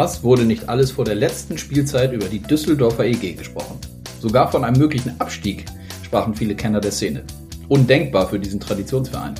Was 0.00 0.22
wurde 0.22 0.44
nicht 0.44 0.68
alles 0.68 0.92
vor 0.92 1.04
der 1.04 1.16
letzten 1.16 1.58
Spielzeit 1.58 2.12
über 2.12 2.26
die 2.26 2.38
Düsseldorfer 2.38 3.04
EG 3.04 3.32
gesprochen? 3.32 3.80
Sogar 4.20 4.48
von 4.48 4.62
einem 4.62 4.78
möglichen 4.78 5.20
Abstieg 5.20 5.64
sprachen 6.04 6.36
viele 6.36 6.54
Kenner 6.54 6.80
der 6.80 6.92
Szene. 6.92 7.24
Undenkbar 7.66 8.28
für 8.28 8.38
diesen 8.38 8.60
Traditionsverein. 8.60 9.34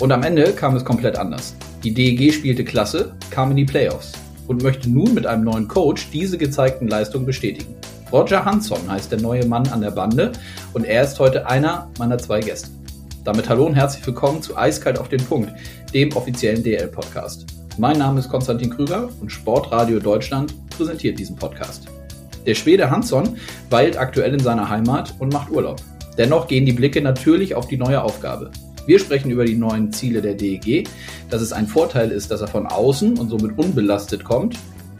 Und 0.00 0.10
am 0.10 0.22
Ende 0.22 0.54
kam 0.54 0.74
es 0.76 0.84
komplett 0.86 1.18
anders. 1.18 1.54
Die 1.84 1.92
DEG 1.92 2.32
spielte 2.32 2.64
klasse, 2.64 3.14
kam 3.28 3.50
in 3.50 3.58
die 3.58 3.66
Playoffs 3.66 4.12
und 4.46 4.62
möchte 4.62 4.88
nun 4.88 5.12
mit 5.12 5.26
einem 5.26 5.44
neuen 5.44 5.68
Coach 5.68 6.08
diese 6.10 6.38
gezeigten 6.38 6.88
Leistungen 6.88 7.26
bestätigen. 7.26 7.74
Roger 8.10 8.46
Hansson 8.46 8.90
heißt 8.90 9.12
der 9.12 9.20
neue 9.20 9.44
Mann 9.44 9.68
an 9.68 9.82
der 9.82 9.90
Bande 9.90 10.32
und 10.72 10.86
er 10.86 11.02
ist 11.02 11.20
heute 11.20 11.46
einer 11.46 11.90
meiner 11.98 12.16
zwei 12.16 12.40
Gäste. 12.40 12.70
Damit 13.24 13.46
hallo 13.46 13.66
und 13.66 13.74
herzlich 13.74 14.06
willkommen 14.06 14.40
zu 14.40 14.56
Eiskalt 14.56 14.98
auf 14.98 15.10
den 15.10 15.22
Punkt, 15.22 15.52
dem 15.92 16.16
offiziellen 16.16 16.62
DL-Podcast. 16.62 17.61
Mein 17.78 17.96
Name 17.96 18.20
ist 18.20 18.28
Konstantin 18.28 18.68
Krüger 18.68 19.08
und 19.22 19.32
Sportradio 19.32 19.98
Deutschland 19.98 20.54
präsentiert 20.68 21.18
diesen 21.18 21.36
Podcast. 21.36 21.86
Der 22.46 22.54
Schwede 22.54 22.90
Hansson 22.90 23.38
weilt 23.70 23.96
aktuell 23.96 24.34
in 24.34 24.40
seiner 24.40 24.68
Heimat 24.68 25.14
und 25.18 25.32
macht 25.32 25.50
Urlaub. 25.50 25.80
Dennoch 26.18 26.48
gehen 26.48 26.66
die 26.66 26.72
Blicke 26.72 27.00
natürlich 27.00 27.54
auf 27.54 27.68
die 27.68 27.78
neue 27.78 28.02
Aufgabe. 28.02 28.50
Wir 28.84 28.98
sprechen 28.98 29.30
über 29.30 29.46
die 29.46 29.56
neuen 29.56 29.90
Ziele 29.90 30.20
der 30.20 30.34
DEG, 30.34 30.86
dass 31.30 31.40
es 31.40 31.54
ein 31.54 31.66
Vorteil 31.66 32.10
ist, 32.10 32.30
dass 32.30 32.42
er 32.42 32.48
von 32.48 32.66
außen 32.66 33.18
und 33.18 33.30
somit 33.30 33.56
unbelastet 33.56 34.22
kommt. 34.22 34.58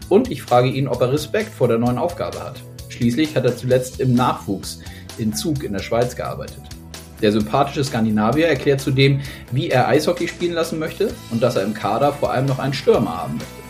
Und 0.09 0.31
ich 0.31 0.41
frage 0.41 0.69
ihn, 0.69 0.87
ob 0.87 0.99
er 1.01 1.13
Respekt 1.13 1.53
vor 1.53 1.67
der 1.67 1.77
neuen 1.77 1.99
Aufgabe 1.99 2.43
hat. 2.43 2.55
Schließlich 2.89 3.35
hat 3.35 3.45
er 3.45 3.55
zuletzt 3.55 3.99
im 3.99 4.15
Nachwuchs 4.15 4.79
in 5.19 5.33
Zug 5.33 5.63
in 5.63 5.73
der 5.73 5.79
Schweiz 5.79 6.15
gearbeitet. 6.15 6.63
Der 7.23 7.31
sympathische 7.31 7.85
Skandinavier 7.85 8.47
erklärt 8.47 8.81
zudem, 8.81 9.21
wie 9.51 9.69
er 9.69 9.87
Eishockey 9.87 10.27
spielen 10.27 10.53
lassen 10.53 10.77
möchte 10.77 11.13
und 11.31 11.41
dass 11.41 11.55
er 11.55 11.63
im 11.63 11.73
Kader 11.73 12.11
vor 12.11 12.31
allem 12.31 12.45
noch 12.45 12.59
einen 12.59 12.73
Stürmer 12.73 13.17
haben 13.17 13.35
möchte. 13.35 13.63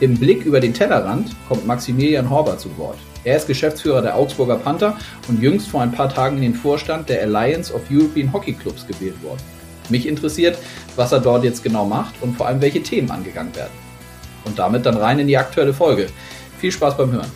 Im 0.00 0.18
Blick 0.18 0.44
über 0.44 0.60
den 0.60 0.74
Tellerrand 0.74 1.34
kommt 1.48 1.66
Maximilian 1.66 2.28
Horber 2.28 2.58
zu 2.58 2.76
Wort. 2.76 2.98
Er 3.24 3.38
ist 3.38 3.46
Geschäftsführer 3.46 4.02
der 4.02 4.14
Augsburger 4.14 4.56
Panther 4.56 4.96
und 5.26 5.42
jüngst 5.42 5.68
vor 5.68 5.80
ein 5.80 5.92
paar 5.92 6.10
Tagen 6.10 6.36
in 6.36 6.42
den 6.42 6.54
Vorstand 6.54 7.08
der 7.08 7.22
Alliance 7.22 7.72
of 7.72 7.80
European 7.90 8.30
Hockey 8.30 8.52
Clubs 8.52 8.86
gewählt 8.86 9.22
worden. 9.22 9.40
Mich 9.88 10.06
interessiert, 10.06 10.58
was 10.96 11.12
er 11.12 11.20
dort 11.20 11.44
jetzt 11.44 11.64
genau 11.64 11.86
macht 11.86 12.14
und 12.20 12.36
vor 12.36 12.46
allem 12.46 12.60
welche 12.60 12.82
Themen 12.82 13.10
angegangen 13.10 13.56
werden. 13.56 13.72
Und 14.44 14.58
damit 14.58 14.84
dann 14.84 14.98
rein 14.98 15.18
in 15.18 15.26
die 15.26 15.38
aktuelle 15.38 15.72
Folge. 15.72 16.08
Viel 16.58 16.72
Spaß 16.72 16.98
beim 16.98 17.12
Hören. 17.12 17.30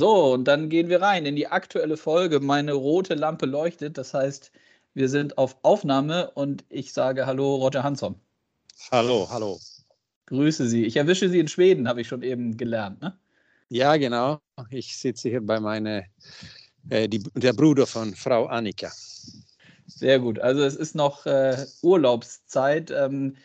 So, 0.00 0.32
und 0.32 0.44
dann 0.44 0.70
gehen 0.70 0.88
wir 0.88 1.02
rein 1.02 1.26
in 1.26 1.36
die 1.36 1.48
aktuelle 1.48 1.98
Folge. 1.98 2.40
Meine 2.40 2.72
rote 2.72 3.14
Lampe 3.14 3.44
leuchtet, 3.44 3.98
das 3.98 4.14
heißt, 4.14 4.50
wir 4.94 5.10
sind 5.10 5.36
auf 5.36 5.58
Aufnahme 5.60 6.30
und 6.30 6.64
ich 6.70 6.94
sage 6.94 7.26
Hallo, 7.26 7.56
Roger 7.56 7.82
Hansson. 7.82 8.14
Hallo, 8.90 9.28
hallo. 9.30 9.60
Grüße 10.24 10.66
Sie. 10.66 10.86
Ich 10.86 10.96
erwische 10.96 11.28
Sie 11.28 11.38
in 11.38 11.48
Schweden, 11.48 11.86
habe 11.86 12.00
ich 12.00 12.08
schon 12.08 12.22
eben 12.22 12.56
gelernt. 12.56 13.02
Ne? 13.02 13.14
Ja, 13.68 13.98
genau. 13.98 14.40
Ich 14.70 14.96
sitze 14.96 15.28
hier 15.28 15.42
bei 15.42 15.60
meiner, 15.60 16.04
äh, 16.88 17.06
die, 17.06 17.22
der 17.34 17.52
Bruder 17.52 17.86
von 17.86 18.14
Frau 18.14 18.46
Annika. 18.46 18.90
Sehr 19.84 20.18
gut. 20.18 20.38
Also 20.38 20.62
es 20.62 20.76
ist 20.76 20.94
noch 20.94 21.26
äh, 21.26 21.58
Urlaubszeit. 21.82 22.90
Ähm, 22.90 23.36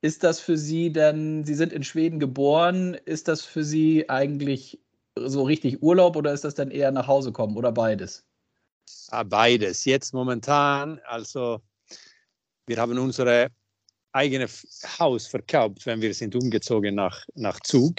ist 0.00 0.22
das 0.22 0.38
für 0.38 0.56
Sie 0.56 0.92
denn, 0.92 1.42
Sie 1.42 1.54
sind 1.54 1.72
in 1.72 1.82
Schweden 1.82 2.20
geboren, 2.20 2.94
ist 3.04 3.26
das 3.26 3.42
für 3.42 3.64
Sie 3.64 4.08
eigentlich 4.08 4.78
so 5.26 5.42
richtig 5.42 5.82
Urlaub 5.82 6.16
oder 6.16 6.32
ist 6.32 6.44
das 6.44 6.54
dann 6.54 6.70
eher 6.70 6.90
nach 6.90 7.06
Hause 7.06 7.32
kommen 7.32 7.56
oder 7.56 7.72
beides? 7.72 8.24
Ah, 9.10 9.22
beides. 9.22 9.84
Jetzt 9.84 10.14
momentan, 10.14 11.00
also 11.04 11.60
wir 12.66 12.76
haben 12.78 12.98
unser 12.98 13.50
eigenes 14.12 14.66
Haus 14.98 15.26
verkauft, 15.26 15.84
wenn 15.86 16.00
wir 16.00 16.12
sind 16.14 16.34
umgezogen 16.34 16.94
nach, 16.94 17.22
nach 17.34 17.60
Zug. 17.60 17.96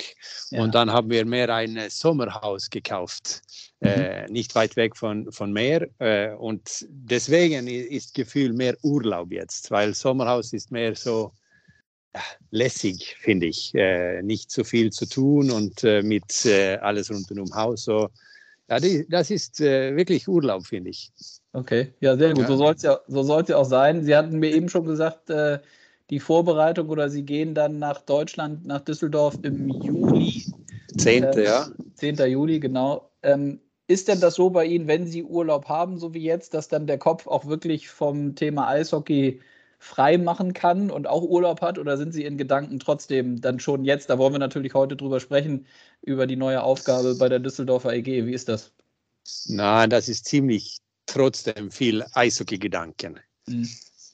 Ja. 0.49 0.61
Und 0.61 0.75
dann 0.75 0.91
haben 0.91 1.09
wir 1.09 1.25
mehr 1.25 1.53
ein 1.53 1.79
Sommerhaus 1.89 2.69
gekauft, 2.69 3.41
mhm. 3.79 3.87
äh, 3.87 4.27
nicht 4.27 4.55
weit 4.55 4.75
weg 4.75 4.97
von, 4.97 5.31
von 5.31 5.51
Meer. 5.51 5.87
Äh, 5.99 6.33
und 6.33 6.85
deswegen 6.89 7.67
ist 7.67 8.13
Gefühl 8.13 8.53
mehr 8.53 8.75
Urlaub 8.83 9.31
jetzt, 9.31 9.71
weil 9.71 9.93
Sommerhaus 9.93 10.53
ist 10.53 10.71
mehr 10.71 10.95
so 10.95 11.31
lässig, 12.51 13.15
finde 13.19 13.47
ich. 13.47 13.73
Äh, 13.75 14.21
nicht 14.21 14.51
so 14.51 14.63
viel 14.63 14.91
zu 14.91 15.07
tun 15.07 15.51
und 15.51 15.83
äh, 15.83 16.01
mit 16.01 16.45
äh, 16.45 16.77
alles 16.77 17.11
rund 17.11 17.31
um 17.31 17.53
Haus. 17.53 17.83
So, 17.83 18.09
ja, 18.69 18.79
die, 18.79 19.07
das 19.09 19.31
ist 19.31 19.61
äh, 19.61 19.95
wirklich 19.95 20.27
Urlaub, 20.27 20.65
finde 20.65 20.91
ich. 20.91 21.11
Okay, 21.53 21.93
ja, 21.99 22.15
sehr 22.15 22.33
gut. 22.33 22.43
Ja. 22.43 22.47
So 22.47 22.57
soll 22.57 22.73
es 22.75 22.81
ja, 22.83 22.99
so 23.07 23.41
ja 23.41 23.57
auch 23.57 23.65
sein. 23.65 24.03
Sie 24.03 24.15
hatten 24.15 24.39
mir 24.39 24.53
eben 24.53 24.69
schon 24.69 24.85
gesagt, 24.85 25.29
äh, 25.29 25.59
die 26.09 26.19
Vorbereitung 26.19 26.89
oder 26.89 27.09
Sie 27.09 27.23
gehen 27.23 27.53
dann 27.53 27.79
nach 27.79 28.01
Deutschland, 28.01 28.65
nach 28.65 28.81
Düsseldorf 28.81 29.37
im 29.43 29.69
Juli. 29.69 30.45
10. 30.97 31.23
Äh, 31.23 31.43
ja. 31.43 31.67
10. 31.95 32.17
Juli, 32.17 32.59
genau. 32.59 33.11
Ähm, 33.23 33.59
ist 33.87 34.07
denn 34.07 34.19
das 34.19 34.35
so 34.35 34.51
bei 34.51 34.65
Ihnen, 34.65 34.87
wenn 34.87 35.07
Sie 35.07 35.23
Urlaub 35.23 35.67
haben, 35.67 35.97
so 35.97 36.13
wie 36.13 36.23
jetzt, 36.23 36.53
dass 36.53 36.67
dann 36.67 36.85
der 36.85 36.99
Kopf 36.99 37.25
auch 37.25 37.47
wirklich 37.47 37.89
vom 37.89 38.35
Thema 38.35 38.67
Eishockey 38.67 39.39
frei 39.79 40.17
machen 40.17 40.53
kann 40.53 40.91
und 40.91 41.07
auch 41.07 41.23
Urlaub 41.23 41.61
hat? 41.61 41.79
Oder 41.79 41.97
sind 41.97 42.13
Sie 42.13 42.25
in 42.25 42.37
Gedanken 42.37 42.79
trotzdem 42.79 43.41
dann 43.41 43.59
schon 43.59 43.85
jetzt, 43.85 44.09
da 44.09 44.17
wollen 44.17 44.33
wir 44.33 44.39
natürlich 44.39 44.73
heute 44.73 44.95
drüber 44.95 45.19
sprechen, 45.19 45.65
über 46.01 46.27
die 46.27 46.35
neue 46.35 46.61
Aufgabe 46.61 47.15
bei 47.15 47.29
der 47.29 47.39
Düsseldorfer 47.39 47.93
EG? 47.93 48.25
Wie 48.25 48.33
ist 48.33 48.49
das? 48.49 48.71
Nein, 49.47 49.89
das 49.89 50.09
ist 50.09 50.25
ziemlich 50.25 50.79
trotzdem 51.05 51.71
viel 51.71 52.05
Eishockey-Gedanken. 52.13 53.19
Mhm. 53.47 53.69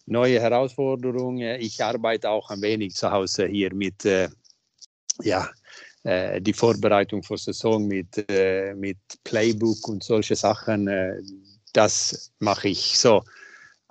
Neue 0.06 0.40
Herausforderungen. 0.40 1.60
Ich 1.60 1.84
arbeite 1.84 2.30
auch 2.30 2.52
ein 2.52 2.62
wenig 2.62 2.94
zu 2.94 3.12
Hause 3.12 3.48
hier 3.48 3.74
mit, 3.74 4.06
äh, 4.06 4.30
ja, 5.24 5.50
äh, 6.04 6.40
die 6.40 6.54
Vorbereitung 6.54 7.24
für 7.24 7.38
Saison 7.38 7.88
mit, 7.88 8.24
äh, 8.30 8.76
mit 8.76 9.00
Playbook 9.24 9.88
und 9.88 10.04
solche 10.04 10.36
Sachen. 10.36 10.88
Äh, 10.88 11.22
das 11.74 12.32
mache 12.38 12.68
ich 12.68 13.00
so 13.00 13.24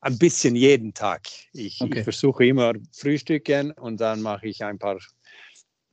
ein 0.05 0.19
bisschen 0.19 0.55
jeden 0.55 0.93
Tag. 0.93 1.23
Ich, 1.53 1.81
okay. 1.81 1.99
ich 1.99 2.05
versuche 2.05 2.45
immer 2.45 2.75
frühstücken 2.93 3.73
und 3.73 4.01
dann 4.01 4.21
mache 4.21 4.47
ich 4.47 4.63
ein 4.63 4.79
paar, 4.79 4.99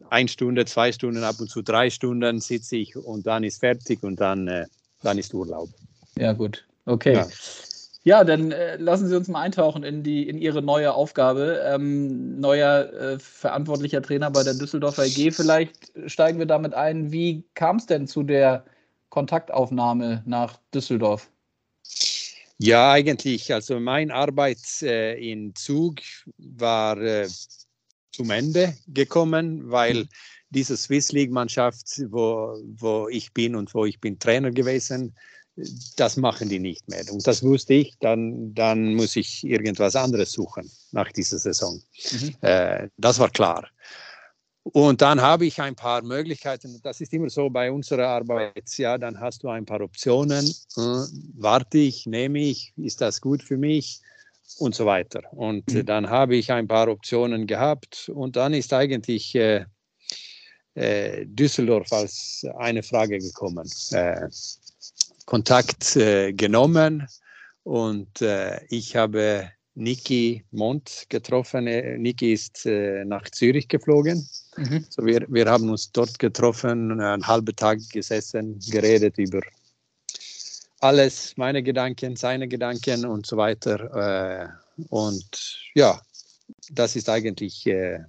eine 0.10 0.28
Stunde, 0.28 0.66
zwei 0.66 0.92
Stunden, 0.92 1.24
ab 1.24 1.36
und 1.40 1.50
zu 1.50 1.62
drei 1.62 1.90
Stunden 1.90 2.42
sitze 2.42 2.76
ich 2.76 2.96
und 2.96 3.26
dann 3.26 3.44
ist 3.44 3.62
fertig 3.62 4.04
und 4.04 4.20
dann, 4.20 4.48
äh, 4.48 4.66
dann 5.02 5.18
ist 5.18 5.34
Urlaub. 5.34 5.70
Ja, 6.18 6.34
gut. 6.34 6.68
Okay. 6.86 7.14
Ja. 7.14 7.28
Ja, 8.04 8.24
dann 8.24 8.52
äh, 8.52 8.78
lassen 8.78 9.08
Sie 9.08 9.16
uns 9.16 9.28
mal 9.28 9.42
eintauchen 9.42 9.84
in, 9.84 10.02
die, 10.02 10.28
in 10.28 10.40
Ihre 10.40 10.64
neue 10.64 10.92
Aufgabe. 10.92 11.62
Ähm, 11.64 12.40
neuer 12.40 12.92
äh, 12.92 13.20
verantwortlicher 13.20 14.02
Trainer 14.02 14.32
bei 14.32 14.44
der 14.44 14.56
Düsseldorfer 14.56 15.06
EG. 15.06 15.30
Vielleicht 15.30 15.92
steigen 16.08 16.40
wir 16.40 16.48
damit 16.48 16.74
ein. 16.74 17.12
Wie 17.12 17.44
kam 17.54 17.76
es 17.76 17.86
denn 17.86 18.08
zu 18.08 18.24
der 18.24 18.66
Kontaktaufnahme 19.10 20.24
nach 20.26 20.58
Düsseldorf? 20.74 21.30
Ja, 22.64 22.92
eigentlich. 22.92 23.52
Also 23.52 23.80
meine 23.80 24.14
Arbeit 24.14 24.60
äh, 24.84 25.18
in 25.20 25.56
Zug 25.56 25.96
war 26.38 26.96
äh, 27.02 27.28
zum 28.12 28.30
Ende 28.30 28.78
gekommen, 28.88 29.72
weil 29.72 30.02
hm. 30.02 30.10
diese 30.52 30.78
Swiss 30.78 31.12
League-Mannschaft, 31.12 32.04
wo, 32.10 32.56
wo 32.78 33.08
ich 33.10 33.34
bin 33.34 33.56
und 33.56 33.74
wo 33.74 33.86
ich 33.86 34.00
bin 34.00 34.20
Trainer 34.20 34.52
gewesen, 34.52 35.16
das 35.96 36.18
machen 36.18 36.50
die 36.50 36.60
nicht 36.60 36.88
mehr. 36.88 37.04
Und 37.12 37.26
das 37.26 37.42
wusste 37.42 37.74
ich, 37.74 37.96
dann, 38.00 38.54
dann 38.54 38.94
muss 38.94 39.16
ich 39.16 39.44
irgendwas 39.44 39.96
anderes 39.96 40.32
suchen 40.32 40.70
nach 40.92 41.12
dieser 41.12 41.40
Saison. 41.40 41.82
Mhm. 42.12 42.36
Äh, 42.42 42.90
das 42.98 43.18
war 43.18 43.32
klar. 43.32 43.68
Und 44.64 45.02
dann 45.02 45.22
habe 45.22 45.46
ich 45.46 45.60
ein 45.60 45.76
paar 45.76 46.04
Möglichkeiten. 46.04 46.80
Das 46.84 47.02
ist 47.02 47.14
immer 47.14 47.30
so 47.30 47.50
bei 47.50 47.72
unserer 47.72 48.08
Arbeit. 48.08 48.78
Ja, 48.78 48.98
dann 48.98 49.20
hast 49.20 49.44
du 49.44 49.50
ein 49.50 49.66
paar 49.66 49.82
Optionen. 49.82 50.46
Äh, 50.46 50.82
warte 51.36 51.80
ich, 51.80 52.06
nehme 52.06 52.40
ich, 52.40 52.74
ist 52.78 53.02
das 53.02 53.22
gut 53.22 53.42
für 53.42 53.58
mich 53.58 54.02
und 54.60 54.76
so 54.76 54.86
weiter. 54.86 55.22
Und 55.32 55.74
mhm. 55.74 55.86
dann 55.86 56.10
habe 56.10 56.36
ich 56.36 56.52
ein 56.52 56.68
paar 56.68 56.88
Optionen 56.90 57.48
gehabt 57.48 58.10
und 58.14 58.36
dann 58.36 58.54
ist 58.54 58.72
eigentlich 58.72 59.34
äh, 59.34 59.66
äh, 60.76 61.26
Düsseldorf 61.26 61.92
als 61.92 62.46
eine 62.58 62.84
Frage 62.84 63.18
gekommen. 63.18 63.68
Äh, 63.92 64.30
Kontakt 65.26 65.96
äh, 65.96 66.34
genommen 66.34 67.08
und 67.64 68.22
äh, 68.22 68.64
ich 68.70 68.96
habe 68.96 69.50
Niki 69.74 70.44
Mont 70.52 71.06
getroffen. 71.10 71.64
Niki 71.66 72.34
ist 72.34 72.66
nach 72.66 73.30
Zürich 73.30 73.70
geflogen 73.70 74.28
Mhm. 74.58 74.86
So 74.90 75.06
wir, 75.06 75.26
wir 75.30 75.46
haben 75.46 75.70
uns 75.70 75.92
dort 75.92 76.20
getroffen, 76.20 77.00
einen 77.00 77.26
halben 77.26 77.56
Tag 77.56 77.80
gesessen, 77.92 78.60
geredet 78.70 79.18
über 79.18 79.42
alles, 80.82 81.38
meine 81.38 81.62
Gedanken, 81.62 82.16
seine 82.16 82.48
Gedanken 82.48 83.06
und 83.06 83.26
so 83.26 83.38
weiter. 83.38 84.50
Äh, 84.76 84.84
und 84.90 85.60
ja, 85.76 86.02
das 86.72 86.96
ist 86.96 87.08
eigentlich 87.08 87.66
äh, 87.68 88.00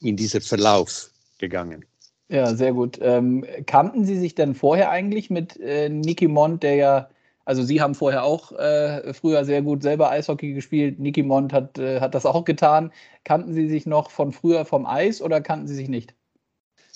in 0.00 0.16
diesem 0.16 0.40
Verlauf 0.40 1.10
gegangen. 1.38 1.84
Ja, 2.28 2.54
sehr 2.54 2.72
gut. 2.72 2.98
Ähm, 3.02 3.44
kannten 3.66 4.04
Sie 4.04 4.18
sich 4.18 4.34
denn 4.34 4.54
vorher 4.54 4.90
eigentlich 4.90 5.30
mit 5.30 5.58
äh, 5.60 5.88
Niki 5.88 6.28
Mont, 6.28 6.62
der 6.62 6.74
ja 6.76 7.08
Also 7.50 7.64
Sie 7.64 7.80
haben 7.80 7.96
vorher 7.96 8.22
auch 8.22 8.52
äh, 8.52 9.12
früher 9.12 9.44
sehr 9.44 9.60
gut 9.60 9.82
selber 9.82 10.08
Eishockey 10.08 10.52
gespielt. 10.52 11.00
Niki 11.00 11.24
Mond 11.24 11.52
hat, 11.52 11.80
äh, 11.80 11.98
hat 11.98 12.14
das 12.14 12.24
auch 12.24 12.44
getan. 12.44 12.92
Kannten 13.24 13.54
Sie 13.54 13.68
sich 13.68 13.86
noch 13.86 14.12
von 14.12 14.32
früher 14.32 14.64
vom 14.64 14.86
Eis 14.86 15.20
oder 15.20 15.40
kannten 15.40 15.66
Sie 15.66 15.74
sich 15.74 15.88
nicht? 15.88 16.14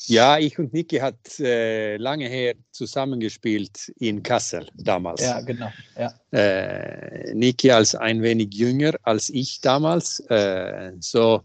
Ja, 0.06 0.38
ich 0.38 0.56
und 0.56 0.72
Niki 0.72 0.98
hat 0.98 1.40
äh, 1.40 1.96
lange 1.96 2.28
her 2.28 2.54
zusammengespielt 2.70 3.92
in 3.98 4.22
Kassel 4.22 4.68
damals. 4.76 5.22
Ja, 5.22 5.40
genau. 5.40 5.72
Ja. 5.98 6.14
Äh, 6.30 7.34
Niki 7.34 7.72
als 7.72 7.96
ein 7.96 8.22
wenig 8.22 8.54
jünger 8.54 8.92
als 9.02 9.30
ich 9.30 9.60
damals. 9.60 10.20
Äh, 10.30 10.92
so, 11.00 11.42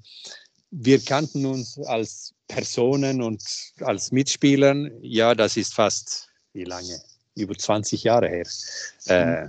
wir 0.69 0.99
kannten 0.99 1.47
uns 1.47 1.79
als 1.79 2.35
Personen 2.47 3.23
und 3.23 3.41
als 3.81 4.11
Mitspielern. 4.11 4.91
Ja, 5.01 5.33
das 5.33 5.57
ist 5.57 5.73
fast 5.73 6.29
wie 6.53 6.65
lange? 6.65 7.01
Über 7.39 7.55
20 7.55 8.03
Jahre 8.03 8.27
her. 8.27 8.47
Äh. 9.05 9.47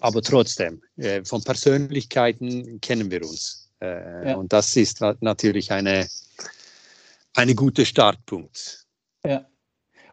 Aber 0.00 0.20
trotzdem, 0.20 0.82
äh, 0.96 1.24
von 1.24 1.42
Persönlichkeiten 1.42 2.80
kennen 2.80 3.10
wir 3.10 3.22
uns. 3.22 3.70
Äh, 3.80 4.30
ja. 4.30 4.36
Und 4.36 4.52
das 4.52 4.76
ist 4.76 5.00
natürlich 5.20 5.72
eine 5.72 6.06
eine 7.34 7.54
gute 7.54 7.84
Startpunkt. 7.84 8.86
Ja. 9.24 9.44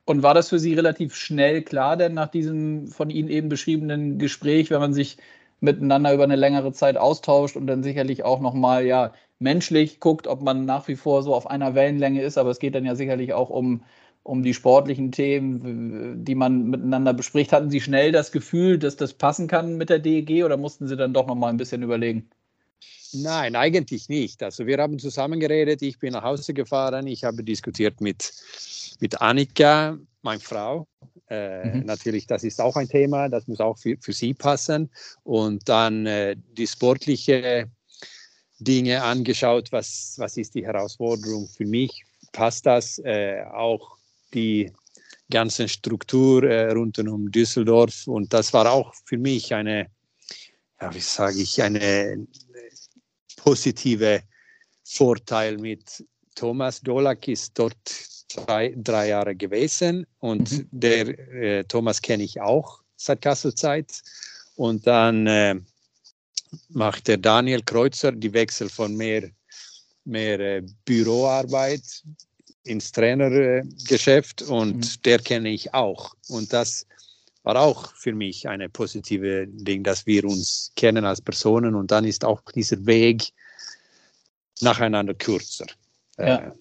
Und 0.06 0.24
war 0.24 0.34
das 0.34 0.50
für 0.50 0.60
Sie 0.60 0.74
relativ 0.74 1.16
schnell 1.16 1.62
klar, 1.62 1.96
denn 1.96 2.16
nach 2.16 2.30
diesem 2.30 2.88
von 2.88 3.10
Ihnen 3.10 3.30
eben 3.30 3.50
beschriebenen 3.50 4.18
Gespräch, 4.18 4.72
wenn 4.72 4.80
man 4.80 4.94
sich 4.94 5.18
miteinander 5.60 6.14
über 6.14 6.24
eine 6.24 6.36
längere 6.36 6.74
Zeit 6.74 6.98
austauscht 6.98 7.56
und 7.56 7.68
dann 7.68 7.84
sicherlich 7.84 8.24
auch 8.24 8.42
nochmal 8.42 8.86
ja, 8.86 9.14
menschlich 9.38 10.00
guckt, 10.00 10.26
ob 10.26 10.42
man 10.42 10.66
nach 10.66 10.88
wie 10.88 10.96
vor 10.96 11.22
so 11.22 11.36
auf 11.36 11.48
einer 11.48 11.76
Wellenlänge 11.76 12.24
ist, 12.24 12.40
aber 12.40 12.50
es 12.50 12.60
geht 12.60 12.74
dann 12.74 12.86
ja 12.86 12.96
sicherlich 12.96 13.34
auch 13.34 13.52
um, 13.52 13.84
um 14.24 14.44
die 14.44 14.54
sportlichen 14.54 15.12
Themen, 15.12 16.24
die 16.24 16.36
man 16.36 16.70
miteinander 16.70 17.14
bespricht. 17.14 17.52
Hatten 17.52 17.72
Sie 17.72 17.82
schnell 17.82 18.12
das 18.12 18.32
Gefühl, 18.32 18.78
dass 18.78 18.96
das 18.96 19.14
passen 19.14 19.48
kann 19.48 19.78
mit 19.78 19.90
der 19.90 20.00
DEG 20.00 20.44
oder 20.44 20.58
mussten 20.58 20.88
Sie 20.88 20.96
dann 20.96 21.14
doch 21.14 21.28
nochmal 21.28 21.50
ein 21.50 21.58
bisschen 21.58 21.82
überlegen? 21.82 22.30
Nein, 23.14 23.56
eigentlich 23.56 24.10
nicht. 24.10 24.42
Also 24.44 24.66
wir 24.68 24.78
haben 24.78 25.00
zusammen 25.00 25.40
geredet, 25.40 25.82
ich 25.82 26.00
bin 26.00 26.14
nach 26.14 26.24
Hause 26.24 26.54
gefahren, 26.54 27.08
ich 27.08 27.24
habe 27.24 27.44
diskutiert 27.44 28.00
mit, 28.00 28.32
mit 29.00 29.22
Annika, 29.22 29.98
meine 30.22 30.40
Frau. 30.40 30.88
Äh, 31.30 31.78
mhm. 31.78 31.86
Natürlich, 31.86 32.28
das 32.28 32.44
ist 32.44 32.62
auch 32.62 32.76
ein 32.76 32.88
Thema, 32.88 33.28
das 33.28 33.48
muss 33.48 33.60
auch 33.60 33.78
für, 33.78 33.98
für 34.00 34.14
sie 34.14 34.34
passen. 34.34 34.90
Und 35.24 35.68
dann 35.68 36.06
äh, 36.06 36.36
die 36.58 36.68
sportliche 36.68 37.70
Dinge 38.60 39.02
angeschaut, 39.02 39.72
was, 39.72 40.16
was 40.18 40.38
ist 40.38 40.56
die 40.56 40.66
Herausforderung 40.66 41.48
für 41.48 41.66
mich, 41.66 42.06
passt 42.32 42.66
das, 42.66 43.00
äh, 43.00 43.44
auch 43.52 43.98
die 44.34 44.72
ganze 45.30 45.68
Struktur 45.68 46.44
äh, 46.44 46.72
rund 46.72 47.00
um 47.00 47.32
Düsseldorf. 47.32 48.08
Und 48.08 48.34
das 48.34 48.54
war 48.54 48.72
auch 48.72 48.94
für 49.06 49.18
mich 49.18 49.54
eine, 49.54 49.88
ja, 50.80 50.94
wie 50.94 51.00
sage 51.00 51.42
ich, 51.42 51.62
eine 51.62 52.28
positive 53.38 54.22
Vorteil 54.84 55.58
mit 55.58 56.04
Thomas 56.36 56.82
Dolak 56.82 57.28
ist 57.28 57.58
dort 57.58 57.76
drei, 58.36 58.74
drei 58.78 59.10
Jahre 59.10 59.36
gewesen 59.36 60.06
und 60.20 60.52
mhm. 60.52 60.68
der 60.72 61.08
äh, 61.34 61.64
Thomas 61.66 62.02
kenne 62.02 62.24
ich 62.24 62.40
auch 62.40 62.82
seit 62.96 63.22
Kasselzeit. 63.22 64.02
Und 64.56 64.86
dann 64.86 65.28
äh, 65.28 65.56
macht 66.70 67.08
der 67.08 67.18
Daniel 67.18 67.62
Kreuzer 67.64 68.12
die 68.12 68.34
Wechsel 68.34 68.70
von 68.70 68.96
mehr, 68.96 69.30
mehr 70.06 70.40
äh, 70.40 70.64
Büroarbeit 70.86 72.04
ins 72.64 72.92
Trainergeschäft 72.92 74.42
und 74.44 74.78
mhm. 74.78 75.02
der 75.06 75.20
kenne 75.20 75.50
ich 75.50 75.74
auch. 75.74 76.14
Und 76.30 76.54
das 76.54 76.86
war 77.44 77.56
auch 77.60 77.94
für 77.96 78.14
mich 78.14 78.48
eine 78.48 78.70
positive 78.70 79.48
Ding, 79.48 79.84
dass 79.84 80.06
wir 80.06 80.26
uns 80.26 80.72
kennen 80.76 81.06
als 81.06 81.22
Personen 81.22 81.76
und 81.76 81.90
dann 81.92 82.06
ist 82.06 82.24
auch 82.24 82.42
dieser 82.54 82.86
Weg 82.86 83.34
nacheinander 84.62 85.14
kürzer. 85.14 85.66
Ja. 86.18 86.38
Äh, 86.38 86.52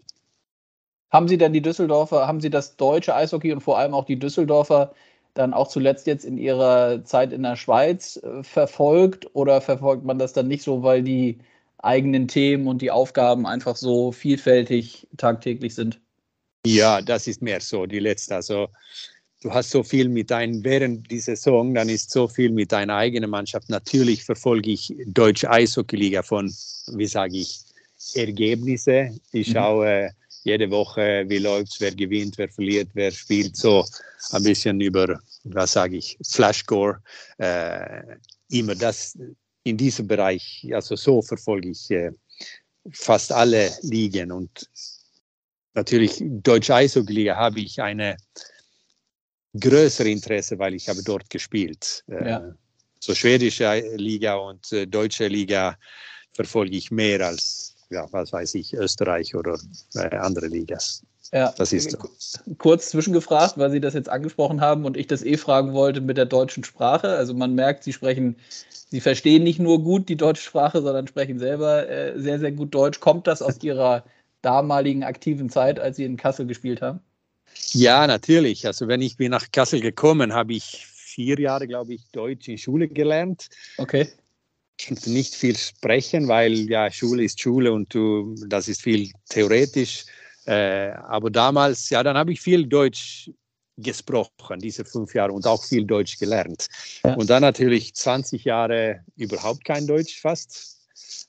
haben 1.11 1.29
Sie 1.29 1.37
denn 1.37 1.53
die 1.53 1.61
Düsseldorfer, 1.61 2.27
haben 2.27 2.41
Sie 2.41 2.51
das 2.51 2.77
deutsche 2.77 3.15
Eishockey 3.15 3.53
und 3.53 3.61
vor 3.61 3.79
allem 3.79 3.95
auch 3.95 4.05
die 4.05 4.19
Düsseldorfer 4.19 4.95
dann 5.35 5.53
auch 5.53 5.69
zuletzt 5.69 6.07
jetzt 6.07 6.25
in 6.25 6.39
Ihrer 6.39 7.05
Zeit 7.05 7.33
in 7.33 7.43
der 7.43 7.57
Schweiz 7.57 8.17
äh, 8.17 8.43
verfolgt 8.43 9.35
oder 9.35 9.61
verfolgt 9.61 10.05
man 10.05 10.19
das 10.19 10.33
dann 10.33 10.49
nicht 10.49 10.63
so, 10.63 10.83
weil 10.83 11.03
die 11.03 11.39
eigenen 11.83 12.29
Themen 12.29 12.67
und 12.67 12.83
die 12.83 12.91
Aufgaben 12.91 13.47
einfach 13.47 13.77
so 13.77 14.13
vielfältig 14.13 15.07
tagtäglich 15.17 15.75
sind? 15.75 16.01
Ja, 16.67 17.01
das 17.01 17.27
ist 17.27 17.43
mehr 17.43 17.61
so, 17.61 17.87
die 17.87 18.01
letzte. 18.01 18.35
Also 18.35 18.69
du 19.43 19.53
hast 19.53 19.71
so 19.71 19.83
viel 19.83 20.09
mit 20.09 20.31
deinen, 20.31 20.63
während 20.65 21.11
dieser 21.11 21.37
Saison, 21.37 21.75
dann 21.75 21.89
ist 21.89 22.11
so 22.11 22.29
viel 22.29 22.51
mit 22.51 22.73
deiner 22.73 22.97
eigenen 22.97 23.31
Mannschaft. 23.31 23.71
Natürlich 23.71 24.25
verfolge 24.25 24.71
ich 24.71 24.95
Deutsche 25.07 25.51
Eishockeyliga 25.51 26.23
von, 26.23 26.53
wie 26.93 27.07
sage 27.07 27.39
ich, 27.39 27.61
Ergebnisse. 28.15 29.11
Ich 29.33 29.49
mhm. 29.49 29.53
schaue 29.53 30.11
jede 30.45 30.71
Woche, 30.71 31.25
wie 31.29 31.39
läuft 31.39 31.73
es, 31.73 31.81
wer 31.81 31.95
gewinnt, 31.95 32.39
wer 32.39 32.49
verliert, 32.49 32.89
wer 32.95 33.11
spielt, 33.11 33.57
so 33.57 33.85
ein 34.33 34.43
bisschen 34.43 34.81
über, 34.81 35.21
was 35.45 35.73
sage 35.73 35.97
ich, 35.97 36.19
Flashscore. 36.27 37.01
Äh, 37.39 38.03
immer 38.51 38.75
das 38.75 39.19
in 39.65 39.77
diesem 39.77 40.07
Bereich, 40.07 40.69
also 40.73 40.97
so 40.97 41.23
verfolge 41.23 41.71
ich 41.71 41.91
äh, 41.91 42.13
fast 42.93 43.33
alle 43.33 43.71
Ligen 43.83 44.33
und 44.33 44.69
natürlich 45.75 46.23
Deutsche 46.23 46.75
Eishockey-Liga 46.75 47.37
habe 47.37 47.61
ich 47.61 47.81
eine 47.81 48.17
größere 49.59 50.09
Interesse, 50.09 50.59
weil 50.59 50.75
ich 50.75 50.89
habe 50.89 51.03
dort 51.03 51.29
gespielt. 51.29 52.05
Äh, 52.09 52.29
ja. 52.29 52.55
So 53.01 53.15
schwedische 53.15 53.81
Liga 53.97 54.35
und 54.37 54.73
äh, 54.73 54.87
deutsche 54.87 55.29
Liga 55.29 55.77
verfolge 56.33 56.77
ich 56.77 56.91
mehr 56.91 57.27
als, 57.27 57.75
ja, 57.91 58.07
was 58.13 58.33
weiß 58.33 58.55
ich, 58.55 58.75
Österreich 58.75 59.35
oder 59.35 59.59
äh, 59.95 60.17
andere 60.17 60.47
Ligas. 60.47 61.03
Ja, 61.33 61.55
das 61.57 61.73
ist 61.73 61.93
so. 61.93 61.99
Kurz 62.59 62.91
zwischengefragt, 62.91 63.57
weil 63.57 63.71
Sie 63.71 63.81
das 63.81 63.95
jetzt 63.95 64.09
angesprochen 64.09 64.61
haben 64.61 64.85
und 64.85 64.97
ich 64.97 65.07
das 65.07 65.23
eh 65.23 65.37
fragen 65.37 65.73
wollte 65.75 66.01
mit 66.01 66.17
der 66.17 66.27
deutschen 66.27 66.65
Sprache. 66.65 67.09
Also 67.09 67.35
man 67.35 67.55
merkt, 67.55 67.85
Sie 67.85 67.93
sprechen, 67.93 68.37
Sie 68.89 69.01
verstehen 69.01 69.45
nicht 69.45 69.61
nur 69.61 69.83
gut 69.83 70.09
die 70.09 70.17
deutsche 70.17 70.43
Sprache, 70.43 70.83
sondern 70.83 71.07
sprechen 71.07 71.39
selber 71.39 71.89
äh, 71.89 72.19
sehr, 72.21 72.41
sehr 72.41 72.51
gut 72.51 72.75
Deutsch. 72.75 72.99
Kommt 72.99 73.29
das 73.29 73.43
aus 73.43 73.63
Ihrer 73.63 74.05
damaligen 74.43 75.05
aktiven 75.05 75.51
Zeit, 75.51 75.79
als 75.79 75.97
Sie 75.97 76.05
in 76.05 76.17
Kassel 76.17 76.47
gespielt 76.47 76.83
haben? 76.83 77.01
Ja, 77.73 78.07
natürlich. 78.07 78.67
Also 78.67 78.89
wenn 78.89 79.01
ich 79.01 79.17
bin 79.17 79.31
nach 79.31 79.53
Kassel 79.53 79.81
gekommen, 79.81 80.33
habe 80.33 80.55
ich 80.55 80.87
vier 80.87 81.39
Jahre, 81.39 81.69
glaube 81.69 81.95
ich, 81.95 82.09
Deutsch 82.11 82.49
in 82.49 82.59
Schule 82.59 82.89
gelernt. 82.89 83.49
Okay. 83.79 84.09
Konnte 84.85 85.11
nicht 85.11 85.35
viel 85.35 85.57
sprechen, 85.57 86.27
weil 86.27 86.71
ja 86.71 86.91
Schule 86.91 87.23
ist 87.23 87.41
Schule 87.41 87.73
und 87.73 87.95
du, 87.95 88.35
das 88.49 88.67
ist 88.67 88.83
viel 88.83 89.11
theoretisch. 89.29 90.07
Äh, 90.51 90.91
aber 91.07 91.31
damals, 91.31 91.91
ja, 91.91 92.03
dann 92.03 92.17
habe 92.17 92.33
ich 92.33 92.41
viel 92.41 92.67
Deutsch 92.67 93.31
gesprochen, 93.77 94.59
diese 94.59 94.85
fünf 94.85 95.15
Jahre 95.15 95.33
und 95.33 95.47
auch 95.47 95.63
viel 95.65 95.85
Deutsch 95.85 96.19
gelernt. 96.19 96.67
Ja. 97.05 97.15
Und 97.15 97.31
dann 97.31 97.43
natürlich 97.43 97.95
20 97.95 98.45
Jahre 98.45 99.05
überhaupt 99.17 99.65
kein 99.65 99.87
Deutsch 99.87 100.21
fast, 100.21 100.77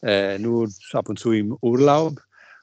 äh, 0.01 0.39
nur 0.39 0.69
ab 0.93 1.07
und 1.07 1.19
zu 1.19 1.33
im 1.33 1.55
Urlaub. 1.61 2.19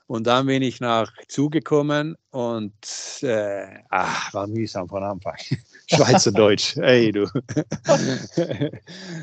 Und 0.09 0.27
dann 0.27 0.47
bin 0.47 0.62
ich 0.62 0.81
nach 0.81 1.12
zugekommen 1.29 2.17
und 2.31 2.75
äh, 3.23 3.67
ach, 3.91 4.35
war 4.35 4.49
mühsam 4.49 4.88
von 4.88 5.05
Anfang. 5.05 5.37
Schweizerdeutsch, 5.90 6.76
ey 6.83 7.12
du. 7.12 7.26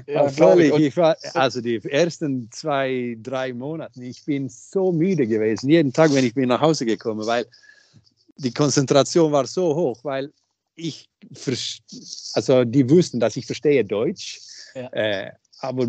ja, 0.08 0.30
völlig, 0.30 0.74
ich 0.80 0.98
war, 0.98 1.16
also 1.34 1.62
die 1.62 1.80
ersten 1.84 2.50
zwei, 2.52 3.18
drei 3.22 3.54
Monate, 3.54 4.04
ich 4.04 4.26
bin 4.26 4.50
so 4.50 4.92
müde 4.92 5.28
gewesen, 5.28 5.70
jeden 5.70 5.94
Tag, 5.94 6.14
wenn 6.14 6.26
ich 6.26 6.34
bin 6.34 6.50
nach 6.50 6.62
Hause 6.62 6.86
gekommen, 6.86 7.26
weil 7.26 7.46
die 8.38 8.54
Konzentration 8.54 9.32
war 9.32 9.46
so 9.46 9.76
hoch, 9.76 10.04
weil 10.04 10.34
ich, 10.76 11.10
also 12.34 12.66
die 12.66 12.90
wussten, 12.90 13.20
dass 13.20 13.38
ich 13.38 13.46
verstehe 13.46 13.86
Deutsch, 13.86 14.42
ja. 14.74 14.90
äh, 14.92 15.32
aber 15.60 15.88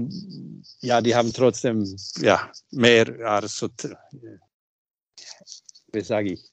ja, 0.81 1.01
die 1.01 1.15
haben 1.15 1.33
trotzdem 1.33 1.97
ja, 2.21 2.53
mehr 2.71 3.07
also, 3.25 3.69
wie 5.93 6.01
sage 6.03 6.35
ich, 6.35 6.51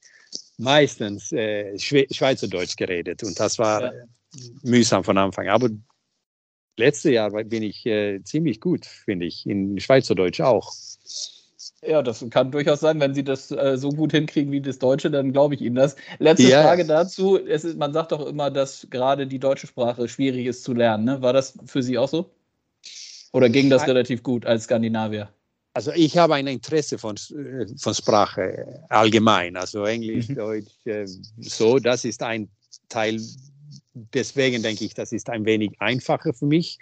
meistens 0.58 1.32
äh, 1.32 1.78
Schweizerdeutsch 1.78 2.76
geredet 2.76 3.22
und 3.22 3.38
das 3.38 3.58
war 3.58 3.82
ja. 3.82 3.92
mühsam 4.62 5.04
von 5.04 5.18
Anfang. 5.18 5.48
Aber 5.48 5.68
letztes 6.76 7.12
Jahr 7.12 7.30
bin 7.30 7.62
ich 7.62 7.84
äh, 7.86 8.22
ziemlich 8.24 8.60
gut, 8.60 8.86
finde 8.86 9.26
ich, 9.26 9.46
in 9.46 9.78
Schweizerdeutsch 9.80 10.40
auch. 10.40 10.72
Ja, 11.86 12.02
das 12.02 12.24
kann 12.30 12.50
durchaus 12.50 12.80
sein. 12.80 13.00
Wenn 13.00 13.14
Sie 13.14 13.24
das 13.24 13.50
äh, 13.50 13.76
so 13.76 13.90
gut 13.90 14.12
hinkriegen 14.12 14.52
wie 14.52 14.60
das 14.60 14.78
Deutsche, 14.78 15.10
dann 15.10 15.32
glaube 15.32 15.54
ich 15.54 15.60
Ihnen 15.60 15.76
das. 15.76 15.96
Letzte 16.18 16.48
ja. 16.48 16.62
Frage 16.62 16.84
dazu. 16.84 17.36
Ist, 17.36 17.76
man 17.76 17.92
sagt 17.92 18.12
doch 18.12 18.26
immer, 18.26 18.50
dass 18.50 18.86
gerade 18.90 19.26
die 19.26 19.38
deutsche 19.38 19.66
Sprache 19.66 20.08
schwierig 20.08 20.46
ist 20.46 20.64
zu 20.64 20.72
lernen. 20.72 21.04
Ne? 21.04 21.22
War 21.22 21.32
das 21.32 21.58
für 21.66 21.82
Sie 21.82 21.98
auch 21.98 22.08
so? 22.08 22.30
Oder 23.32 23.48
ging 23.48 23.68
das 23.68 23.86
relativ 23.86 24.22
gut 24.22 24.46
als 24.46 24.64
Skandinavier? 24.64 25.28
Also 25.74 25.92
ich 25.92 26.16
habe 26.16 26.34
ein 26.36 26.46
Interesse 26.46 26.98
von, 26.98 27.16
äh, 27.16 27.66
von 27.76 27.94
Sprache 27.94 28.84
allgemein, 28.88 29.56
also 29.56 29.84
Englisch, 29.84 30.28
mhm. 30.28 30.34
Deutsch, 30.36 30.72
äh, 30.84 31.06
so, 31.38 31.78
das 31.78 32.04
ist 32.04 32.22
ein 32.22 32.48
Teil 32.88 33.20
deswegen 33.94 34.62
denke 34.62 34.84
ich, 34.84 34.94
das 34.94 35.12
ist 35.12 35.30
ein 35.30 35.44
wenig 35.44 35.72
einfacher 35.80 36.32
für 36.32 36.46
mich, 36.46 36.78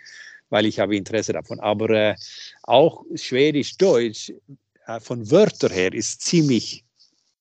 weil 0.50 0.66
ich 0.66 0.78
habe 0.78 0.96
Interesse 0.96 1.32
davon. 1.32 1.61
Aber 1.61 1.90
äh, 1.90 2.14
auch 2.62 3.04
Schwedisch, 3.14 3.76
Deutsch 3.76 4.32
äh, 4.87 5.00
von 5.00 5.30
Wörtern 5.30 5.72
her 5.72 5.92
ist 5.92 6.22
ziemlich 6.22 6.84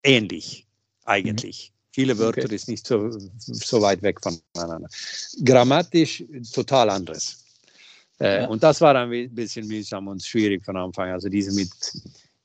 ähnlich 0.04 0.68
eigentlich. 1.06 1.72
Mhm. 1.72 1.78
Viele 1.94 2.18
Wörter 2.18 2.46
okay. 2.46 2.56
ist 2.56 2.70
nicht 2.70 2.88
so, 2.88 3.10
so 3.38 3.82
weit 3.82 4.02
weg 4.02 4.20
voneinander. 4.22 4.88
Grammatisch 5.44 6.24
total 6.54 6.90
anderes. 6.90 7.41
Äh, 8.22 8.42
ja. 8.42 8.48
Und 8.48 8.62
das 8.62 8.80
war 8.82 8.96
ein 8.96 9.34
bisschen 9.34 9.68
mühsam 9.68 10.08
und 10.08 10.24
schwierig 10.24 10.64
von 10.64 10.78
Anfang. 10.78 11.10
Also 11.10 11.28
diese 11.28 11.54
mit 11.54 11.72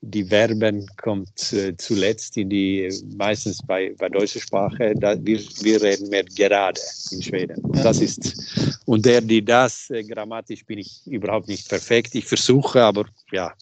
die 0.00 0.24
Verben 0.24 0.86
kommt 0.96 1.52
äh, 1.52 1.76
zuletzt 1.76 2.36
in 2.36 2.48
die 2.48 2.88
meistens 3.16 3.60
bei, 3.66 3.94
bei 3.98 4.08
deutscher 4.08 4.40
Sprache. 4.40 4.94
Da, 4.94 5.16
wir, 5.24 5.38
wir 5.38 5.82
reden 5.82 6.08
mehr 6.08 6.24
gerade 6.24 6.80
in 7.10 7.22
Schweden. 7.22 7.60
Ja. 7.74 7.82
Das 7.82 8.00
ist 8.00 8.80
und 8.86 9.04
der, 9.04 9.20
die 9.20 9.44
das 9.44 9.90
äh, 9.90 10.04
grammatisch 10.04 10.64
bin 10.64 10.78
ich 10.78 11.06
überhaupt 11.06 11.48
nicht 11.48 11.68
perfekt. 11.68 12.14
Ich 12.14 12.24
versuche, 12.24 12.82
aber 12.82 13.06
ja. 13.32 13.52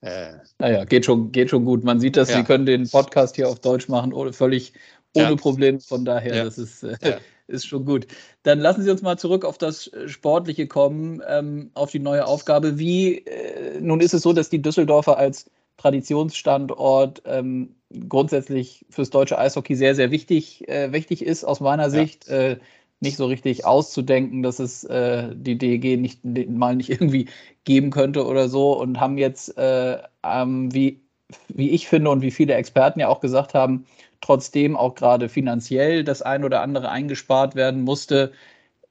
Äh, 0.00 0.34
naja, 0.58 0.84
geht 0.84 1.04
schon, 1.04 1.32
geht 1.32 1.50
schon 1.50 1.64
gut. 1.64 1.82
Man 1.84 1.98
sieht 1.98 2.16
dass 2.16 2.30
ja. 2.30 2.36
Sie 2.36 2.44
können 2.44 2.66
den 2.66 2.88
Podcast 2.88 3.36
hier 3.36 3.48
auf 3.48 3.58
Deutsch 3.58 3.88
machen, 3.88 4.12
ohne, 4.12 4.32
völlig 4.32 4.72
ohne 5.14 5.30
ja. 5.30 5.36
Problem. 5.36 5.80
Von 5.80 6.04
daher, 6.04 6.36
ja. 6.36 6.44
das 6.44 6.58
ist, 6.58 6.84
äh, 6.84 7.18
ist 7.48 7.66
schon 7.66 7.84
gut. 7.84 8.06
Dann 8.42 8.60
lassen 8.60 8.82
Sie 8.82 8.90
uns 8.90 9.02
mal 9.02 9.18
zurück 9.18 9.44
auf 9.44 9.58
das 9.58 9.88
äh, 9.88 10.08
Sportliche 10.08 10.66
kommen, 10.66 11.22
ähm, 11.26 11.70
auf 11.74 11.90
die 11.90 11.98
neue 11.98 12.26
Aufgabe. 12.26 12.78
Wie, 12.78 13.18
äh, 13.18 13.80
nun 13.80 14.00
ist 14.00 14.14
es 14.14 14.22
so, 14.22 14.32
dass 14.32 14.50
die 14.50 14.62
Düsseldorfer 14.62 15.18
als 15.18 15.50
Traditionsstandort 15.78 17.22
ähm, 17.24 17.74
grundsätzlich 18.08 18.84
fürs 18.90 19.10
deutsche 19.10 19.38
Eishockey 19.38 19.76
sehr, 19.76 19.94
sehr 19.94 20.10
wichtig, 20.10 20.68
äh, 20.68 20.92
wichtig 20.92 21.24
ist, 21.24 21.44
aus 21.44 21.60
meiner 21.60 21.90
Sicht. 21.90 22.28
Äh, 22.28 22.58
nicht 23.00 23.16
so 23.16 23.26
richtig 23.26 23.64
auszudenken, 23.64 24.42
dass 24.42 24.58
es 24.58 24.84
äh, 24.84 25.28
die 25.34 25.56
DEG 25.56 26.00
nicht, 26.00 26.24
mal 26.24 26.76
nicht 26.76 26.90
irgendwie 26.90 27.28
geben 27.64 27.90
könnte 27.90 28.26
oder 28.26 28.48
so 28.48 28.78
und 28.78 29.00
haben 29.00 29.18
jetzt, 29.18 29.56
äh, 29.56 29.98
ähm, 30.24 30.74
wie, 30.74 31.00
wie 31.48 31.70
ich 31.70 31.88
finde 31.88 32.10
und 32.10 32.22
wie 32.22 32.30
viele 32.30 32.54
Experten 32.54 33.00
ja 33.00 33.08
auch 33.08 33.20
gesagt 33.20 33.54
haben, 33.54 33.86
trotzdem 34.20 34.76
auch 34.76 34.94
gerade 34.94 35.28
finanziell 35.28 36.04
das 36.04 36.22
ein 36.22 36.44
oder 36.44 36.62
andere 36.62 36.90
eingespart 36.90 37.54
werden 37.54 37.82
musste, 37.82 38.32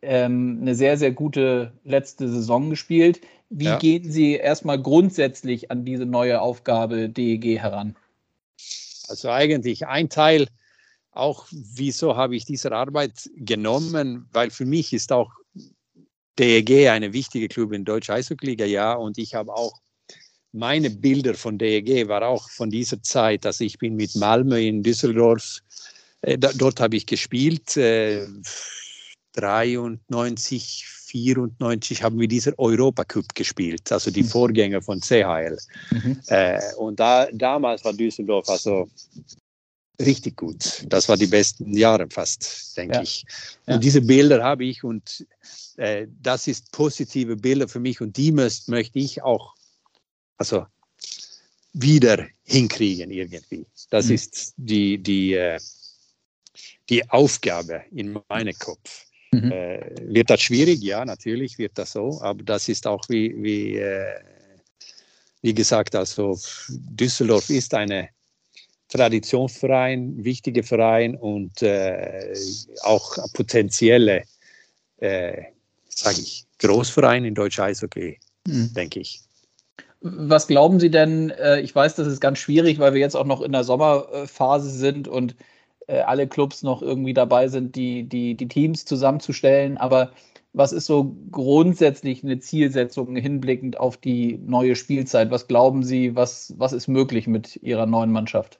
ähm, 0.02 0.60
eine 0.62 0.76
sehr, 0.76 0.98
sehr 0.98 1.12
gute 1.12 1.74
letzte 1.84 2.30
Saison 2.30 2.70
gespielt. 2.70 3.22
Wie 3.50 3.66
ja. 3.66 3.78
gehen 3.78 4.12
Sie 4.12 4.34
erstmal 4.34 4.82
grundsätzlich 4.82 5.72
an 5.72 5.86
diese 5.86 6.06
neue 6.06 6.42
Aufgabe 6.42 7.10
DEG 7.10 7.60
heran? 7.60 7.96
Also 9.08 9.30
eigentlich 9.30 9.88
ein 9.88 10.10
Teil, 10.10 10.48
auch 11.12 11.48
wieso 11.52 12.16
habe 12.16 12.36
ich 12.36 12.46
diese 12.46 12.72
Arbeit 12.72 13.30
genommen, 13.36 14.28
weil 14.34 14.52
für 14.52 14.66
mich 14.66 14.94
ist 14.94 15.12
auch 15.12 15.32
DEG 16.38 16.90
eine 16.90 17.14
wichtige 17.14 17.48
Club 17.48 17.74
in 17.74 17.86
Deutscher 17.86 18.16
Eishockey-Liga, 18.16 18.66
ja, 18.66 18.94
und 18.94 19.18
ich 19.18 19.34
habe 19.34 19.54
auch 19.54 19.80
meine 20.58 20.90
Bilder 20.90 21.36
von 21.36 21.58
DEG 21.58 22.08
war 22.08 22.24
auch 22.24 22.50
von 22.50 22.70
dieser 22.70 23.02
Zeit. 23.04 23.46
Also 23.46 23.64
ich 23.64 23.78
bin 23.78 23.96
mit 23.96 24.16
Malmö 24.16 24.60
in 24.60 24.84
Düsseldorf, 24.84 25.60
äh, 26.22 26.38
da, 26.38 26.52
dort 26.54 26.80
habe 26.80 26.96
ich 26.96 27.06
gespielt. 27.06 27.78
Äh, 27.78 28.28
93, 29.34 30.86
94 30.88 32.02
haben 32.02 32.20
wir 32.20 32.28
dieser 32.28 32.58
Europacup 32.58 33.36
gespielt, 33.36 33.92
also 33.92 34.10
die 34.10 34.24
mhm. 34.24 34.28
Vorgänger 34.28 34.82
von 34.82 35.00
CHL. 35.00 35.58
Mhm. 35.92 36.20
Äh, 36.28 36.60
und 36.78 37.00
da, 37.00 37.28
damals 37.32 37.86
war 37.86 37.94
Düsseldorf 37.94 38.50
also 38.50 38.90
richtig 40.00 40.38
gut. 40.38 40.86
Das 40.88 41.08
war 41.08 41.18
die 41.18 41.28
besten 41.28 41.76
Jahre 41.78 42.08
fast, 42.10 42.76
denke 42.76 42.96
ja. 42.96 43.02
ich. 43.04 43.26
Und 43.68 43.74
ja. 43.74 43.80
diese 43.80 44.02
Bilder 44.02 44.44
habe 44.44 44.66
ich 44.66 44.84
und 44.84 45.26
äh, 45.78 46.08
das 46.22 46.48
ist 46.48 46.72
positive 46.72 47.36
Bilder 47.36 47.68
für 47.68 47.80
mich 47.80 48.02
und 48.02 48.18
die 48.18 48.32
möcht, 48.32 48.68
möchte 48.68 48.98
ich 48.98 49.22
auch 49.22 49.57
also 50.38 50.66
wieder 51.74 52.28
hinkriegen 52.44 53.12
irgendwie. 53.12 53.66
Das 53.90 54.08
mhm. 54.08 54.16
ist 54.16 54.54
die, 54.58 54.98
die, 54.98 55.34
äh, 55.34 55.60
die 56.90 57.08
Aufgabe 57.10 57.84
in 57.92 58.20
meinem 58.30 58.58
Kopf. 58.58 59.06
Mhm. 59.32 59.52
Äh, 59.52 59.96
wird 60.02 60.30
das 60.30 60.42
schwierig? 60.42 60.82
Ja, 60.82 61.04
natürlich 61.04 61.58
wird 61.58 61.78
das 61.78 61.92
so, 61.92 62.22
aber 62.22 62.44
das 62.44 62.70
ist 62.70 62.88
auch 62.88 63.04
wie, 63.10 63.36
wie, 63.44 63.76
äh, 63.76 64.20
wie 65.42 65.54
gesagt, 65.54 65.96
also 65.96 66.40
Düsseldorf 66.70 67.50
ist 67.50 67.74
eine 67.74 68.10
Traditionsverein, 68.90 70.24
wichtiger 70.24 70.64
Verein 70.64 71.16
und 71.16 71.62
äh, 71.62 72.34
auch 72.84 73.18
potenzielle, 73.34 74.24
äh, 74.98 75.44
sage 75.90 76.22
ich, 76.22 76.46
Großverein 76.60 77.26
in 77.26 77.36
Deutsch 77.36 77.60
Eishockey, 77.60 78.18
mhm. 78.48 78.74
denke 78.74 79.02
ich. 79.02 79.27
Was 80.02 80.48
glauben 80.48 80.80
Sie 80.80 80.92
denn? 80.92 81.32
Äh, 81.32 81.62
ich 81.62 81.74
weiß, 81.74 81.96
das 81.96 82.08
ist 82.08 82.20
ganz 82.20 82.38
schwierig, 82.40 82.80
weil 82.80 82.94
wir 82.94 83.02
jetzt 83.02 83.16
auch 83.16 83.26
noch 83.26 83.42
in 83.42 83.52
der 83.52 83.64
Sommerphase 83.64 84.70
sind 84.70 85.08
und 85.08 85.36
äh, 85.88 86.00
alle 86.02 86.28
Clubs 86.28 86.64
noch 86.64 86.82
irgendwie 86.82 87.14
dabei 87.14 87.48
sind, 87.48 87.76
die, 87.76 88.04
die, 88.04 88.36
die 88.36 88.48
Teams 88.48 88.86
zusammenzustellen. 88.86 89.78
Aber 89.78 90.12
was 90.54 90.72
ist 90.72 90.86
so 90.86 91.16
grundsätzlich 91.32 92.24
eine 92.24 92.40
Zielsetzung 92.40 93.16
hinblickend 93.16 93.80
auf 93.80 93.98
die 93.98 94.40
neue 94.46 94.76
Spielzeit? 94.76 95.32
Was 95.32 95.48
glauben 95.48 95.84
Sie, 95.84 96.16
was, 96.16 96.54
was 96.58 96.74
ist 96.74 96.88
möglich 96.88 97.28
mit 97.28 97.58
Ihrer 97.58 97.86
neuen 97.86 98.12
Mannschaft? 98.12 98.60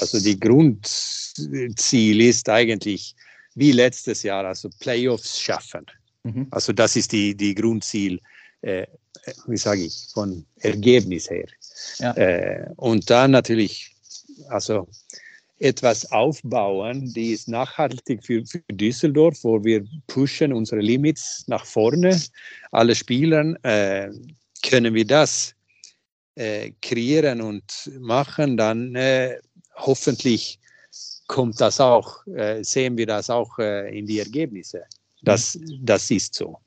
Also 0.00 0.20
die 0.20 0.38
Grundziel 0.38 2.20
ist 2.20 2.48
eigentlich 2.48 3.14
wie 3.54 3.72
letztes 3.72 4.22
Jahr, 4.22 4.44
also 4.44 4.70
Playoffs 4.80 5.40
schaffen. 5.40 5.86
Mhm. 6.22 6.46
Also 6.50 6.72
das 6.72 6.96
ist 6.96 7.12
die, 7.12 7.36
die 7.36 7.54
Grundziel 7.54 8.20
äh, 8.62 8.86
wie 9.46 9.56
sage 9.56 9.82
ich, 9.82 10.08
von 10.12 10.44
Ergebnis 10.60 11.30
her. 11.30 11.46
Ja. 11.98 12.12
Äh, 12.16 12.70
und 12.76 13.08
dann 13.10 13.30
natürlich, 13.30 13.94
also 14.48 14.88
etwas 15.58 16.10
aufbauen, 16.10 17.12
die 17.14 17.32
ist 17.32 17.48
nachhaltig 17.48 18.24
für, 18.24 18.44
für, 18.44 18.60
Düsseldorf, 18.72 19.38
wo 19.44 19.62
wir 19.62 19.84
pushen 20.08 20.52
unsere 20.52 20.80
Limits 20.80 21.44
nach 21.46 21.64
vorne. 21.64 22.20
Alle 22.72 22.94
Spielern 22.96 23.56
äh, 23.62 24.10
können 24.64 24.92
wir 24.92 25.06
das 25.06 25.54
äh, 26.34 26.72
kreieren 26.82 27.40
und 27.40 27.90
machen, 28.00 28.56
dann 28.56 28.94
äh, 28.96 29.38
hoffentlich 29.76 30.58
kommt 31.28 31.60
das 31.60 31.80
auch, 31.80 32.26
äh, 32.26 32.62
sehen 32.62 32.96
wir 32.96 33.06
das 33.06 33.30
auch 33.30 33.58
äh, 33.58 33.96
in 33.96 34.06
die 34.06 34.18
Ergebnisse. 34.18 34.82
Das, 35.22 35.58
das 35.80 36.10
ist 36.10 36.34
so. 36.34 36.58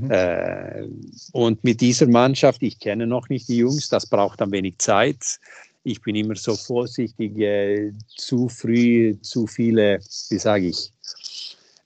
Mhm. 0.00 0.10
Äh, 0.10 0.88
und 1.32 1.62
mit 1.64 1.80
dieser 1.80 2.06
Mannschaft, 2.06 2.62
ich 2.62 2.78
kenne 2.78 3.06
noch 3.06 3.28
nicht 3.28 3.48
die 3.48 3.58
Jungs, 3.58 3.88
das 3.88 4.06
braucht 4.06 4.42
ein 4.42 4.52
wenig 4.52 4.78
Zeit. 4.78 5.38
Ich 5.84 6.00
bin 6.02 6.16
immer 6.16 6.36
so 6.36 6.54
vorsichtig, 6.54 7.38
äh, 7.38 7.92
zu 8.16 8.48
früh, 8.48 9.16
zu 9.22 9.46
viele, 9.46 10.00
wie 10.28 10.38
sage 10.38 10.68
ich, 10.68 10.92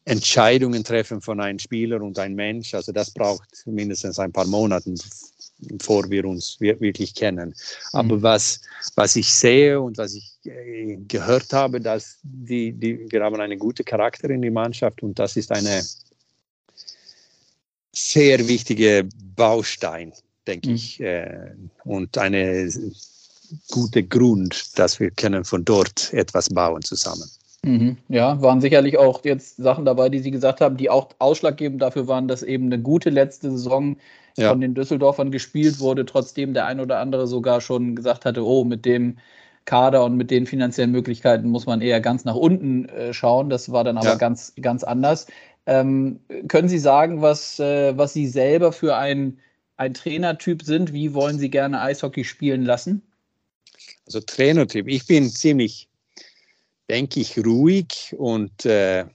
Entscheidungen 0.04 0.82
treffen 0.82 1.20
von 1.20 1.40
einem 1.40 1.58
Spieler 1.58 2.02
und 2.02 2.18
einem 2.18 2.34
Mensch. 2.34 2.74
Also 2.74 2.92
das 2.92 3.10
braucht 3.10 3.48
mindestens 3.66 4.18
ein 4.18 4.32
paar 4.32 4.46
Monate, 4.46 4.94
bevor 5.60 6.10
wir 6.10 6.24
uns 6.24 6.60
wirklich 6.60 7.14
kennen. 7.14 7.50
Mhm. 7.50 7.54
Aber 7.92 8.22
was, 8.22 8.60
was 8.96 9.14
ich 9.14 9.32
sehe 9.32 9.80
und 9.80 9.98
was 9.98 10.14
ich 10.14 10.32
äh, 10.44 10.96
gehört 11.06 11.52
habe, 11.52 11.80
dass 11.80 12.18
die, 12.22 12.72
die, 12.72 13.06
wir 13.10 13.22
haben 13.22 13.40
einen 13.40 13.58
guten 13.58 13.84
Charakter 13.84 14.30
in 14.30 14.42
der 14.42 14.50
Mannschaft 14.50 15.02
und 15.02 15.18
das 15.18 15.36
ist 15.36 15.52
eine 15.52 15.82
sehr 17.92 18.48
wichtige 18.48 19.08
Baustein, 19.36 20.12
denke 20.46 20.70
mhm. 20.70 20.74
ich, 20.74 21.00
äh, 21.00 21.54
und 21.84 22.16
eine 22.18 22.70
gute 23.70 24.02
Grund, 24.02 24.78
dass 24.78 24.98
wir 24.98 25.10
können 25.10 25.44
von 25.44 25.64
dort 25.64 26.12
etwas 26.12 26.48
bauen 26.48 26.82
zusammen. 26.82 27.28
Mhm. 27.64 27.96
Ja, 28.08 28.40
waren 28.42 28.60
sicherlich 28.60 28.98
auch 28.98 29.24
jetzt 29.24 29.56
Sachen 29.56 29.84
dabei, 29.84 30.08
die 30.08 30.18
Sie 30.18 30.32
gesagt 30.32 30.60
haben, 30.60 30.76
die 30.76 30.90
auch 30.90 31.10
ausschlaggebend 31.18 31.80
dafür 31.80 32.08
waren, 32.08 32.26
dass 32.26 32.42
eben 32.42 32.66
eine 32.66 32.80
gute 32.80 33.10
letzte 33.10 33.50
Saison 33.52 33.96
ja. 34.36 34.50
von 34.50 34.60
den 34.60 34.74
Düsseldorfern 34.74 35.30
gespielt 35.30 35.78
wurde, 35.78 36.04
trotzdem 36.04 36.54
der 36.54 36.66
ein 36.66 36.80
oder 36.80 36.98
andere 36.98 37.26
sogar 37.26 37.60
schon 37.60 37.94
gesagt 37.94 38.24
hatte, 38.24 38.44
oh, 38.44 38.64
mit 38.64 38.84
dem 38.84 39.18
Kader 39.64 40.04
und 40.04 40.16
mit 40.16 40.32
den 40.32 40.46
finanziellen 40.46 40.90
Möglichkeiten 40.90 41.48
muss 41.48 41.66
man 41.66 41.80
eher 41.80 42.00
ganz 42.00 42.24
nach 42.24 42.34
unten 42.34 42.88
äh, 42.88 43.12
schauen. 43.12 43.48
Das 43.48 43.70
war 43.70 43.84
dann 43.84 43.96
aber 43.96 44.08
ja. 44.08 44.14
ganz, 44.16 44.52
ganz 44.60 44.82
anders. 44.82 45.28
Ähm, 45.66 46.20
können 46.48 46.68
Sie 46.68 46.78
sagen, 46.78 47.22
was, 47.22 47.60
äh, 47.60 47.96
was 47.96 48.12
Sie 48.12 48.26
selber 48.26 48.72
für 48.72 48.96
ein, 48.96 49.38
ein 49.76 49.94
Trainertyp 49.94 50.62
sind? 50.62 50.92
Wie 50.92 51.14
wollen 51.14 51.38
Sie 51.38 51.50
gerne 51.50 51.80
Eishockey 51.80 52.24
spielen 52.24 52.64
lassen? 52.64 53.02
Also 54.06 54.20
Trainertyp, 54.20 54.88
ich 54.88 55.06
bin 55.06 55.30
ziemlich, 55.30 55.88
denke 56.90 57.20
ich, 57.20 57.38
ruhig 57.38 58.14
und 58.18 58.66
äh, 58.66 59.06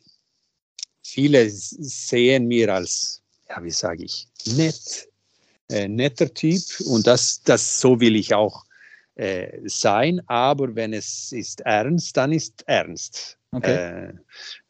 viele 1.03 1.49
sehen 1.49 2.47
mir 2.47 2.73
als, 2.73 3.21
ja, 3.49 3.63
wie 3.63 3.71
sage 3.71 4.05
ich, 4.05 4.27
nett, 4.45 5.09
äh, 5.69 5.87
netter 5.87 6.33
Typ 6.33 6.63
und 6.85 7.05
das, 7.05 7.41
das 7.43 7.81
so 7.81 7.99
will 7.99 8.15
ich 8.15 8.33
auch 8.33 8.65
äh, 9.15 9.59
sein. 9.65 10.21
Aber 10.27 10.75
wenn 10.75 10.93
es 10.93 11.31
ist 11.31 11.61
ernst, 11.61 12.15
dann 12.15 12.31
ist 12.31 12.63
ernst. 12.67 13.36
Okay. 13.51 14.11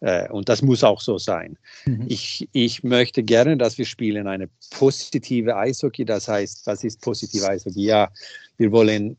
Äh, 0.01 0.25
äh, 0.25 0.29
und 0.29 0.49
das 0.49 0.61
muss 0.61 0.83
auch 0.83 1.01
so 1.01 1.17
sein. 1.17 1.57
Mhm. 1.85 2.05
Ich, 2.07 2.47
ich 2.51 2.83
möchte 2.83 3.23
gerne, 3.23 3.57
dass 3.57 3.77
wir 3.77 3.85
spielen 3.85 4.27
eine 4.27 4.49
positive 4.69 5.55
Eishockey. 5.55 6.05
Das 6.05 6.27
heißt, 6.27 6.65
was 6.67 6.83
ist 6.83 7.01
positive 7.01 7.47
Eishockey? 7.47 7.85
Ja, 7.85 8.09
wir 8.57 8.71
wollen 8.71 9.17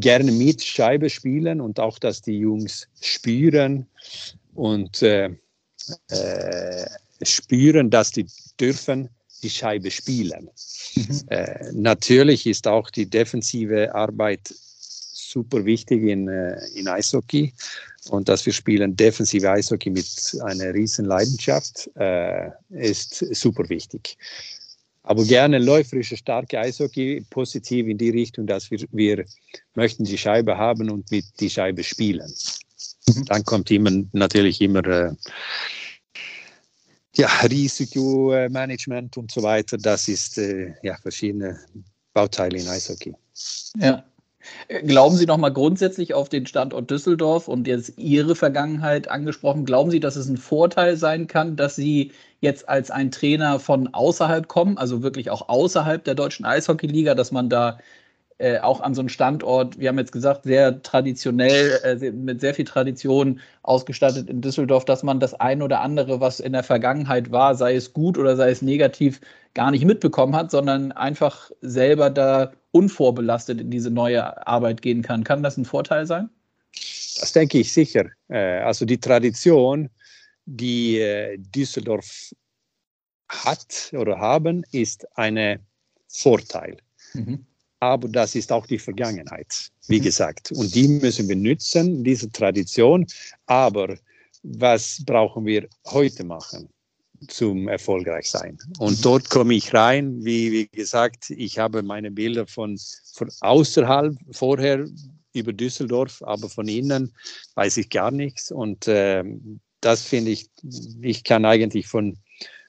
gerne 0.00 0.32
mit 0.32 0.62
Scheibe 0.62 1.10
spielen 1.10 1.60
und 1.60 1.78
auch, 1.78 1.98
dass 1.98 2.22
die 2.22 2.38
Jungs 2.38 2.88
spüren 3.00 3.86
und 4.54 5.02
äh, 5.02 5.30
äh, 6.08 6.86
spüren, 7.22 7.90
dass 7.90 8.12
die 8.12 8.26
dürfen 8.60 9.08
die 9.42 9.50
Scheibe 9.50 9.90
spielen. 9.90 10.50
Mhm. 10.96 11.82
Natürlich 11.82 12.46
ist 12.46 12.66
auch 12.66 12.90
die 12.90 13.08
defensive 13.08 13.94
Arbeit 13.94 14.40
super 14.50 15.64
wichtig 15.64 16.02
in, 16.02 16.26
in 16.74 16.88
Eishockey 16.88 17.52
und 18.10 18.28
dass 18.28 18.44
wir 18.46 18.52
spielen 18.52 18.96
defensive 18.96 19.50
Eishockey 19.50 19.90
mit 19.90 20.06
einer 20.42 20.74
riesen 20.74 21.04
Leidenschaft 21.04 21.90
äh, 21.96 22.50
ist 22.70 23.14
super 23.34 23.68
wichtig. 23.68 24.16
Aber 25.02 25.24
gerne 25.24 25.58
läuferische, 25.58 26.16
starke 26.16 26.58
Eishockey, 26.58 27.24
positiv 27.30 27.86
in 27.86 27.96
die 27.96 28.10
Richtung, 28.10 28.46
dass 28.46 28.70
wir, 28.70 28.80
wir 28.92 29.24
möchten 29.74 30.04
die 30.04 30.18
Scheibe 30.18 30.58
haben 30.58 30.90
und 30.90 31.10
mit 31.10 31.24
die 31.40 31.48
Scheibe 31.48 31.82
spielen. 31.82 32.30
Mhm. 33.08 33.24
Dann 33.24 33.44
kommt 33.44 33.70
immer 33.70 33.90
natürlich 34.12 34.60
immer 34.60 34.84
äh, 34.86 35.14
ja, 37.16 37.28
Risikomanagement 37.40 39.16
und 39.16 39.30
so 39.30 39.42
weiter. 39.42 39.78
Das 39.78 40.08
ist 40.08 40.38
äh, 40.38 40.74
ja 40.82 40.96
verschiedene 40.98 41.58
Bauteile 42.12 42.58
in 42.58 42.68
Eishockey. 42.68 43.14
Ja. 43.76 44.04
Glauben 44.84 45.16
Sie 45.16 45.26
noch 45.26 45.36
mal 45.38 45.52
grundsätzlich 45.52 46.14
auf 46.14 46.28
den 46.28 46.46
Standort 46.46 46.90
Düsseldorf 46.90 47.48
und 47.48 47.66
jetzt 47.66 47.94
Ihre 47.96 48.36
Vergangenheit 48.36 49.08
angesprochen? 49.08 49.64
Glauben 49.64 49.90
Sie, 49.90 50.00
dass 50.00 50.16
es 50.16 50.28
ein 50.28 50.36
Vorteil 50.36 50.96
sein 50.96 51.26
kann, 51.26 51.56
dass 51.56 51.76
Sie 51.76 52.12
jetzt 52.40 52.68
als 52.68 52.90
ein 52.90 53.10
Trainer 53.10 53.58
von 53.58 53.92
außerhalb 53.92 54.48
kommen, 54.48 54.78
also 54.78 55.02
wirklich 55.02 55.30
auch 55.30 55.48
außerhalb 55.48 56.04
der 56.04 56.14
deutschen 56.14 56.44
Eishockeyliga, 56.44 57.14
dass 57.14 57.32
man 57.32 57.48
da 57.48 57.78
äh, 58.38 58.60
auch 58.60 58.80
an 58.80 58.94
so 58.94 59.00
einem 59.00 59.08
Standort, 59.08 59.78
wir 59.80 59.88
haben 59.88 59.98
jetzt 59.98 60.12
gesagt, 60.12 60.44
sehr 60.44 60.80
traditionell, 60.82 61.80
äh, 61.82 62.10
mit 62.12 62.40
sehr 62.40 62.54
viel 62.54 62.64
Tradition 62.64 63.40
ausgestattet 63.62 64.30
in 64.30 64.40
Düsseldorf, 64.40 64.84
dass 64.84 65.02
man 65.02 65.18
das 65.18 65.34
ein 65.34 65.60
oder 65.60 65.80
andere, 65.80 66.20
was 66.20 66.38
in 66.38 66.52
der 66.52 66.62
Vergangenheit 66.62 67.32
war, 67.32 67.56
sei 67.56 67.74
es 67.74 67.92
gut 67.92 68.16
oder 68.16 68.36
sei 68.36 68.50
es 68.50 68.62
negativ, 68.62 69.20
gar 69.54 69.72
nicht 69.72 69.84
mitbekommen 69.84 70.36
hat, 70.36 70.52
sondern 70.52 70.92
einfach 70.92 71.50
selber 71.62 72.10
da 72.10 72.52
unvorbelastet 72.72 73.60
in 73.60 73.70
diese 73.70 73.90
neue 73.90 74.46
Arbeit 74.46 74.82
gehen 74.82 75.02
kann. 75.02 75.24
Kann 75.24 75.42
das 75.42 75.56
ein 75.56 75.64
Vorteil 75.64 76.06
sein? 76.06 76.28
Das 77.20 77.32
denke 77.32 77.58
ich 77.58 77.72
sicher. 77.72 78.06
Äh, 78.28 78.60
also 78.60 78.84
die 78.84 78.98
Tradition, 78.98 79.88
die 80.46 80.98
äh, 80.98 81.38
Düsseldorf 81.38 82.32
hat 83.28 83.90
oder 83.92 84.18
haben, 84.18 84.64
ist 84.72 85.06
ein 85.16 85.60
Vorteil. 86.08 86.76
Mhm 87.14 87.44
aber 87.80 88.08
das 88.08 88.34
ist 88.34 88.50
auch 88.52 88.66
die 88.66 88.78
Vergangenheit, 88.78 89.70
wie 89.86 90.00
mhm. 90.00 90.04
gesagt. 90.04 90.52
Und 90.52 90.74
die 90.74 90.88
müssen 90.88 91.28
wir 91.28 91.36
nützen, 91.36 92.02
diese 92.02 92.30
Tradition. 92.30 93.06
Aber 93.46 93.96
was 94.42 95.02
brauchen 95.04 95.46
wir 95.46 95.68
heute 95.86 96.24
machen? 96.24 96.68
Zum 97.26 97.68
erfolgreich 97.68 98.30
sein. 98.30 98.58
Und 98.78 99.04
dort 99.04 99.28
komme 99.30 99.54
ich 99.54 99.74
rein, 99.74 100.24
wie, 100.24 100.52
wie 100.52 100.68
gesagt, 100.68 101.30
ich 101.30 101.58
habe 101.58 101.82
meine 101.82 102.10
Bilder 102.10 102.46
von, 102.46 102.78
von 103.14 103.30
außerhalb 103.40 104.14
vorher 104.30 104.86
über 105.34 105.52
Düsseldorf, 105.52 106.22
aber 106.22 106.48
von 106.48 106.68
innen 106.68 107.12
weiß 107.54 107.76
ich 107.78 107.90
gar 107.90 108.10
nichts. 108.10 108.50
Und 108.50 108.88
äh, 108.88 109.24
das 109.80 110.02
finde 110.02 110.32
ich, 110.32 110.48
ich 111.00 111.24
kann 111.24 111.44
eigentlich 111.44 111.86
von, 111.86 112.16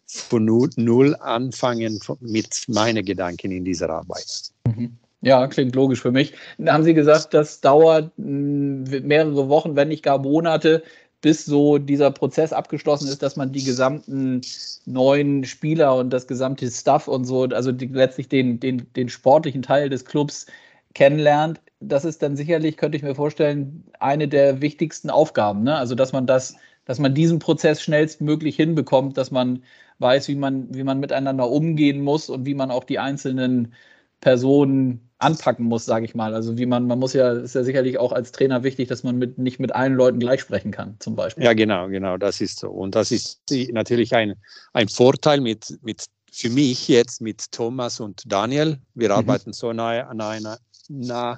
von 0.06 0.46
null 0.46 1.16
anfangen 1.20 2.00
mit 2.20 2.64
meinen 2.68 3.06
Gedanken 3.06 3.52
in 3.52 3.66
dieser 3.66 3.90
Arbeit. 3.90 4.52
Mhm. 4.66 4.98
Ja, 5.22 5.48
klingt 5.48 5.76
logisch 5.76 6.02
für 6.02 6.12
mich. 6.12 6.34
Dann 6.58 6.74
haben 6.74 6.84
Sie 6.84 6.94
gesagt, 6.94 7.34
das 7.34 7.60
dauert 7.60 8.12
mehrere 8.18 9.50
Wochen, 9.50 9.76
wenn 9.76 9.90
nicht 9.90 10.04
gar 10.04 10.18
Monate, 10.18 10.82
bis 11.22 11.46
so 11.46 11.78
dieser 11.78 12.12
Prozess 12.12 12.54
abgeschlossen 12.54 13.08
ist, 13.08 13.22
dass 13.22 13.36
man 13.36 13.52
die 13.52 13.64
gesamten 13.64 14.42
neuen 14.86 15.44
Spieler 15.44 15.96
und 15.96 16.12
das 16.12 16.28
gesamte 16.28 16.70
Stuff 16.72 17.08
und 17.08 17.26
so, 17.26 17.44
also 17.44 17.72
die, 17.72 17.88
letztlich 17.88 18.30
den, 18.30 18.60
den, 18.60 18.92
den 18.94 19.10
sportlichen 19.10 19.62
Teil 19.62 19.90
des 19.90 20.06
Clubs 20.06 20.46
kennenlernt. 20.94 21.62
Das 21.82 22.06
ist 22.06 22.22
dann 22.22 22.36
sicherlich, 22.36 22.78
könnte 22.78 22.98
ich 22.98 23.04
mir 23.04 23.16
vorstellen, 23.16 23.84
eine 24.00 24.28
der 24.28 24.62
wichtigsten 24.62 25.10
Aufgaben. 25.10 25.64
Ne? 25.64 25.76
Also, 25.78 25.96
dass 25.96 26.14
man 26.14 26.26
das, 26.26 26.56
dass 26.86 27.00
man 27.00 27.14
diesen 27.14 27.40
Prozess 27.40 27.82
schnellstmöglich 27.82 28.56
hinbekommt, 28.56 29.18
dass 29.18 29.32
man 29.32 29.64
weiß, 30.00 30.28
wie 30.30 30.36
man, 30.36 30.74
wie 30.74 30.84
man 30.84 31.00
miteinander 31.00 31.50
umgehen 31.50 32.02
muss 32.02 32.30
und 32.30 32.46
wie 32.46 32.56
man 32.56 32.72
auch 32.72 32.84
die 32.86 33.00
einzelnen 33.00 33.74
Personen 34.22 35.10
anpacken 35.20 35.66
muss, 35.66 35.86
sage 35.86 36.06
ich 36.06 36.16
mal. 36.16 36.34
Also 36.34 36.58
wie 36.58 36.66
man, 36.66 36.88
man 36.88 36.98
muss 36.98 37.14
ja, 37.14 37.34
ist 37.34 37.56
ja 37.56 37.64
sicherlich 37.64 37.98
auch 37.98 38.14
als 38.14 38.32
Trainer 38.32 38.64
wichtig, 38.64 38.88
dass 38.88 39.04
man 39.04 39.18
mit, 39.18 39.38
nicht 39.38 39.60
mit 39.60 39.76
allen 39.76 39.94
Leuten 39.94 40.20
gleich 40.20 40.42
sprechen 40.42 40.72
kann, 40.72 40.96
zum 41.00 41.16
Beispiel. 41.16 41.44
Ja, 41.44 41.54
genau, 41.54 41.90
genau, 41.90 42.18
das 42.18 42.40
ist 42.40 42.60
so. 42.60 42.70
Und 42.70 42.96
das 42.96 43.12
ist 43.12 43.42
natürlich 43.72 44.16
ein, 44.16 44.36
ein 44.74 44.88
Vorteil 44.88 45.42
mit, 45.42 45.78
mit 45.82 46.06
für 46.32 46.50
mich 46.50 46.88
jetzt 46.88 47.22
mit 47.22 47.52
Thomas 47.52 48.00
und 48.00 48.24
Daniel. 48.26 48.80
Wir 48.94 49.10
mhm. 49.10 49.16
arbeiten 49.16 49.54
so 49.54 49.74
nah, 49.74 50.14
nah, 50.14 50.58
nah 50.88 51.38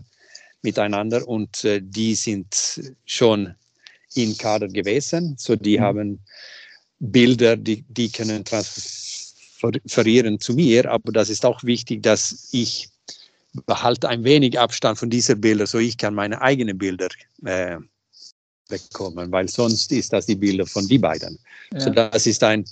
miteinander 0.62 1.28
und 1.28 1.64
äh, 1.66 1.82
die 1.82 2.14
sind 2.14 2.82
schon 3.06 3.56
in 4.14 4.38
Kader 4.38 4.68
gewesen. 4.68 5.36
So 5.40 5.56
die 5.56 5.80
mhm. 5.80 5.82
haben 5.82 6.20
Bilder, 7.00 7.58
die, 7.58 7.84
die 7.88 8.12
können 8.12 8.46
transferieren 8.46 9.11
zu 10.40 10.54
mir, 10.54 10.90
aber 10.92 11.12
das 11.12 11.30
ist 11.30 11.46
auch 11.46 11.64
wichtig, 11.64 12.04
dass 12.04 12.50
ich 12.52 12.90
behalte 13.66 14.08
ein 14.10 14.24
wenig 14.24 14.60
Abstand 14.60 14.98
von 14.98 15.10
diesen 15.10 15.42
Bildern, 15.42 15.68
so 15.68 15.78
ich 15.78 15.98
kann 15.98 16.14
meine 16.14 16.42
eigenen 16.42 16.78
Bilder 16.78 17.10
äh, 17.46 17.78
bekommen, 18.70 19.32
weil 19.32 19.50
sonst 19.50 19.92
ist 19.92 20.14
das 20.14 20.26
die 20.26 20.36
Bilder 20.36 20.66
von 20.66 20.88
die 20.88 20.98
beiden. 20.98 21.38
Ja. 21.74 21.80
So 21.82 21.90
das 21.90 22.26
ist 22.26 22.44
ein, 22.44 22.66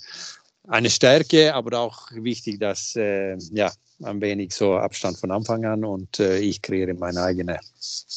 eine 0.67 0.89
Stärke, 0.89 1.53
aber 1.53 1.79
auch 1.79 2.07
wichtig, 2.13 2.59
dass 2.59 2.95
äh, 2.95 3.37
ja 3.51 3.71
ein 4.03 4.21
wenig 4.21 4.53
so 4.53 4.75
Abstand 4.75 5.17
von 5.17 5.31
Anfang 5.31 5.65
an 5.65 5.83
und 5.83 6.19
äh, 6.19 6.39
ich 6.39 6.61
kreiere 6.61 6.93
meine 6.93 7.21
eigenen 7.21 7.57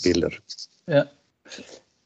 Bilder. 0.02 0.30
Ja. 0.86 1.10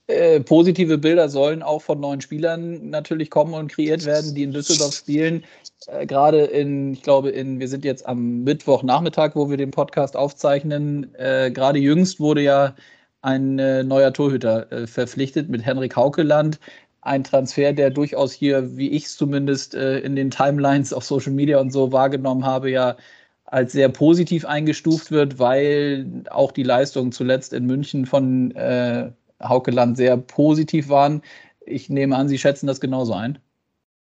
Äh, 0.09 0.41
positive 0.41 0.99
Bilder 0.99 1.29
sollen 1.29 1.65
auch 1.65 1.83
von 1.83 1.99
neuen 1.99 2.21
Spielern 2.21 2.91
natürlich 2.91 3.29
kommen 3.29 3.55
und 3.55 3.73
kreiert 3.73 4.05
werden, 4.05 4.35
die 4.37 4.45
in 4.45 4.53
Düsseldorf 4.53 4.95
spielen. 4.95 5.45
Äh, 5.89 6.07
Gerade 6.07 6.45
in, 6.45 6.93
ich 6.93 7.03
glaube, 7.03 7.31
in, 7.31 7.59
wir 7.59 7.67
sind 7.67 7.85
jetzt 7.85 8.07
am 8.07 8.45
Mittwochnachmittag, 8.45 9.33
wo 9.35 9.51
wir 9.51 9.57
den 9.57 9.73
Podcast 9.73 10.17
aufzeichnen. 10.17 11.13
Äh, 11.17 11.51
Gerade 11.51 11.81
jüngst 11.81 12.21
wurde 12.21 12.43
ja 12.43 12.77
ein 13.23 13.59
äh, 13.59 13.83
neuer 13.83 14.13
Torhüter 14.13 14.71
äh, 14.71 14.87
verpflichtet 14.87 15.49
mit 15.49 15.65
Henrik 15.67 15.97
Haukeland. 15.97 16.61
Ein 17.01 17.25
Transfer, 17.25 17.73
der 17.73 17.91
durchaus 17.91 18.33
hier, 18.33 18.77
wie 18.77 18.91
ich 18.91 19.07
es 19.07 19.17
zumindest 19.17 19.75
in 19.75 20.17
den 20.17 20.31
Timelines 20.31 20.93
auf 20.93 21.05
Social 21.05 21.33
Media 21.33 21.61
und 21.61 21.71
so 21.73 21.93
wahrgenommen 21.93 22.45
habe, 22.45 22.69
ja 22.71 22.97
als 23.45 23.73
sehr 23.73 23.89
positiv 23.89 24.45
eingestuft 24.45 25.13
wird, 25.13 25.39
weil 25.39 26.25
auch 26.31 26.51
die 26.51 26.65
Leistungen 26.65 27.13
zuletzt 27.13 27.53
in 27.53 27.67
München 27.67 28.07
von 28.07 28.51
äh, 28.57 29.13
Haukeland 29.43 29.97
sehr 29.97 30.17
positiv 30.17 30.89
waren. 30.89 31.23
Ich 31.65 31.89
nehme 31.89 32.17
an, 32.17 32.29
Sie 32.29 32.39
schätzen 32.39 32.67
das 32.67 32.81
genauso 32.81 33.15
ein. 33.15 33.39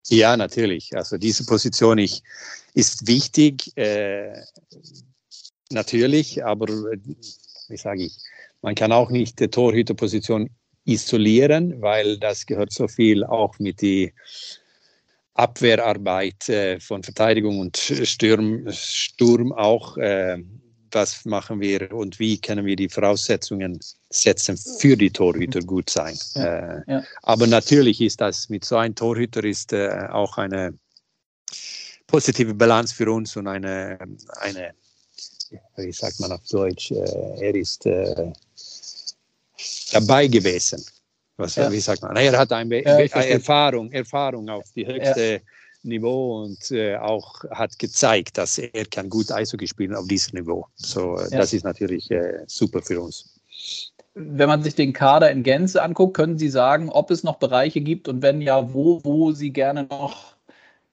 Ja, 0.07 0.35
natürlich. 0.35 0.95
Also 0.95 1.17
diese 1.17 1.45
Position 1.45 1.97
ich, 1.97 2.23
ist 2.73 3.07
wichtig, 3.07 3.75
äh, 3.77 4.33
natürlich, 5.69 6.43
aber 6.43 6.67
wie 6.67 7.77
sage 7.77 8.05
ich, 8.05 8.17
man 8.61 8.75
kann 8.75 8.91
auch 8.91 9.09
nicht 9.09 9.39
die 9.39 9.47
Torhüterposition 9.47 10.49
isolieren, 10.85 11.81
weil 11.81 12.17
das 12.17 12.45
gehört 12.45 12.73
so 12.73 12.87
viel 12.87 13.23
auch 13.23 13.59
mit 13.59 13.81
die 13.81 14.13
Abwehrarbeit 15.33 16.49
äh, 16.49 16.79
von 16.79 17.03
Verteidigung 17.03 17.59
und 17.59 17.77
Sturm, 17.77 18.65
Sturm 18.71 19.53
auch. 19.53 19.97
Äh, 19.97 20.43
was 20.95 21.25
machen 21.25 21.59
wir 21.59 21.91
und 21.91 22.19
wie 22.19 22.39
können 22.39 22.65
wir 22.65 22.75
die 22.75 22.89
Voraussetzungen 22.89 23.79
setzen 24.09 24.57
für 24.57 24.95
die 24.97 25.09
Torhüter 25.09 25.61
gut 25.61 25.89
sein. 25.89 26.17
Ja, 26.35 26.43
äh, 26.43 26.81
ja. 26.87 27.03
Aber 27.23 27.47
natürlich 27.47 28.01
ist 28.01 28.21
das 28.21 28.49
mit 28.49 28.65
so 28.65 28.77
einem 28.77 28.95
Torhüter 28.95 29.43
ist 29.43 29.73
äh, 29.73 30.07
auch 30.11 30.37
eine 30.37 30.73
positive 32.07 32.53
Balance 32.53 32.93
für 32.93 33.11
uns 33.11 33.35
und 33.37 33.47
eine, 33.47 33.97
eine 34.41 34.73
wie 35.75 35.91
sagt 35.91 36.19
man 36.19 36.31
auf 36.31 36.41
Deutsch, 36.49 36.91
äh, 36.91 37.39
er 37.39 37.55
ist 37.55 37.85
äh, 37.85 38.31
dabei 39.91 40.27
gewesen. 40.27 40.83
Was, 41.37 41.55
ja. 41.55 41.71
Wie 41.71 41.79
sagt 41.79 42.03
man? 42.03 42.15
Er 42.15 42.37
hat 42.37 42.51
eine 42.51 42.83
Erfahrung, 42.83 43.91
Erfahrung 43.91 44.49
auf 44.49 44.65
die 44.75 44.85
höchste 44.85 45.41
Niveau 45.83 46.43
und 46.43 46.71
äh, 46.71 46.97
auch 46.97 47.43
hat 47.51 47.79
gezeigt, 47.79 48.37
dass 48.37 48.57
er 48.57 48.85
kann 48.85 49.09
gut 49.09 49.31
Eishockey 49.31 49.67
spielen 49.67 49.95
auf 49.95 50.07
diesem 50.07 50.39
Niveau. 50.39 50.67
So, 50.75 51.15
äh, 51.17 51.29
ja. 51.31 51.37
das 51.39 51.53
ist 51.53 51.63
natürlich 51.63 52.09
äh, 52.11 52.43
super 52.47 52.81
für 52.81 53.01
uns. 53.01 53.41
wenn 54.13 54.49
man 54.49 54.63
sich 54.63 54.75
den 54.75 54.93
Kader 54.93 55.31
in 55.31 55.43
Gänze 55.43 55.81
anguckt, 55.81 56.15
können 56.15 56.37
Sie 56.37 56.49
sagen, 56.49 56.89
ob 56.89 57.11
es 57.11 57.23
noch 57.23 57.37
Bereiche 57.37 57.81
gibt 57.81 58.07
und 58.07 58.21
wenn 58.21 58.41
ja, 58.41 58.73
wo, 58.73 59.03
wo 59.03 59.31
Sie 59.31 59.51
gerne 59.51 59.85
noch 59.85 60.35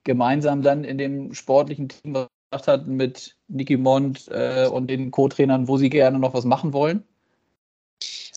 gemeinsam 0.04 0.62
dann 0.62 0.84
in 0.84 0.98
dem 0.98 1.34
sportlichen 1.34 1.88
Team 1.88 2.14
gesagt 2.50 2.68
hat 2.68 2.86
mit 2.86 3.36
Niki 3.48 3.76
Mond 3.76 4.28
äh, 4.28 4.66
und 4.66 4.88
den 4.88 5.10
Co-Trainern, 5.10 5.68
wo 5.68 5.76
Sie 5.76 5.90
gerne 5.90 6.18
noch 6.18 6.34
was 6.34 6.44
machen 6.44 6.72
wollen? 6.72 7.02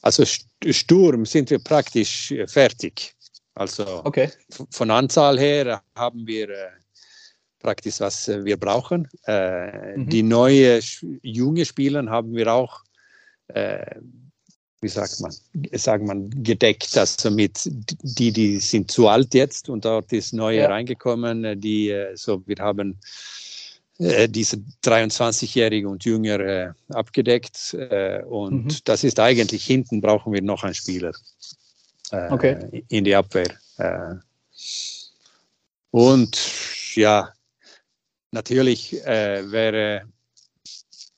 Also 0.02 0.24
Sturm 0.26 1.26
sind 1.26 1.50
wir 1.52 1.60
praktisch 1.60 2.32
äh, 2.32 2.48
fertig. 2.48 3.14
Also 3.54 4.02
okay. 4.06 4.30
von 4.70 4.92
Anzahl 4.92 5.38
her 5.38 5.82
haben 5.96 6.26
wir 6.26 6.50
äh, 6.50 6.70
praktisch, 7.62 8.00
was 8.00 8.28
äh, 8.28 8.44
wir 8.44 8.58
brauchen. 8.58 9.08
Äh, 9.26 9.98
mhm. 9.98 10.10
Die 10.10 10.24
neue 10.24 10.80
junge 11.22 11.66
Spieler 11.66 12.06
haben 12.08 12.36
wir 12.36 12.52
auch, 12.52 12.82
äh, 13.48 13.96
wie 14.82 14.88
sagt 14.88 15.20
man, 15.22 15.32
sagt 15.74 16.04
man, 16.04 16.30
gedeckt. 16.44 16.98
Also 16.98 17.30
mit 17.30 17.70
die, 18.02 18.32
die 18.32 18.60
sind 18.60 18.90
zu 18.90 19.08
alt 19.08 19.34
jetzt 19.34 19.70
und 19.70 19.86
dort 19.86 20.12
ist 20.12 20.34
neue 20.34 20.62
ja. 20.62 20.68
reingekommen. 20.68 21.60
Die, 21.62 21.96
so 22.16 22.42
wir 22.48 22.58
haben 22.60 23.00
diese 24.00 24.58
23-Jährige 24.84 25.88
und 25.88 26.04
Jünger 26.04 26.40
äh, 26.40 26.72
abgedeckt. 26.90 27.78
Und 28.28 28.66
mhm. 28.66 28.78
das 28.86 29.04
ist 29.04 29.20
eigentlich 29.20 29.64
hinten 29.64 30.02
brauchen 30.02 30.34
wir 30.34 30.42
noch 30.42 30.64
einen 30.64 30.74
Spieler 30.74 31.12
äh, 32.12 32.32
okay. 32.32 32.84
in 32.89 33.04
die 33.04 33.15
Abwehr. 33.15 33.52
Äh. 33.78 34.15
und 35.91 36.38
ja, 36.95 37.34
natürlich 38.32 39.04
äh, 39.06 39.50
wäre 39.52 40.04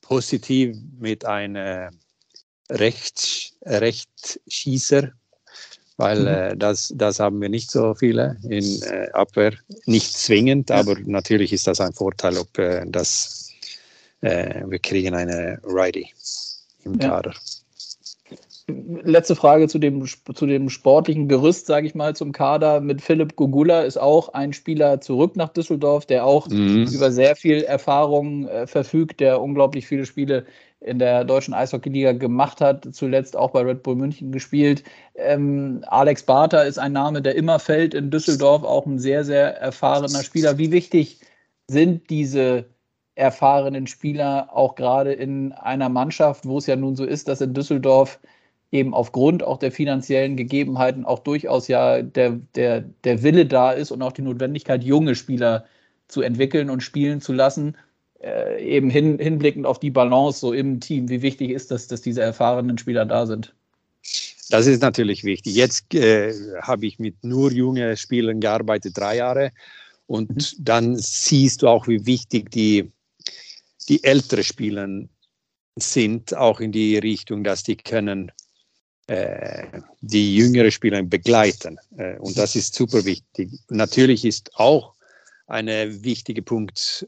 positiv 0.00 0.76
mit 0.98 1.24
einem 1.24 1.90
Recht, 2.70 3.54
Rechtsschießer 3.62 5.12
weil 5.96 6.20
mhm. 6.20 6.26
äh, 6.26 6.56
das, 6.56 6.92
das 6.96 7.20
haben 7.20 7.40
wir 7.40 7.48
nicht 7.48 7.70
so 7.70 7.94
viele 7.94 8.36
in 8.48 8.82
äh, 8.82 9.08
Abwehr. 9.12 9.52
Nicht 9.86 10.16
zwingend, 10.16 10.70
ja. 10.70 10.76
aber 10.76 10.96
natürlich 11.04 11.52
ist 11.52 11.66
das 11.66 11.80
ein 11.80 11.92
Vorteil, 11.92 12.36
ob 12.36 12.58
äh, 12.58 12.84
das, 12.86 13.50
äh, 14.20 14.62
wir 14.66 14.78
kriegen 14.78 15.14
eine 15.14 15.60
Righty 15.62 16.12
im 16.84 16.98
ja. 16.98 17.22
Letzte 18.66 19.36
Frage 19.36 19.68
zu 19.68 19.78
dem, 19.78 20.06
zu 20.06 20.46
dem 20.46 20.70
sportlichen 20.70 21.28
Gerüst, 21.28 21.66
sage 21.66 21.86
ich 21.86 21.94
mal, 21.94 22.16
zum 22.16 22.32
Kader. 22.32 22.80
Mit 22.80 23.02
Philipp 23.02 23.36
Gugula 23.36 23.82
ist 23.82 23.98
auch 23.98 24.30
ein 24.30 24.54
Spieler 24.54 25.02
zurück 25.02 25.36
nach 25.36 25.50
Düsseldorf, 25.50 26.06
der 26.06 26.24
auch 26.24 26.48
mhm. 26.48 26.86
über 26.90 27.12
sehr 27.12 27.36
viel 27.36 27.62
Erfahrung 27.62 28.48
äh, 28.48 28.66
verfügt, 28.66 29.20
der 29.20 29.42
unglaublich 29.42 29.86
viele 29.86 30.06
Spiele 30.06 30.46
in 30.80 30.98
der 30.98 31.24
deutschen 31.24 31.52
Eishockeyliga 31.52 32.12
gemacht 32.12 32.62
hat, 32.62 32.88
zuletzt 32.92 33.36
auch 33.36 33.50
bei 33.50 33.60
Red 33.60 33.82
Bull 33.82 33.96
München 33.96 34.32
gespielt. 34.32 34.82
Ähm, 35.14 35.84
Alex 35.88 36.22
Barter 36.22 36.64
ist 36.64 36.78
ein 36.78 36.92
Name, 36.92 37.20
der 37.20 37.34
immer 37.34 37.58
fällt 37.58 37.92
in 37.92 38.10
Düsseldorf, 38.10 38.64
auch 38.64 38.86
ein 38.86 38.98
sehr, 38.98 39.24
sehr 39.24 39.58
erfahrener 39.58 40.22
Spieler. 40.22 40.56
Wie 40.56 40.72
wichtig 40.72 41.20
sind 41.68 42.08
diese 42.08 42.64
erfahrenen 43.14 43.86
Spieler 43.86 44.48
auch 44.52 44.74
gerade 44.74 45.12
in 45.12 45.52
einer 45.52 45.88
Mannschaft, 45.88 46.46
wo 46.46 46.58
es 46.58 46.66
ja 46.66 46.76
nun 46.76 46.96
so 46.96 47.04
ist, 47.04 47.28
dass 47.28 47.40
in 47.40 47.54
Düsseldorf 47.54 48.18
eben 48.72 48.94
aufgrund 48.94 49.42
auch 49.42 49.58
der 49.58 49.72
finanziellen 49.72 50.36
Gegebenheiten 50.36 51.04
auch 51.04 51.20
durchaus 51.20 51.68
ja 51.68 52.02
der, 52.02 52.40
der, 52.54 52.82
der 53.04 53.22
Wille 53.22 53.46
da 53.46 53.72
ist 53.72 53.90
und 53.90 54.02
auch 54.02 54.12
die 54.12 54.22
Notwendigkeit, 54.22 54.82
junge 54.82 55.14
Spieler 55.14 55.64
zu 56.08 56.22
entwickeln 56.22 56.70
und 56.70 56.82
spielen 56.82 57.20
zu 57.20 57.32
lassen 57.32 57.76
äh, 58.24 58.62
eben 58.64 58.88
hin, 58.88 59.18
hinblickend 59.18 59.66
auf 59.66 59.78
die 59.78 59.90
Balance 59.90 60.40
so 60.40 60.52
im 60.52 60.80
Team, 60.80 61.08
wie 61.10 61.20
wichtig 61.20 61.50
ist 61.50 61.70
das, 61.70 61.88
dass 61.88 62.00
diese 62.00 62.22
erfahrenen 62.22 62.78
Spieler 62.78 63.04
da 63.04 63.26
sind? 63.26 63.54
Das 64.48 64.66
ist 64.66 64.80
natürlich 64.82 65.24
wichtig. 65.24 65.54
Jetzt 65.54 65.94
äh, 65.94 66.32
habe 66.62 66.86
ich 66.86 66.98
mit 66.98 67.22
nur 67.22 67.52
jungen 67.52 67.96
Spielern 67.96 68.40
gearbeitet, 68.40 68.96
drei 68.96 69.16
Jahre. 69.16 69.52
Und 70.06 70.30
mhm. 70.30 70.64
dann 70.64 70.96
siehst 70.96 71.62
du 71.62 71.68
auch, 71.68 71.86
wie 71.86 72.06
wichtig 72.06 72.50
die, 72.50 72.90
die 73.88 74.02
ältere 74.02 74.42
Spieler 74.42 74.88
sind, 75.76 76.34
auch 76.34 76.60
in 76.60 76.72
die 76.72 76.96
Richtung, 76.96 77.44
dass 77.44 77.62
die 77.62 77.76
können 77.76 78.32
die 79.06 80.36
jüngere 80.36 80.70
Spieler 80.70 81.02
begleiten. 81.02 81.78
Äh, 81.96 82.16
und 82.18 82.38
das 82.38 82.56
ist 82.56 82.74
super 82.74 83.04
wichtig. 83.04 83.50
Natürlich 83.68 84.24
ist 84.24 84.50
auch 84.54 84.94
ein 85.46 85.68
wichtiger 86.02 86.42
Punkt 86.42 87.06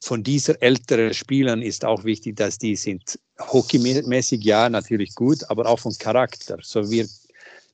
von 0.00 0.22
dieser 0.22 0.60
älteren 0.62 1.14
Spielern 1.14 1.62
ist 1.62 1.84
auch 1.84 2.04
wichtig, 2.04 2.36
dass 2.36 2.58
die 2.58 2.76
sind 2.76 3.18
hockeymäßig 3.38 4.42
ja 4.44 4.68
natürlich 4.68 5.14
gut, 5.14 5.38
aber 5.48 5.66
auch 5.66 5.78
vom 5.78 5.96
Charakter. 5.98 6.58
So 6.62 6.90
wir, 6.90 7.06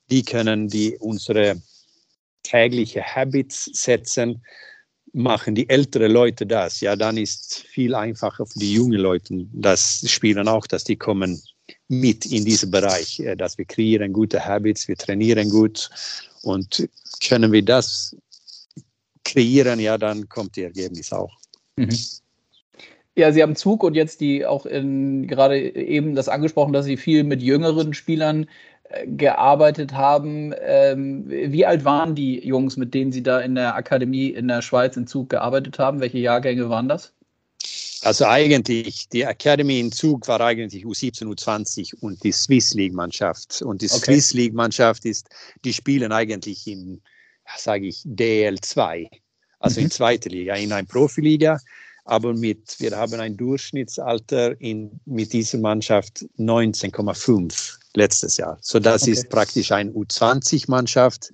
die 0.09 0.23
können 0.23 0.67
die 0.67 0.97
unsere 0.99 1.61
tägliche 2.43 3.03
Habits 3.03 3.65
setzen, 3.73 4.43
machen 5.13 5.55
die 5.55 5.69
älteren 5.69 6.11
Leute 6.11 6.45
das. 6.45 6.79
Ja, 6.81 6.95
dann 6.95 7.17
ist 7.17 7.65
viel 7.69 7.95
einfacher 7.95 8.45
für 8.45 8.59
die 8.59 8.73
jungen 8.73 8.99
Leute 8.99 9.45
das 9.53 10.03
Spielen 10.09 10.47
auch, 10.47 10.67
dass 10.67 10.83
die 10.83 10.95
kommen 10.95 11.41
mit 11.89 12.25
in 12.25 12.45
diesen 12.45 12.71
Bereich, 12.71 13.19
äh, 13.19 13.35
dass 13.35 13.57
wir 13.57 13.65
kreieren 13.65 14.13
gute 14.13 14.43
Habits, 14.43 14.87
wir 14.87 14.97
trainieren 14.97 15.49
gut 15.49 15.89
und 16.43 16.87
können 17.25 17.51
wir 17.51 17.63
das 17.63 18.15
kreieren, 19.23 19.79
ja, 19.79 19.97
dann 19.97 20.27
kommt 20.29 20.55
die 20.55 20.63
Ergebnis 20.63 21.11
auch. 21.11 21.33
Mhm. 21.75 21.89
Ja, 23.15 23.31
Sie 23.31 23.41
haben 23.41 23.55
Zug 23.55 23.83
und 23.83 23.95
jetzt 23.95 24.21
die 24.21 24.45
auch 24.45 24.65
in, 24.65 25.27
gerade 25.27 25.59
eben 25.59 26.13
das 26.13 26.29
angesprochen, 26.29 26.71
dass 26.71 26.85
Sie 26.85 26.97
viel 26.97 27.23
mit 27.23 27.41
jüngeren 27.41 27.93
Spielern 27.95 28.47
äh, 28.89 29.07
gearbeitet 29.07 29.93
haben. 29.93 30.53
Ähm, 30.61 31.25
wie 31.27 31.65
alt 31.65 31.83
waren 31.83 32.13
die 32.13 32.45
Jungs, 32.45 32.77
mit 32.77 32.93
denen 32.93 33.11
Sie 33.11 33.23
da 33.23 33.39
in 33.39 33.55
der 33.55 33.75
Akademie 33.75 34.27
in 34.27 34.47
der 34.47 34.61
Schweiz 34.61 34.95
in 34.97 35.07
Zug 35.07 35.29
gearbeitet 35.29 35.79
haben? 35.79 35.99
Welche 35.99 36.19
Jahrgänge 36.19 36.69
waren 36.69 36.87
das? 36.87 37.16
Also 38.07 38.25
eigentlich, 38.25 39.09
die 39.09 39.23
Academy 39.23 39.81
in 39.81 39.91
Zug 39.91 40.27
war 40.29 40.39
eigentlich 40.39 40.85
U17, 40.85 41.25
U20 41.25 41.93
und 41.99 42.23
die 42.23 42.31
Swiss 42.31 42.73
League-Mannschaft. 42.73 43.61
Und 43.61 43.81
die 43.81 43.91
okay. 43.91 44.13
Swiss 44.13 44.33
League-Mannschaft 44.33 45.03
ist, 45.03 45.27
die 45.65 45.73
spielen 45.73 46.13
eigentlich 46.13 46.65
in, 46.67 47.01
sage 47.57 47.87
ich, 47.87 47.97
DL2 48.05 49.09
also 49.59 49.81
mhm. 49.81 49.85
in 49.85 49.91
zweiter 49.91 50.29
Liga, 50.29 50.55
in 50.55 50.71
einer 50.71 50.87
Profiliga. 50.87 51.59
Aber 52.05 52.33
mit, 52.33 52.79
wir 52.79 52.95
haben 52.95 53.19
ein 53.19 53.35
Durchschnittsalter 53.35 54.59
in, 54.61 55.01
mit 55.05 55.33
dieser 55.33 55.57
Mannschaft 55.57 56.25
19,5 56.39 57.77
letztes 57.93 58.37
Jahr. 58.37 58.57
So 58.61 58.79
das 58.79 59.01
okay. 59.01 59.11
ist 59.11 59.29
praktisch 59.29 59.73
eine 59.73 59.91
U20-Mannschaft 59.91 61.33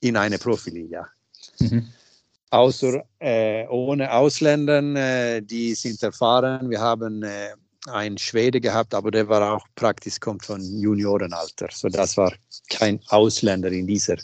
in 0.00 0.16
einer 0.16 0.38
Profiliga. 0.38 1.06
Mhm. 1.58 1.86
Außer 2.54 3.04
äh, 3.18 3.66
ohne 3.66 4.12
Ausländer, 4.12 4.80
äh, 4.94 5.42
die 5.42 5.74
sind 5.74 6.00
erfahren. 6.04 6.70
Wir 6.70 6.80
haben 6.80 7.24
äh, 7.24 7.48
einen 7.88 8.16
Schwede 8.16 8.60
gehabt, 8.60 8.94
aber 8.94 9.10
der 9.10 9.28
war 9.28 9.56
auch 9.56 9.66
praktisch 9.74 10.20
kommt 10.20 10.44
von 10.44 10.62
Juniorenalter. 10.62 11.66
So 11.72 11.88
das 11.88 12.16
war 12.16 12.32
kein 12.70 13.00
Ausländer 13.08 13.72
in 13.72 13.88
dieser 13.88 14.18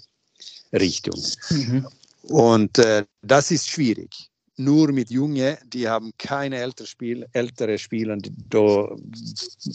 Richtung. 0.72 1.20
Mhm. 1.50 1.88
Und 2.22 2.78
äh, 2.78 3.04
das 3.22 3.50
ist 3.50 3.68
schwierig. 3.68 4.30
Nur 4.56 4.92
mit 4.92 5.10
Jungen, 5.10 5.56
die 5.66 5.88
haben 5.88 6.12
keine 6.16 6.58
ältere, 6.58 6.86
Spiel, 6.86 7.26
ältere 7.32 7.78
Spieler, 7.78 8.16
die, 8.16 8.30
do, 8.48 8.96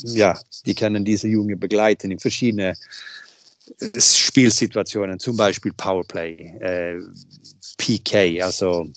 ja, 0.03 0.39
die 0.65 0.75
können 0.75 1.03
diese 1.03 1.27
Jungen 1.27 1.59
begleiten 1.59 2.09
in 2.09 2.19
verschiedene 2.19 2.73
äh, 3.79 3.99
Spielsituationen, 3.99 5.19
zum 5.19 5.35
Beispiel 5.35 5.73
Powerplay, 5.73 6.35
äh, 6.61 7.01
PK, 7.77 8.41
also 8.41 8.87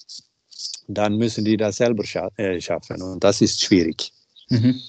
dann 0.87 1.17
müssen 1.17 1.45
die 1.45 1.57
das 1.57 1.77
selber 1.77 2.05
scha 2.05 2.31
äh, 2.37 2.61
schaffen 2.61 3.03
und 3.03 3.23
das 3.23 3.41
ist 3.41 3.63
schwierig. 3.63 4.13
Mhm. 4.49 4.81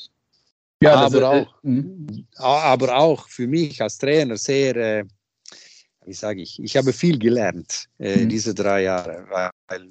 Ja, 0.82 0.96
aber, 0.96 1.30
auch, 1.30 1.64
äh, 1.66 2.24
aber 2.38 2.98
auch 2.98 3.28
für 3.28 3.48
mich 3.48 3.82
als 3.82 3.98
Trainer 3.98 4.38
sehr 4.38 4.76
äh, 4.78 5.06
wie 6.10 6.14
sage 6.14 6.42
ich, 6.42 6.62
ich 6.62 6.76
habe 6.76 6.92
viel 6.92 7.20
gelernt 7.20 7.88
äh, 8.00 8.24
mhm. 8.24 8.30
diese 8.30 8.54
drei 8.54 8.84
Jahre, 8.84 9.28
weil 9.68 9.88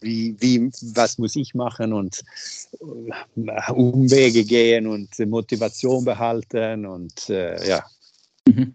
wie, 0.00 0.34
wie, 0.38 0.70
was 0.94 1.18
muss 1.18 1.36
ich 1.36 1.54
machen 1.54 1.92
und 1.92 2.22
äh, 2.80 3.72
Umwege 3.72 4.44
gehen 4.44 4.86
und 4.86 5.18
Motivation 5.18 6.04
behalten 6.04 6.86
und 6.86 7.28
äh, 7.28 7.68
ja. 7.68 7.84
Mhm. 8.46 8.74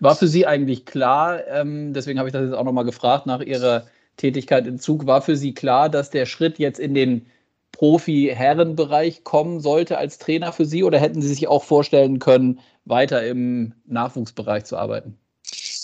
War 0.00 0.16
für 0.16 0.28
Sie 0.28 0.46
eigentlich 0.46 0.86
klar, 0.86 1.46
ähm, 1.48 1.92
deswegen 1.92 2.18
habe 2.18 2.28
ich 2.28 2.32
das 2.32 2.44
jetzt 2.44 2.54
auch 2.54 2.64
nochmal 2.64 2.84
gefragt 2.84 3.26
nach 3.26 3.40
Ihrer 3.40 3.86
Tätigkeit 4.16 4.66
im 4.66 4.78
Zug, 4.78 5.06
war 5.06 5.22
für 5.22 5.36
Sie 5.36 5.54
klar, 5.54 5.88
dass 5.88 6.10
der 6.10 6.26
Schritt 6.26 6.58
jetzt 6.58 6.78
in 6.78 6.94
den 6.94 7.26
Profi-Herrenbereich 7.72 9.24
kommen 9.24 9.60
sollte 9.60 9.98
als 9.98 10.18
Trainer 10.18 10.52
für 10.52 10.64
Sie 10.64 10.84
oder 10.84 10.98
hätten 10.98 11.20
Sie 11.20 11.28
sich 11.28 11.48
auch 11.48 11.64
vorstellen 11.64 12.20
können, 12.20 12.60
weiter 12.84 13.26
im 13.26 13.72
Nachwuchsbereich 13.86 14.64
zu 14.64 14.76
arbeiten? 14.76 15.18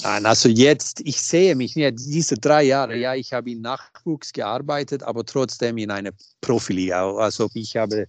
Nein, 0.02 0.24
also 0.24 0.48
jetzt, 0.48 1.00
ich 1.04 1.20
sehe 1.20 1.54
mich 1.54 1.76
nicht, 1.76 1.98
diese 1.98 2.36
drei 2.36 2.62
Jahre, 2.62 2.96
ja, 2.96 3.14
ich 3.14 3.32
habe 3.32 3.50
in 3.50 3.60
Nachwuchs 3.60 4.32
gearbeitet, 4.32 5.02
aber 5.02 5.24
trotzdem 5.24 5.76
in 5.78 5.90
einer 5.90 6.10
Profiliga. 6.40 7.12
Also 7.16 7.48
ich 7.54 7.76
habe 7.76 8.06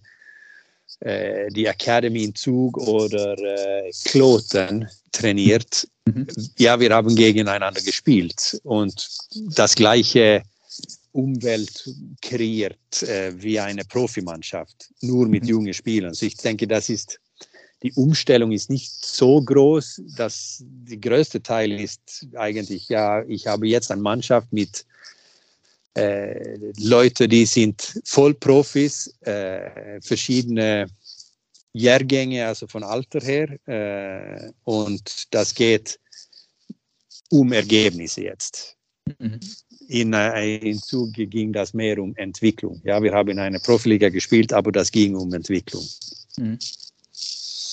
äh, 1.00 1.48
die 1.50 1.66
Academy 1.66 2.24
in 2.24 2.34
Zug 2.34 2.78
oder 2.78 3.38
äh, 3.38 3.90
Kloten 4.04 4.88
trainiert. 5.12 5.88
Mhm. 6.04 6.26
Ja, 6.58 6.78
wir 6.78 6.90
haben 6.94 7.14
gegeneinander 7.14 7.80
gespielt 7.80 8.60
und 8.64 9.08
das 9.54 9.74
gleiche 9.74 10.42
Umwelt 11.12 11.88
kreiert 12.22 13.02
äh, 13.02 13.32
wie 13.36 13.60
eine 13.60 13.84
Profimannschaft, 13.84 14.90
nur 15.02 15.28
mit 15.28 15.44
mhm. 15.44 15.48
jungen 15.48 15.74
Spielern. 15.74 16.10
Also 16.10 16.26
ich 16.26 16.36
denke, 16.36 16.66
das 16.66 16.88
ist 16.88 17.18
die 17.82 17.92
Umstellung 17.94 18.52
ist 18.52 18.70
nicht 18.70 18.92
so 19.04 19.42
groß, 19.42 20.02
dass 20.16 20.62
der 20.64 20.98
größte 20.98 21.42
Teil 21.42 21.72
ist 21.72 22.26
eigentlich, 22.36 22.88
ja, 22.88 23.24
ich 23.24 23.46
habe 23.46 23.66
jetzt 23.66 23.90
eine 23.90 24.00
Mannschaft 24.00 24.52
mit 24.52 24.86
Leute, 25.94 27.28
die 27.28 27.44
sind 27.44 28.00
Vollprofis, 28.04 29.14
äh, 29.20 30.00
verschiedene 30.00 30.86
Jahrgänge, 31.72 32.46
also 32.46 32.66
von 32.66 32.82
Alter 32.82 33.20
her. 33.20 33.58
Äh, 33.66 34.52
und 34.64 35.34
das 35.34 35.54
geht 35.54 35.98
um 37.30 37.52
Ergebnisse 37.52 38.22
jetzt. 38.22 38.76
Mhm. 39.18 39.40
In, 39.88 40.12
äh, 40.12 40.56
in 40.56 40.78
Zug 40.78 41.12
ging 41.14 41.52
das 41.52 41.74
mehr 41.74 41.98
um 41.98 42.14
Entwicklung. 42.16 42.80
Ja, 42.84 43.02
wir 43.02 43.12
haben 43.12 43.30
in 43.30 43.38
einer 43.38 43.58
Profiliga 43.58 44.08
gespielt, 44.08 44.52
aber 44.52 44.70
das 44.72 44.90
ging 44.90 45.16
um 45.16 45.32
Entwicklung. 45.32 45.86
Mhm. 46.36 46.58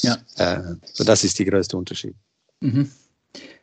Ja. 0.02 0.18
Äh, 0.38 0.76
so 0.94 1.04
das 1.04 1.24
ist 1.24 1.38
der 1.40 1.46
größte 1.46 1.78
Unterschied. 1.78 2.16
Mhm. 2.62 2.90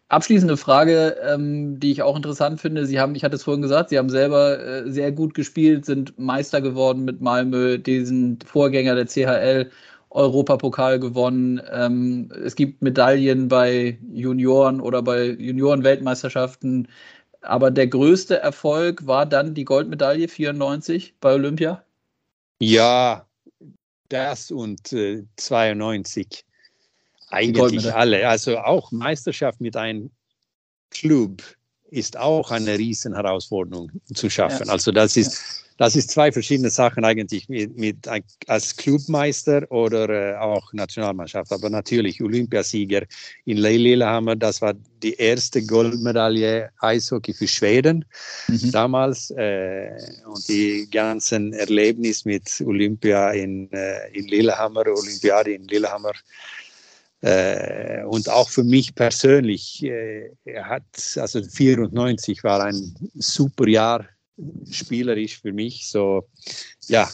Abschließende 0.08 0.56
Frage, 0.56 1.16
ähm, 1.22 1.80
die 1.80 1.90
ich 1.90 2.02
auch 2.02 2.16
interessant 2.16 2.60
finde. 2.60 2.86
Sie 2.86 3.00
haben, 3.00 3.16
ich 3.16 3.24
hatte 3.24 3.34
es 3.34 3.42
vorhin 3.42 3.62
gesagt, 3.62 3.90
Sie 3.90 3.98
haben 3.98 4.08
selber 4.08 4.58
äh, 4.58 4.90
sehr 4.90 5.10
gut 5.10 5.34
gespielt, 5.34 5.84
sind 5.84 6.16
Meister 6.16 6.60
geworden 6.60 7.04
mit 7.04 7.20
Malmö, 7.20 7.76
diesen 7.78 8.38
Vorgänger 8.40 8.94
der 8.94 9.06
CHL, 9.06 9.70
Europapokal 10.10 11.00
gewonnen. 11.00 11.60
Ähm, 11.72 12.30
es 12.44 12.54
gibt 12.54 12.82
Medaillen 12.82 13.48
bei 13.48 13.98
Junioren 14.12 14.80
oder 14.80 15.02
bei 15.02 15.30
Junioren-Weltmeisterschaften. 15.30 16.88
Aber 17.42 17.70
der 17.72 17.88
größte 17.88 18.38
Erfolg 18.38 19.06
war 19.06 19.26
dann 19.26 19.54
die 19.54 19.64
Goldmedaille 19.64 20.28
94 20.28 21.16
bei 21.20 21.34
Olympia? 21.34 21.84
Ja, 22.60 23.26
das 24.08 24.50
und 24.50 24.92
äh, 24.92 25.24
92. 25.36 26.45
Eigentlich 27.30 27.92
alle. 27.92 28.28
Also 28.28 28.58
auch 28.58 28.92
Meisterschaft 28.92 29.60
mit 29.60 29.76
einem 29.76 30.10
Club 30.90 31.42
ist 31.90 32.16
auch 32.16 32.50
eine 32.50 32.78
riesen 32.78 33.14
Herausforderung 33.14 33.90
zu 34.14 34.28
schaffen. 34.28 34.66
Ja. 34.66 34.72
Also 34.72 34.92
das 34.92 35.16
ist, 35.16 35.64
das 35.78 35.94
ist 35.94 36.10
zwei 36.10 36.32
verschiedene 36.32 36.70
Sachen 36.70 37.04
eigentlich 37.04 37.48
mit, 37.48 37.76
mit 37.76 38.08
als 38.46 38.76
Clubmeister 38.76 39.70
oder 39.70 40.08
äh, 40.08 40.36
auch 40.36 40.72
Nationalmannschaft. 40.72 41.52
Aber 41.52 41.70
natürlich 41.70 42.20
Olympiasieger 42.22 43.02
in 43.44 43.58
Lillehammer, 43.58 44.36
das 44.36 44.62
war 44.62 44.74
die 45.02 45.14
erste 45.14 45.64
Goldmedaille 45.64 46.70
Eishockey 46.80 47.34
für 47.34 47.46
Schweden 47.46 48.04
mhm. 48.48 48.72
damals 48.72 49.30
äh, 49.32 49.90
und 50.26 50.48
die 50.48 50.88
ganzen 50.90 51.52
Erlebnisse 51.52 52.28
mit 52.28 52.50
Olympia 52.64 53.30
in, 53.30 53.70
äh, 53.72 54.08
in 54.12 54.26
Lillehammer, 54.26 54.86
Olympiade 54.86 55.52
in 55.52 55.68
Lillehammer 55.68 56.12
äh, 57.22 58.04
und 58.04 58.28
auch 58.28 58.50
für 58.50 58.64
mich 58.64 58.94
persönlich 58.94 59.82
äh, 59.82 60.30
hat, 60.62 60.84
also 61.16 61.42
94 61.42 62.44
war 62.44 62.64
ein 62.64 62.94
super 63.14 63.68
Jahr 63.68 64.06
spielerisch 64.70 65.40
für 65.40 65.52
mich. 65.52 65.88
So, 65.88 66.28
ja, 66.88 67.08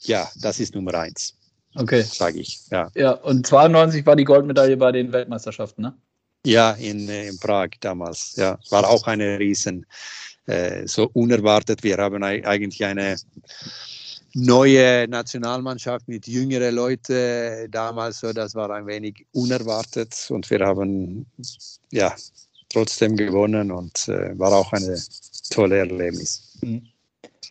ja, 0.00 0.28
das 0.40 0.60
ist 0.60 0.74
Nummer 0.74 0.94
eins. 0.94 1.34
Okay. 1.74 2.02
Sage 2.02 2.40
ich. 2.40 2.60
Ja. 2.70 2.90
ja, 2.94 3.12
und 3.12 3.46
92 3.46 4.04
war 4.06 4.16
die 4.16 4.24
Goldmedaille 4.24 4.76
bei 4.76 4.90
den 4.90 5.12
Weltmeisterschaften, 5.12 5.82
ne? 5.82 5.94
Ja, 6.46 6.72
in, 6.72 7.08
äh, 7.08 7.28
in 7.28 7.38
Prag 7.38 7.70
damals. 7.80 8.34
Ja, 8.36 8.58
war 8.70 8.88
auch 8.88 9.06
eine 9.06 9.38
riesen, 9.38 9.86
äh, 10.46 10.86
so 10.86 11.10
unerwartet. 11.12 11.82
Wir 11.82 11.98
haben 11.98 12.22
eigentlich 12.22 12.84
eine 12.84 13.16
neue 14.34 15.06
Nationalmannschaft 15.08 16.08
mit 16.08 16.26
jüngeren 16.26 16.74
Leuten 16.74 17.70
damals, 17.70 18.20
so 18.20 18.32
das 18.32 18.54
war 18.54 18.70
ein 18.70 18.86
wenig 18.86 19.26
unerwartet 19.32 20.14
und 20.30 20.48
wir 20.50 20.60
haben 20.60 21.26
ja 21.90 22.14
trotzdem 22.68 23.16
gewonnen 23.16 23.70
und 23.70 24.08
äh, 24.08 24.38
war 24.38 24.52
auch 24.52 24.72
eine 24.72 25.00
tolle 25.50 25.78
Erlebnis. 25.78 26.58
Mhm. 26.60 26.82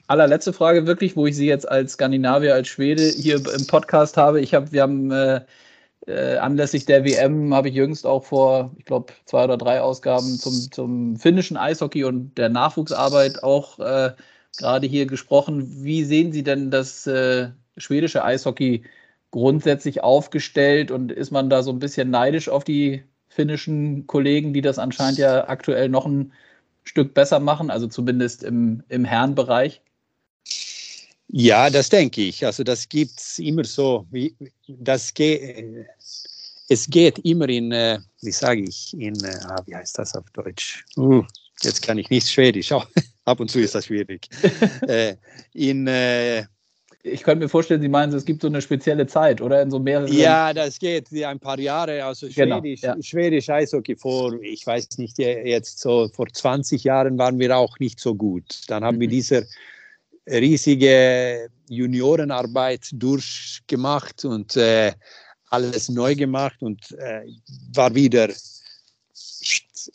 Allerletzte 0.07 0.53
Frage 0.53 0.87
wirklich, 0.87 1.17
wo 1.17 1.27
ich 1.27 1.35
Sie 1.35 1.47
jetzt 1.47 1.67
als 1.67 1.93
Skandinavier, 1.93 2.53
als 2.53 2.69
Schwede 2.69 3.03
hier 3.03 3.35
im 3.53 3.67
Podcast 3.67 4.15
habe. 4.15 4.39
Ich 4.39 4.53
habe, 4.53 4.71
wir 4.71 4.81
haben 4.81 5.11
äh, 5.11 5.41
äh, 6.07 6.37
anlässlich 6.37 6.85
der 6.85 7.03
WM 7.03 7.53
habe 7.53 7.67
ich 7.67 7.75
jüngst 7.75 8.05
auch 8.05 8.23
vor, 8.23 8.73
ich 8.77 8.85
glaube, 8.85 9.13
zwei 9.25 9.43
oder 9.43 9.57
drei 9.57 9.81
Ausgaben 9.81 10.37
zum, 10.37 10.71
zum 10.71 11.17
finnischen 11.17 11.57
Eishockey 11.57 12.05
und 12.05 12.37
der 12.37 12.47
Nachwuchsarbeit 12.47 13.43
auch 13.43 13.79
äh, 13.79 14.13
gerade 14.57 14.87
hier 14.87 15.05
gesprochen. 15.05 15.83
Wie 15.83 16.03
sehen 16.03 16.31
Sie 16.31 16.43
denn 16.43 16.71
das 16.71 17.07
äh, 17.07 17.49
schwedische 17.77 18.23
Eishockey 18.23 18.83
grundsätzlich 19.31 20.03
aufgestellt 20.03 20.91
und 20.91 21.11
ist 21.11 21.31
man 21.31 21.49
da 21.49 21.63
so 21.63 21.71
ein 21.71 21.79
bisschen 21.79 22.09
neidisch 22.09 22.49
auf 22.49 22.63
die 22.63 23.03
finnischen 23.29 24.07
Kollegen, 24.07 24.53
die 24.53 24.61
das 24.61 24.79
anscheinend 24.79 25.19
ja 25.19 25.47
aktuell 25.47 25.89
noch 25.89 26.05
ein 26.05 26.31
Stück 26.83 27.13
besser 27.13 27.39
machen, 27.39 27.69
also 27.69 27.87
zumindest 27.87 28.43
im, 28.43 28.83
im 28.89 29.05
Herrenbereich? 29.05 29.81
Ja, 31.29 31.69
das 31.69 31.89
denke 31.89 32.21
ich. 32.21 32.45
Also 32.45 32.63
das 32.63 32.87
gibt 32.87 33.19
es 33.19 33.39
immer 33.39 33.65
so. 33.65 34.07
Wie, 34.11 34.33
das 34.67 35.13
geht, 35.13 35.85
es 36.69 36.89
geht 36.89 37.19
immer 37.19 37.49
in, 37.49 37.71
äh, 37.71 37.99
wie 38.21 38.31
sage 38.31 38.63
ich, 38.63 38.93
in, 38.97 39.21
äh, 39.23 39.37
ah, 39.43 39.61
wie 39.65 39.75
heißt 39.75 39.99
das 39.99 40.15
auf 40.15 40.25
Deutsch? 40.31 40.85
Uh, 40.95 41.23
jetzt 41.61 41.81
kann 41.81 41.97
ich 41.97 42.09
nicht 42.09 42.29
Schwedisch. 42.29 42.71
Ab 43.27 43.41
und 43.41 43.51
zu 43.51 43.59
ist 43.59 43.75
das 43.75 43.87
schwierig. 43.87 44.29
äh, 44.87 45.15
in, 45.53 45.85
äh, 45.85 46.45
ich 47.03 47.23
könnte 47.23 47.43
mir 47.43 47.49
vorstellen, 47.49 47.81
Sie 47.81 47.89
meinen, 47.89 48.13
es 48.13 48.23
gibt 48.23 48.41
so 48.41 48.47
eine 48.47 48.61
spezielle 48.61 49.05
Zeit, 49.05 49.41
oder? 49.41 49.61
In 49.61 49.69
so 49.69 49.79
mehreren. 49.79 50.11
Ja, 50.13 50.53
das 50.53 50.79
geht 50.79 51.11
ein 51.11 51.37
paar 51.37 51.59
Jahre. 51.59 52.05
Also 52.05 52.27
genau, 52.33 52.59
Schwedisch, 52.59 52.81
genau, 52.81 52.95
ja. 52.95 53.03
Schwedisch 53.03 53.49
Eishockey 53.49 53.97
vor, 53.97 54.33
ich 54.41 54.65
weiß 54.65 54.97
nicht, 54.97 55.17
jetzt 55.17 55.79
so 55.79 56.07
vor 56.07 56.27
20 56.31 56.85
Jahren 56.85 57.17
waren 57.17 57.37
wir 57.37 57.57
auch 57.57 57.77
nicht 57.79 57.99
so 57.99 58.15
gut. 58.15 58.61
Dann 58.67 58.85
haben 58.85 58.95
mhm. 58.95 59.01
wir 59.01 59.07
diese 59.09 59.45
riesige 60.25 61.49
Juniorenarbeit 61.67 62.87
durchgemacht 62.93 64.23
und 64.23 64.55
äh, 64.55 64.93
alles 65.49 65.89
neu 65.89 66.15
gemacht 66.15 66.61
und 66.61 66.93
äh, 66.93 67.25
war 67.73 67.93
wieder 67.93 68.29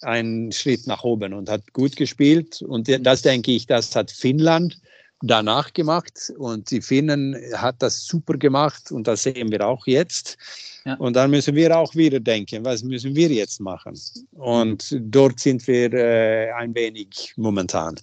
ein 0.02 0.50
Schritt 0.52 0.86
nach 0.86 1.04
oben 1.04 1.32
und 1.34 1.48
hat 1.48 1.72
gut 1.72 1.96
gespielt. 1.96 2.62
Und 2.62 2.88
das 3.06 3.22
denke 3.22 3.52
ich, 3.52 3.66
das 3.66 3.94
hat 3.94 4.10
Finnland 4.10 4.78
danach 5.22 5.72
gemacht 5.72 6.32
und 6.36 6.70
die 6.70 6.80
Finnen 6.80 7.36
hat 7.54 7.76
das 7.78 8.04
super 8.04 8.36
gemacht 8.36 8.90
und 8.90 9.06
das 9.06 9.22
sehen 9.22 9.50
wir 9.50 9.66
auch 9.66 9.86
jetzt. 9.86 10.36
Ja. 10.84 10.94
Und 10.94 11.14
dann 11.14 11.30
müssen 11.30 11.54
wir 11.54 11.76
auch 11.76 11.94
wieder 11.94 12.18
denken, 12.18 12.64
was 12.64 12.82
müssen 12.82 13.14
wir 13.14 13.28
jetzt 13.28 13.60
machen? 13.60 13.98
Und 14.32 14.96
dort 15.00 15.38
sind 15.38 15.64
wir 15.68 15.92
äh, 15.92 16.50
ein 16.52 16.74
wenig 16.74 17.34
momentan. 17.36 17.94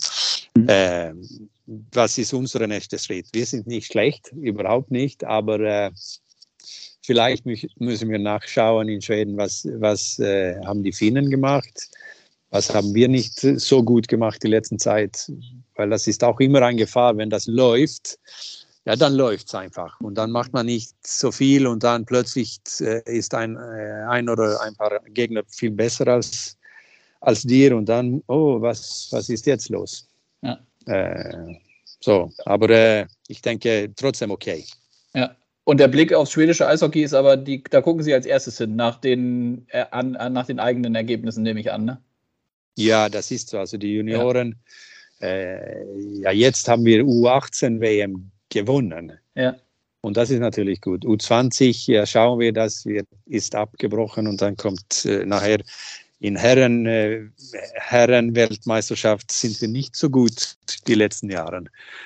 Mhm. 0.55 0.69
Äh, 0.69 1.13
was 1.93 2.17
ist 2.17 2.33
unser 2.33 2.65
nächster 2.65 2.97
Schritt? 2.97 3.27
Wir 3.33 3.45
sind 3.45 3.67
nicht 3.67 3.91
schlecht, 3.91 4.31
überhaupt 4.31 4.91
nicht, 4.91 5.23
aber 5.23 5.59
äh, 5.59 5.91
Vielleicht 7.09 7.43
müssen 7.43 8.11
wir 8.11 8.19
nachschauen 8.19 8.87
in 8.87 9.01
Schweden, 9.01 9.35
was, 9.35 9.67
was 9.79 10.19
äh, 10.19 10.63
haben 10.63 10.83
die 10.83 10.91
Finnen 10.91 11.31
gemacht, 11.31 11.89
was 12.51 12.71
haben 12.71 12.93
wir 12.93 13.07
nicht 13.07 13.39
so 13.39 13.81
gut 13.81 14.07
gemacht 14.07 14.43
die 14.43 14.47
letzten 14.47 14.77
Zeit, 14.77 15.31
weil 15.73 15.89
das 15.89 16.05
ist 16.05 16.23
auch 16.23 16.39
immer 16.39 16.61
eine 16.61 16.77
Gefahr, 16.77 17.17
wenn 17.17 17.31
das 17.31 17.47
läuft, 17.47 18.19
ja, 18.85 18.95
dann 18.95 19.15
läuft 19.15 19.47
es 19.47 19.55
einfach 19.55 19.99
und 20.01 20.19
dann 20.19 20.29
macht 20.29 20.53
man 20.53 20.67
nicht 20.67 20.91
so 21.03 21.31
viel 21.31 21.65
und 21.65 21.83
dann 21.83 22.05
plötzlich 22.05 22.59
äh, 22.79 23.01
ist 23.05 23.33
ein, 23.33 23.55
äh, 23.55 24.05
ein 24.07 24.29
oder 24.29 24.61
ein 24.61 24.75
paar 24.75 24.99
Gegner 25.07 25.41
viel 25.47 25.71
besser 25.71 26.07
als, 26.09 26.59
als 27.21 27.41
dir 27.41 27.75
und 27.75 27.89
dann, 27.89 28.21
oh, 28.27 28.61
was, 28.61 29.07
was 29.09 29.29
ist 29.29 29.47
jetzt 29.47 29.69
los? 29.69 30.07
Ja. 30.43 30.59
Äh, 30.85 31.55
so, 32.01 32.31
aber 32.45 32.69
äh, 32.69 33.07
ich 33.27 33.41
denke 33.41 33.91
trotzdem 33.95 34.29
okay. 34.29 34.63
Ja, 35.15 35.35
und 35.69 35.79
der 35.79 35.87
Blick 35.87 36.11
aufs 36.13 36.31
schwedische 36.31 36.67
Eishockey 36.67 37.03
ist 37.03 37.13
aber, 37.13 37.37
die, 37.37 37.63
da 37.69 37.81
gucken 37.81 38.01
Sie 38.01 38.11
als 38.11 38.25
erstes 38.25 38.57
hin, 38.57 38.75
nach 38.75 38.99
den, 38.99 39.67
äh, 39.67 39.85
an, 39.91 40.13
nach 40.33 40.47
den 40.47 40.59
eigenen 40.59 40.95
Ergebnissen, 40.95 41.43
nehme 41.43 41.59
ich 41.59 41.71
an. 41.71 41.85
Ne? 41.85 42.01
Ja, 42.75 43.07
das 43.07 43.29
ist 43.29 43.49
so. 43.49 43.59
Also 43.59 43.77
die 43.77 43.93
Junioren, 43.93 44.55
ja, 45.21 45.27
äh, 45.27 45.83
ja 46.21 46.31
jetzt 46.31 46.67
haben 46.67 46.85
wir 46.85 47.03
U18 47.03 47.81
WM 47.81 48.31
gewonnen. 48.49 49.13
Ja. 49.35 49.57
Und 50.01 50.17
das 50.17 50.31
ist 50.31 50.39
natürlich 50.39 50.81
gut. 50.81 51.05
U20, 51.05 51.91
ja, 51.91 52.03
schauen 52.07 52.39
wir, 52.39 52.51
das 52.51 52.87
wird, 52.87 53.05
ist 53.27 53.53
abgebrochen 53.53 54.25
und 54.25 54.41
dann 54.41 54.57
kommt 54.57 55.05
äh, 55.05 55.23
nachher 55.23 55.59
in 56.19 56.35
Herren, 56.35 56.87
äh, 56.87 57.25
Herrenweltmeisterschaft 57.75 59.31
sind 59.31 59.61
wir 59.61 59.67
nicht 59.67 59.95
so 59.95 60.09
gut 60.09 60.55
die 60.87 60.95
letzten 60.95 61.29
Jahre. 61.29 61.65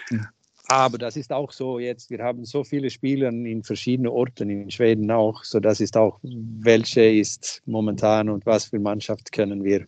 Mhm. 0.10 0.28
Aber 0.68 0.98
das 0.98 1.18
ist 1.18 1.32
auch 1.32 1.52
so 1.52 1.80
jetzt, 1.80 2.10
wir 2.10 2.24
haben 2.24 2.46
so 2.46 2.64
viele 2.64 2.90
Spieler 2.90 3.30
in 3.30 3.64
verschiedenen 3.64 4.12
Orten, 4.12 4.50
in 4.50 4.72
Schweden 4.72 5.12
auch, 5.12 5.44
so 5.44 5.60
das 5.60 5.80
ist 5.82 5.98
auch, 5.98 6.20
welche 6.24 7.04
ist 7.04 7.62
momentan 7.66 8.30
und 8.30 8.46
was 8.46 8.66
für 8.66 8.80
Mannschaft 8.80 9.32
können 9.32 9.64
wir 9.64 9.86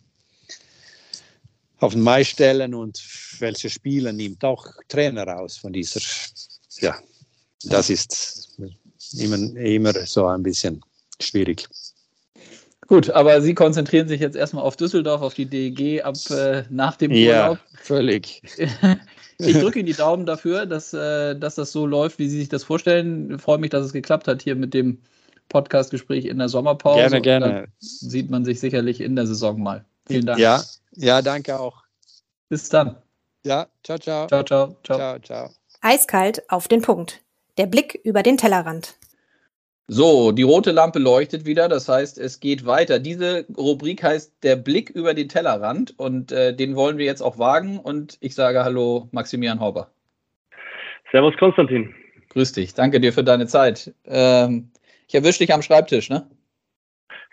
auf 1.78 1.92
den 1.92 2.02
Mai 2.02 2.24
stellen 2.24 2.74
und 2.74 3.02
welche 3.38 3.70
Spieler 3.70 4.12
nimmt 4.12 4.44
auch 4.44 4.66
Trainer 4.88 5.38
aus 5.38 5.56
von 5.56 5.72
dieser, 5.72 6.00
ja, 6.80 6.96
das 7.64 7.90
ist 7.90 8.58
immer, 9.18 9.36
immer 9.56 9.92
so 10.06 10.26
ein 10.26 10.42
bisschen 10.42 10.80
schwierig. 11.20 11.66
Gut, 12.86 13.10
aber 13.10 13.40
Sie 13.40 13.54
konzentrieren 13.54 14.06
sich 14.06 14.20
jetzt 14.20 14.36
erstmal 14.36 14.62
auf 14.62 14.76
Düsseldorf, 14.76 15.20
auf 15.20 15.34
die 15.34 15.46
DEG 15.46 16.04
ab 16.04 16.14
äh, 16.30 16.62
nach 16.70 16.96
dem 16.96 17.10
Urlaub. 17.10 17.58
Ja, 17.58 17.78
völlig. 17.82 18.42
ich 19.38 19.58
drücke 19.58 19.78
Ihnen 19.78 19.86
die 19.86 19.94
Daumen 19.94 20.26
dafür, 20.26 20.66
dass, 20.66 20.92
äh, 20.94 21.34
dass 21.36 21.56
das 21.56 21.72
so 21.72 21.86
läuft, 21.86 22.18
wie 22.18 22.28
Sie 22.28 22.38
sich 22.38 22.48
das 22.48 22.64
vorstellen. 22.64 23.34
Ich 23.34 23.42
freue 23.42 23.58
mich, 23.58 23.70
dass 23.70 23.84
es 23.84 23.92
geklappt 23.92 24.28
hat 24.28 24.42
hier 24.42 24.56
mit 24.56 24.74
dem 24.74 24.98
Podcastgespräch 25.48 26.24
in 26.24 26.38
der 26.38 26.48
Sommerpause. 26.48 27.20
Gerne, 27.20 27.20
gerne. 27.20 27.68
sieht 27.78 28.30
man 28.30 28.44
sich 28.44 28.60
sicherlich 28.60 29.00
in 29.00 29.16
der 29.16 29.26
Saison 29.26 29.62
mal. 29.62 29.84
Vielen 30.06 30.26
Dank. 30.26 30.38
Ja, 30.38 30.62
ja, 30.94 31.22
danke 31.22 31.58
auch. 31.58 31.82
Bis 32.48 32.68
dann. 32.68 32.96
Ja, 33.44 33.66
ciao, 33.84 33.98
ciao. 33.98 34.26
Ciao, 34.26 34.42
ciao. 34.42 34.76
Ciao, 34.82 34.98
ciao. 34.98 35.18
ciao. 35.20 35.50
Eiskalt 35.80 36.50
auf 36.50 36.68
den 36.68 36.82
Punkt. 36.82 37.22
Der 37.58 37.66
Blick 37.66 38.00
über 38.02 38.22
den 38.22 38.36
Tellerrand. 38.36 38.96
So, 39.88 40.32
die 40.32 40.42
rote 40.42 40.72
Lampe 40.72 40.98
leuchtet 40.98 41.46
wieder, 41.46 41.68
das 41.68 41.88
heißt, 41.88 42.18
es 42.18 42.40
geht 42.40 42.66
weiter. 42.66 42.98
Diese 42.98 43.46
Rubrik 43.56 44.02
heißt 44.02 44.42
Der 44.42 44.56
Blick 44.56 44.90
über 44.90 45.14
den 45.14 45.28
Tellerrand 45.28 45.94
und 45.96 46.32
äh, 46.32 46.56
den 46.56 46.74
wollen 46.74 46.98
wir 46.98 47.04
jetzt 47.04 47.22
auch 47.22 47.38
wagen 47.38 47.78
und 47.78 48.18
ich 48.20 48.34
sage 48.34 48.64
Hallo 48.64 49.08
Maximilian 49.12 49.60
Hauber. 49.60 49.88
Servus 51.12 51.36
Konstantin. 51.36 51.94
Grüß 52.30 52.52
dich, 52.52 52.74
danke 52.74 53.00
dir 53.00 53.12
für 53.12 53.22
deine 53.22 53.46
Zeit. 53.46 53.94
Ähm, 54.06 54.70
ich 55.06 55.14
erwische 55.14 55.38
dich 55.38 55.54
am 55.54 55.62
Schreibtisch, 55.62 56.10
ne? 56.10 56.26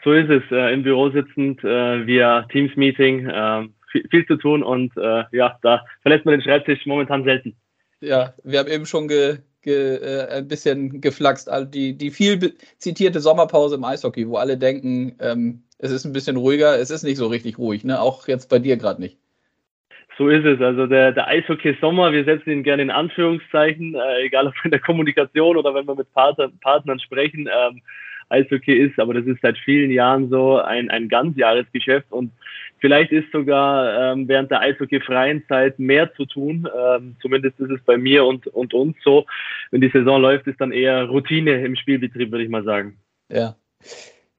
So 0.03 0.13
ist 0.13 0.29
es, 0.29 0.43
äh, 0.51 0.73
im 0.73 0.83
Büro 0.83 1.09
sitzend, 1.09 1.63
äh, 1.63 2.05
via 2.05 2.43
Teams-Meeting, 2.51 3.29
äh, 3.29 3.67
viel, 3.91 4.07
viel, 4.11 4.27
zu 4.27 4.35
tun 4.35 4.61
und 4.61 4.95
äh, 4.95 5.23
ja, 5.31 5.57
da 5.63 5.83
verlässt 6.03 6.25
man 6.25 6.33
den 6.33 6.43
Schreibtisch 6.43 6.85
momentan 6.85 7.23
selten. 7.23 7.55
Ja, 7.99 8.35
wir 8.43 8.59
haben 8.59 8.69
eben 8.69 8.85
schon 8.85 9.07
ge 9.07 9.39
ge, 9.63 9.95
äh, 9.95 10.27
ein 10.37 10.47
bisschen 10.47 11.01
geflaxt. 11.01 11.49
Also 11.49 11.65
die, 11.69 11.97
die 11.97 12.11
viel 12.11 12.53
zitierte 12.77 13.19
Sommerpause 13.19 13.75
im 13.75 13.83
Eishockey, 13.83 14.27
wo 14.27 14.37
alle 14.37 14.57
denken, 14.57 15.15
ähm, 15.19 15.63
es 15.79 15.91
ist 15.91 16.05
ein 16.05 16.13
bisschen 16.13 16.37
ruhiger. 16.37 16.79
Es 16.79 16.91
ist 16.91 17.03
nicht 17.03 17.17
so 17.17 17.27
richtig 17.27 17.57
ruhig, 17.57 17.83
ne? 17.83 17.99
auch 17.99 18.27
jetzt 18.27 18.49
bei 18.49 18.59
dir 18.59 18.77
gerade 18.77 19.01
nicht. 19.01 19.17
So 20.17 20.29
ist 20.29 20.45
es. 20.45 20.61
Also 20.61 20.85
der, 20.85 21.11
der 21.11 21.27
Eishockey-Sommer, 21.27 22.11
wir 22.11 22.23
setzen 22.23 22.51
ihn 22.51 22.63
gerne 22.63 22.83
in 22.83 22.91
Anführungszeichen, 22.91 23.95
äh, 23.95 24.25
egal 24.25 24.47
ob 24.47 24.53
in 24.63 24.71
der 24.71 24.79
Kommunikation 24.79 25.57
oder 25.57 25.73
wenn 25.73 25.87
wir 25.87 25.95
mit 25.95 26.13
Partner, 26.13 26.51
Partnern 26.61 26.99
sprechen. 26.99 27.49
Ähm, 27.51 27.81
Eishockey 28.29 28.73
ist, 28.73 28.99
aber 28.99 29.13
das 29.13 29.25
ist 29.25 29.41
seit 29.41 29.57
vielen 29.57 29.91
Jahren 29.91 30.29
so 30.29 30.57
ein, 30.57 30.89
ein 30.89 31.09
Ganzjahresgeschäft 31.09 32.11
und 32.11 32.31
Vielleicht 32.83 33.13
ist 33.13 33.31
sogar 33.31 34.11
ähm, 34.11 34.27
während 34.27 34.51
der 34.51 34.59
eishockeyfreien 34.59 35.45
Zeit 35.47 35.79
mehr 35.79 36.13
zu 36.15 36.25
tun. 36.25 36.67
Ähm, 36.77 37.15
zumindest 37.21 37.57
ist 37.61 37.71
es 37.71 37.79
bei 37.85 37.95
mir 37.95 38.25
und, 38.25 38.45
und 38.47 38.73
uns 38.73 38.97
so. 39.05 39.25
Wenn 39.71 39.79
die 39.79 39.89
Saison 39.89 40.21
läuft, 40.21 40.47
ist 40.47 40.59
dann 40.59 40.73
eher 40.73 41.05
Routine 41.05 41.63
im 41.63 41.77
Spielbetrieb, 41.77 42.29
würde 42.29 42.43
ich 42.43 42.49
mal 42.49 42.65
sagen. 42.65 42.97
Ja. 43.31 43.55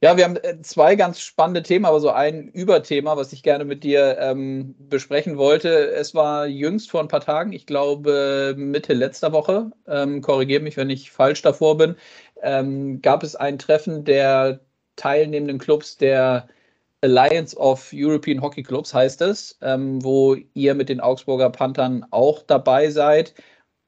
Ja, 0.03 0.19
wir 0.19 0.25
haben 0.25 0.37
äh, 0.37 0.61
zwei 0.61 0.95
ganz 0.95 1.21
spannende 1.21 1.63
Themen, 1.63 1.87
aber 1.87 2.01
so 2.01 2.11
ein 2.11 2.49
Überthema, 2.49 3.17
was 3.17 3.33
ich 3.33 3.43
gerne 3.43 3.65
mit 3.65 3.83
dir 3.83 4.19
ähm, 4.21 4.75
besprechen 4.79 5.39
wollte. 5.39 5.71
Es 5.93 6.15
war 6.15 6.47
jüngst 6.47 6.91
vor 6.91 7.01
ein 7.01 7.09
paar 7.09 7.23
Tagen, 7.23 7.55
ich 7.55 7.65
glaube 7.65 8.55
Mitte 8.59 8.93
letzter 8.93 9.33
Woche, 9.33 9.71
ähm, 9.89 10.21
korrigiere 10.21 10.61
mich, 10.61 10.77
wenn 10.77 10.91
ich 10.91 11.11
falsch 11.11 11.41
davor 11.41 11.79
bin, 11.79 11.95
ähm, 12.43 13.01
gab 13.01 13.23
es 13.23 13.37
ein 13.37 13.59
Treffen 13.59 14.05
der 14.05 14.61
teilnehmenden 14.97 15.57
Clubs 15.57 15.97
der 15.97 16.47
Alliance 17.05 17.55
of 17.59 17.91
European 17.93 18.41
Hockey 18.41 18.63
Clubs 18.63 18.95
heißt 18.95 19.21
es, 19.21 19.59
ähm, 19.61 20.03
wo 20.03 20.37
ihr 20.55 20.75
mit 20.75 20.89
den 20.89 21.01
Augsburger 21.01 21.51
Panthern 21.51 22.07
auch 22.11 22.43
dabei 22.43 22.89
seid. 22.89 23.35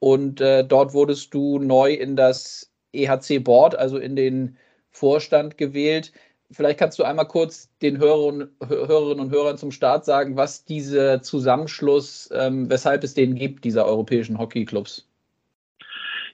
Und 0.01 0.43
äh, 0.43 0.63
dort 0.63 0.93
wurdest 0.93 1.33
du 1.33 1.59
neu 1.59 1.95
in 1.95 2.15
das 2.15 2.71
EHC 2.93 3.43
Board, 3.43 3.75
also 3.75 3.97
in 3.97 4.17
den 4.17 4.59
Vorstand 4.91 5.57
gewählt. 5.57 6.13
Vielleicht 6.51 6.79
kannst 6.79 6.99
du 6.99 7.05
einmal 7.05 7.27
kurz 7.27 7.75
den 7.81 7.99
Hörern, 7.99 8.51
Hörerinnen 8.65 9.21
und 9.21 9.31
Hörern 9.31 9.57
zum 9.57 9.73
Start 9.73 10.05
sagen, 10.05 10.37
was 10.37 10.67
dieser 10.67 11.23
Zusammenschluss, 11.23 12.31
ähm, 12.35 12.69
weshalb 12.69 13.03
es 13.03 13.15
den 13.15 13.35
gibt, 13.35 13.65
dieser 13.65 13.87
europäischen 13.87 14.39
Hockeyclubs. 14.39 15.09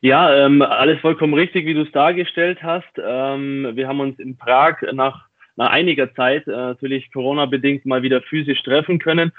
Ja, 0.01 0.35
ähm, 0.35 0.63
alles 0.63 1.01
vollkommen 1.01 1.35
richtig, 1.35 1.65
wie 1.65 1.75
du 1.75 1.83
es 1.83 1.93
dargestellt 1.93 2.61
hast. 2.61 2.93
Ähm, 2.99 3.71
wir 3.75 3.87
haben 3.87 4.01
uns 4.01 4.19
in 4.19 4.37
Prag 4.37 4.83
nach 4.93 5.29
nach 5.57 5.71
einiger 5.71 6.15
Zeit 6.15 6.47
äh, 6.47 6.51
natürlich 6.51 7.13
Corona-bedingt 7.13 7.87
mal 7.87 8.03
wieder 8.03 8.23
physisch 8.23 8.63
treffen 8.63 8.99
können. 8.99 9.33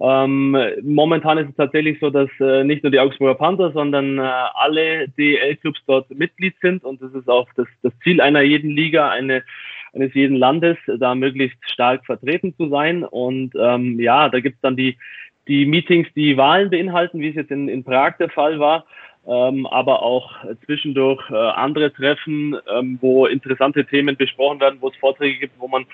Ähm, 0.00 0.56
momentan 0.82 1.38
ist 1.38 1.50
es 1.50 1.56
tatsächlich 1.56 2.00
so, 2.00 2.10
dass 2.10 2.28
äh, 2.40 2.64
nicht 2.64 2.82
nur 2.82 2.90
die 2.90 2.98
Augsburger 2.98 3.36
Panther, 3.36 3.70
sondern 3.70 4.18
äh, 4.18 4.22
alle 4.22 5.08
DEL-Clubs 5.08 5.80
dort 5.86 6.10
Mitglied 6.10 6.54
sind 6.60 6.82
und 6.82 7.00
das 7.00 7.12
ist 7.14 7.28
auch 7.28 7.48
das, 7.54 7.68
das 7.82 7.92
Ziel 8.02 8.20
einer 8.20 8.42
jeden 8.42 8.70
Liga, 8.70 9.10
eine, 9.10 9.44
eines 9.92 10.12
jeden 10.14 10.36
Landes, 10.36 10.76
da 10.98 11.14
möglichst 11.14 11.58
stark 11.70 12.04
vertreten 12.04 12.54
zu 12.56 12.68
sein. 12.68 13.04
Und 13.04 13.52
ähm, 13.56 14.00
ja, 14.00 14.28
da 14.28 14.40
gibt's 14.40 14.60
dann 14.60 14.76
die, 14.76 14.98
die 15.46 15.66
Meetings, 15.66 16.08
die 16.16 16.36
Wahlen 16.36 16.70
beinhalten, 16.70 17.20
wie 17.20 17.28
es 17.28 17.36
jetzt 17.36 17.52
in, 17.52 17.68
in 17.68 17.84
Prag 17.84 18.16
der 18.18 18.30
Fall 18.30 18.58
war 18.58 18.84
ähm, 19.26 19.66
aber 19.66 20.02
auch 20.02 20.32
zwischendurch 20.64 21.22
äh, 21.30 21.34
andere 21.34 21.92
Treffen, 21.92 22.56
ähm, 22.72 22.98
wo 23.00 23.26
interessante 23.26 23.84
Themen 23.84 24.16
besprochen 24.16 24.60
werden, 24.60 24.78
wo 24.80 24.88
es 24.88 24.96
Vorträge 24.96 25.38
gibt, 25.38 25.54
wo 25.58 25.68
man 25.68 25.86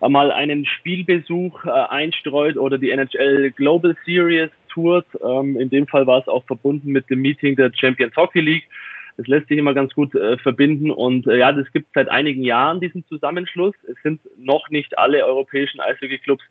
äh, 0.00 0.08
mal 0.08 0.30
einen 0.30 0.66
Spielbesuch 0.66 1.64
äh, 1.64 1.70
einstreut 1.70 2.56
oder 2.56 2.78
die 2.78 2.90
NHL 2.90 3.52
Global 3.52 3.96
Series 4.04 4.50
tourt. 4.68 5.06
Ähm, 5.24 5.58
in 5.58 5.70
dem 5.70 5.86
Fall 5.86 6.06
war 6.06 6.20
es 6.20 6.28
auch 6.28 6.44
verbunden 6.44 6.92
mit 6.92 7.08
dem 7.08 7.22
Meeting 7.22 7.56
der 7.56 7.72
Champions 7.74 8.14
Hockey 8.16 8.40
League. 8.40 8.68
Es 9.16 9.26
lässt 9.26 9.48
sich 9.48 9.58
immer 9.58 9.74
ganz 9.74 9.94
gut 9.94 10.14
äh, 10.14 10.36
verbinden 10.38 10.90
und 10.90 11.26
äh, 11.26 11.38
ja, 11.38 11.52
das 11.52 11.70
gibt 11.72 11.88
seit 11.94 12.08
einigen 12.08 12.42
Jahren 12.42 12.80
diesen 12.80 13.06
Zusammenschluss. 13.06 13.74
Es 13.88 13.96
sind 14.02 14.20
noch 14.36 14.70
nicht 14.70 14.98
alle 14.98 15.24
europäischen 15.24 15.80
Eishockey-Clubs 15.80 16.44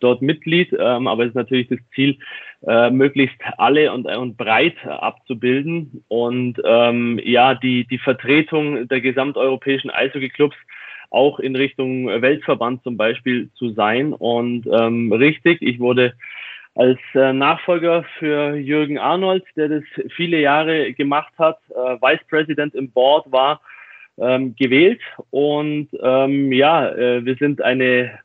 dort 0.00 0.22
Mitglied, 0.22 0.74
ähm, 0.78 1.06
aber 1.06 1.24
es 1.24 1.30
ist 1.30 1.36
natürlich 1.36 1.68
das 1.68 1.78
Ziel, 1.94 2.18
äh, 2.66 2.90
möglichst 2.90 3.40
alle 3.56 3.92
und, 3.92 4.06
und 4.06 4.36
breit 4.36 4.76
abzubilden 4.84 6.04
und 6.08 6.60
ähm, 6.64 7.20
ja, 7.22 7.54
die, 7.54 7.86
die 7.86 7.98
Vertretung 7.98 8.88
der 8.88 9.00
gesamteuropäischen 9.00 9.90
Eishockey-Clubs 9.90 10.56
auch 11.10 11.38
in 11.38 11.56
Richtung 11.56 12.06
Weltverband 12.06 12.82
zum 12.82 12.96
Beispiel 12.96 13.50
zu 13.54 13.70
sein. 13.70 14.12
Und 14.12 14.66
ähm, 14.66 15.12
richtig, 15.12 15.62
ich 15.62 15.78
wurde 15.78 16.14
als 16.78 17.00
äh, 17.14 17.32
Nachfolger 17.32 18.04
für 18.20 18.54
Jürgen 18.54 18.98
Arnold, 18.98 19.44
der 19.56 19.68
das 19.68 19.82
viele 20.14 20.40
Jahre 20.40 20.92
gemacht 20.92 21.32
hat, 21.36 21.58
äh, 21.70 21.74
Vice 22.00 22.24
President 22.30 22.72
im 22.76 22.88
Board 22.92 23.30
war, 23.32 23.60
ähm, 24.16 24.54
gewählt. 24.54 25.00
Und 25.30 25.88
ähm, 26.00 26.52
ja, 26.52 26.88
äh, 26.90 27.24
wir 27.24 27.34
sind 27.34 27.60
eine 27.62 28.20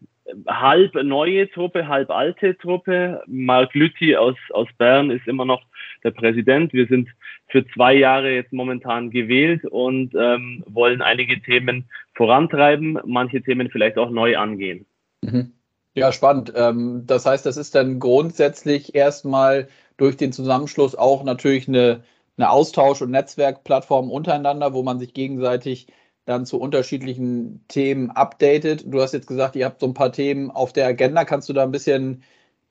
halb 0.47 0.93
neue 0.93 1.49
Truppe, 1.49 1.87
halb 1.87 2.11
alte 2.11 2.55
Truppe. 2.55 3.23
Marc 3.25 3.73
Lüthi 3.73 4.15
aus, 4.15 4.35
aus 4.51 4.67
Bern 4.77 5.09
ist 5.09 5.27
immer 5.27 5.45
noch 5.45 5.63
der 6.03 6.11
Präsident. 6.11 6.73
Wir 6.73 6.85
sind 6.85 7.09
für 7.47 7.65
zwei 7.69 7.95
Jahre 7.95 8.35
jetzt 8.35 8.53
momentan 8.53 9.09
gewählt 9.09 9.65
und 9.65 10.13
ähm, 10.13 10.63
wollen 10.67 11.01
einige 11.01 11.41
Themen 11.41 11.85
vorantreiben, 12.13 12.99
manche 13.03 13.41
Themen 13.41 13.71
vielleicht 13.71 13.97
auch 13.97 14.11
neu 14.11 14.37
angehen. 14.37 14.85
Mhm. 15.23 15.53
Ja, 15.95 16.11
spannend. 16.11 16.51
Ähm, 16.55 17.03
das 17.05 17.25
heißt, 17.25 17.45
das 17.45 17.57
ist 17.57 17.75
dann 17.75 17.99
grundsätzlich 17.99 18.95
erstmal 18.95 19.67
durch 19.97 20.17
den 20.17 20.31
Zusammenschluss 20.31 20.95
auch 20.95 21.23
natürlich 21.23 21.67
eine, 21.67 22.03
eine 22.37 22.49
Austausch- 22.49 23.01
und 23.01 23.11
Netzwerkplattform 23.11 24.09
untereinander, 24.09 24.73
wo 24.73 24.81
man 24.81 24.99
sich 24.99 25.13
gegenseitig 25.13 25.87
dann 26.25 26.45
zu 26.45 26.59
unterschiedlichen 26.59 27.65
Themen 27.67 28.09
updatet. 28.09 28.85
Du 28.87 29.01
hast 29.01 29.13
jetzt 29.13 29.27
gesagt, 29.27 29.55
ihr 29.55 29.65
habt 29.65 29.81
so 29.81 29.87
ein 29.87 29.93
paar 29.93 30.11
Themen 30.11 30.49
auf 30.49 30.73
der 30.73 30.87
Agenda. 30.87 31.25
Kannst 31.25 31.49
du 31.49 31.53
da 31.53 31.63
ein 31.63 31.71
bisschen 31.71 32.23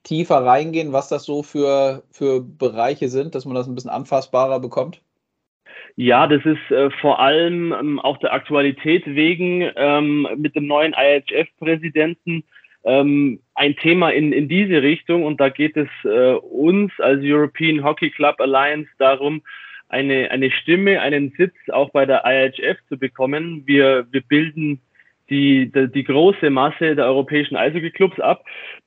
tiefer 0.03 0.43
reingehen, 0.45 0.91
was 0.91 1.07
das 1.07 1.23
so 1.23 1.43
für, 1.43 2.03
für 2.11 2.41
Bereiche 2.41 3.07
sind, 3.07 3.35
dass 3.35 3.45
man 3.45 3.55
das 3.55 3.67
ein 3.67 3.75
bisschen 3.75 3.91
anfassbarer 3.91 4.59
bekommt? 4.59 5.01
Ja, 5.95 6.27
das 6.27 6.43
ist 6.43 6.71
äh, 6.71 6.89
vor 6.99 7.19
allem 7.19 7.71
ähm, 7.71 7.99
auch 7.99 8.17
der 8.17 8.33
Aktualität 8.33 9.05
wegen 9.05 9.71
ähm, 9.75 10.27
mit 10.37 10.55
dem 10.55 10.65
neuen 10.65 10.93
IHF-Präsidenten 10.93 12.43
ähm, 12.83 13.39
ein 13.55 13.75
Thema 13.75 14.09
in, 14.09 14.33
in 14.33 14.47
diese 14.47 14.81
Richtung 14.81 15.23
und 15.23 15.39
da 15.39 15.49
geht 15.49 15.77
es 15.77 15.89
äh, 16.03 16.33
uns 16.33 16.91
als 16.99 17.21
European 17.23 17.83
Hockey 17.83 18.09
Club 18.09 18.39
Alliance 18.39 18.89
darum, 18.97 19.41
eine, 19.89 20.31
eine 20.31 20.51
Stimme, 20.51 21.01
einen 21.01 21.33
Sitz 21.37 21.53
auch 21.71 21.91
bei 21.91 22.05
der 22.05 22.23
IHF 22.25 22.77
zu 22.89 22.97
bekommen. 22.97 23.63
Wir, 23.65 24.07
wir 24.11 24.21
bilden 24.21 24.81
die, 25.29 25.71
die, 25.71 25.91
die 25.91 26.03
große 26.03 26.49
Masse 26.49 26.95
der 26.95 27.05
europäischen 27.05 27.55
Eishockey-Clubs 27.55 28.19
ab, 28.19 28.43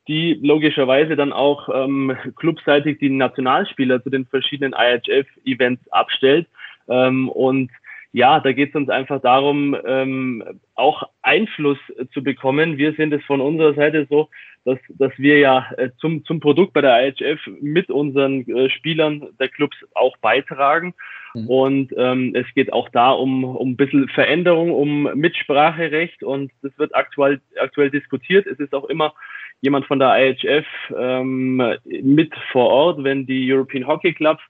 die 0.09 0.38
logischerweise 0.42 1.16
dann 1.16 1.32
auch 1.32 1.68
ähm, 1.72 2.16
clubseitig 2.36 2.99
die 2.99 3.11
Nationalspieler 3.11 4.03
zu 4.03 4.11
den 4.11 4.26
verschiedenen 4.26 4.74
IHF-Events 4.76 5.90
abstellt. 5.92 6.47
Ähm, 6.88 7.28
und 7.28 7.70
ja, 8.17 8.41
da 8.41 8.53
geht 8.53 8.71
es 8.71 8.75
uns 8.75 8.89
einfach 8.89 9.21
darum, 9.21 9.77
ähm, 9.85 10.43
auch 10.75 11.03
Einfluss 11.21 11.77
zu 12.14 12.23
bekommen. 12.23 12.79
Wir 12.79 12.95
sind 12.95 13.12
es 13.12 13.23
von 13.25 13.43
unserer 13.43 13.75
Seite 13.75 14.07
so, 14.09 14.31
dass, 14.64 14.79
dass 14.89 15.12
wir 15.19 15.39
ja 15.39 15.67
äh, 15.77 15.91
zum, 15.99 16.25
zum 16.25 16.41
Produkt 16.41 16.73
bei 16.73 16.81
der 16.81 17.09
IHF 17.09 17.39
mit 17.61 17.91
unseren 17.91 18.49
äh, 18.49 18.71
Spielern 18.71 19.29
der 19.39 19.49
Clubs 19.49 19.77
auch 19.95 20.17
beitragen. 20.17 20.95
Mhm. 21.35 21.47
Und 21.47 21.95
ähm, 21.99 22.35
es 22.35 22.47
geht 22.55 22.73
auch 22.73 22.89
da 22.89 23.11
um, 23.11 23.45
um 23.45 23.73
ein 23.73 23.77
bisschen 23.77 24.09
Veränderung, 24.09 24.73
um 24.73 25.03
Mitspracherecht 25.14 26.23
und 26.23 26.51
das 26.62 26.73
wird 26.79 26.95
aktuell, 26.95 27.43
aktuell 27.61 27.91
diskutiert. 27.91 28.47
Es 28.47 28.59
ist 28.59 28.75
auch 28.75 28.87
immer 28.87 29.12
jemand 29.61 29.85
von 29.85 29.99
der 29.99 30.17
IHF 30.17 30.67
ähm, 30.97 31.62
mit 31.85 32.35
vor 32.51 32.71
Ort, 32.71 33.05
wenn 33.05 33.27
die 33.27 33.53
European 33.53 33.87
Hockey 33.87 34.14
Clubs 34.14 34.43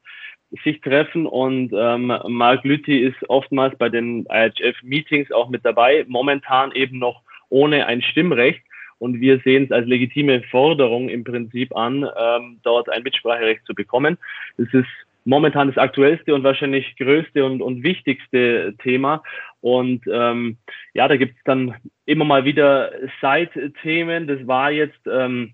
sich 0.64 0.80
treffen 0.80 1.26
und 1.26 1.72
ähm, 1.74 2.12
Mark 2.28 2.64
Lüthi 2.64 2.99
ist 2.99 3.16
oftmals 3.28 3.76
bei 3.78 3.88
den 3.88 4.26
IHF-Meetings 4.30 5.32
auch 5.32 5.49
mit 5.49 5.64
dabei, 5.64 6.05
momentan 6.09 6.72
eben 6.72 6.99
noch 6.99 7.22
ohne 7.49 7.86
ein 7.86 8.03
Stimmrecht. 8.03 8.62
Und 8.99 9.20
wir 9.20 9.40
sehen 9.40 9.64
es 9.64 9.72
als 9.72 9.86
legitime 9.86 10.42
Forderung 10.44 11.11
im 11.11 11.22
Prinzip 11.22 11.76
an, 11.76 12.09
ähm, 12.18 12.61
dort 12.62 12.88
ein 12.88 13.03
Mitspracherecht 13.03 13.66
zu 13.66 13.74
bekommen. 13.74 14.16
Das 14.57 14.72
ist 14.72 14.88
momentan 15.26 15.68
das 15.68 15.76
aktuellste 15.76 16.34
und 16.34 16.44
wahrscheinlich 16.44 16.97
größte 16.97 17.44
und, 17.44 17.61
und 17.61 17.82
wichtigste 17.82 18.74
Thema. 18.82 19.22
Und 19.61 20.03
ähm, 20.11 20.57
ja, 20.94 21.09
da 21.09 21.16
gibt 21.16 21.36
es 21.36 21.44
dann 21.44 21.74
immer 22.07 22.24
mal 22.24 22.44
wieder 22.44 22.90
Side-Themen. 23.20 24.28
Das 24.28 24.47
war 24.47 24.70
jetzt 24.70 25.01
ähm, 25.07 25.53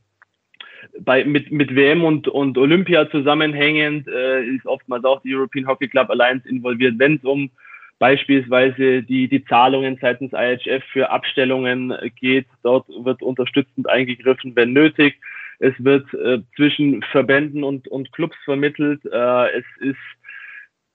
bei, 1.01 1.25
mit, 1.25 1.51
mit 1.53 1.75
WM 1.75 2.05
und, 2.05 2.29
und 2.29 2.59
Olympia 2.59 3.11
zusammenhängend 3.11 4.09
äh, 4.09 4.45
ist 4.45 4.67
oftmals 4.67 5.05
auch 5.05 5.23
die 5.23 5.35
European 5.35 5.67
Hockey 5.67 5.89
Club 5.89 6.11
Alliance 6.11 6.49
involviert, 6.49 6.95
wenn 6.99 7.17
es 7.17 7.25
um 7.25 7.51
beispielsweise 7.99 9.03
die, 9.03 9.29
die 9.29 9.45
Zahlungen 9.45 9.97
seitens 10.01 10.33
IHF 10.33 10.83
für 10.93 11.11
Abstellungen 11.11 11.95
geht. 12.19 12.47
Dort 12.65 12.89
wird 12.89 13.23
unterstützend 13.23 13.89
eingegriffen, 13.89 14.57
wenn 14.57 14.73
nötig. 14.73 15.21
Es 15.61 15.75
wird 15.79 16.13
äh, 16.15 16.41
zwischen 16.57 17.03
Verbänden 17.13 17.63
und, 17.63 17.87
und 17.87 18.13
Clubs 18.13 18.37
vermittelt. 18.45 19.05
Äh, 19.05 19.59
es 19.59 19.65
ist 19.79 19.99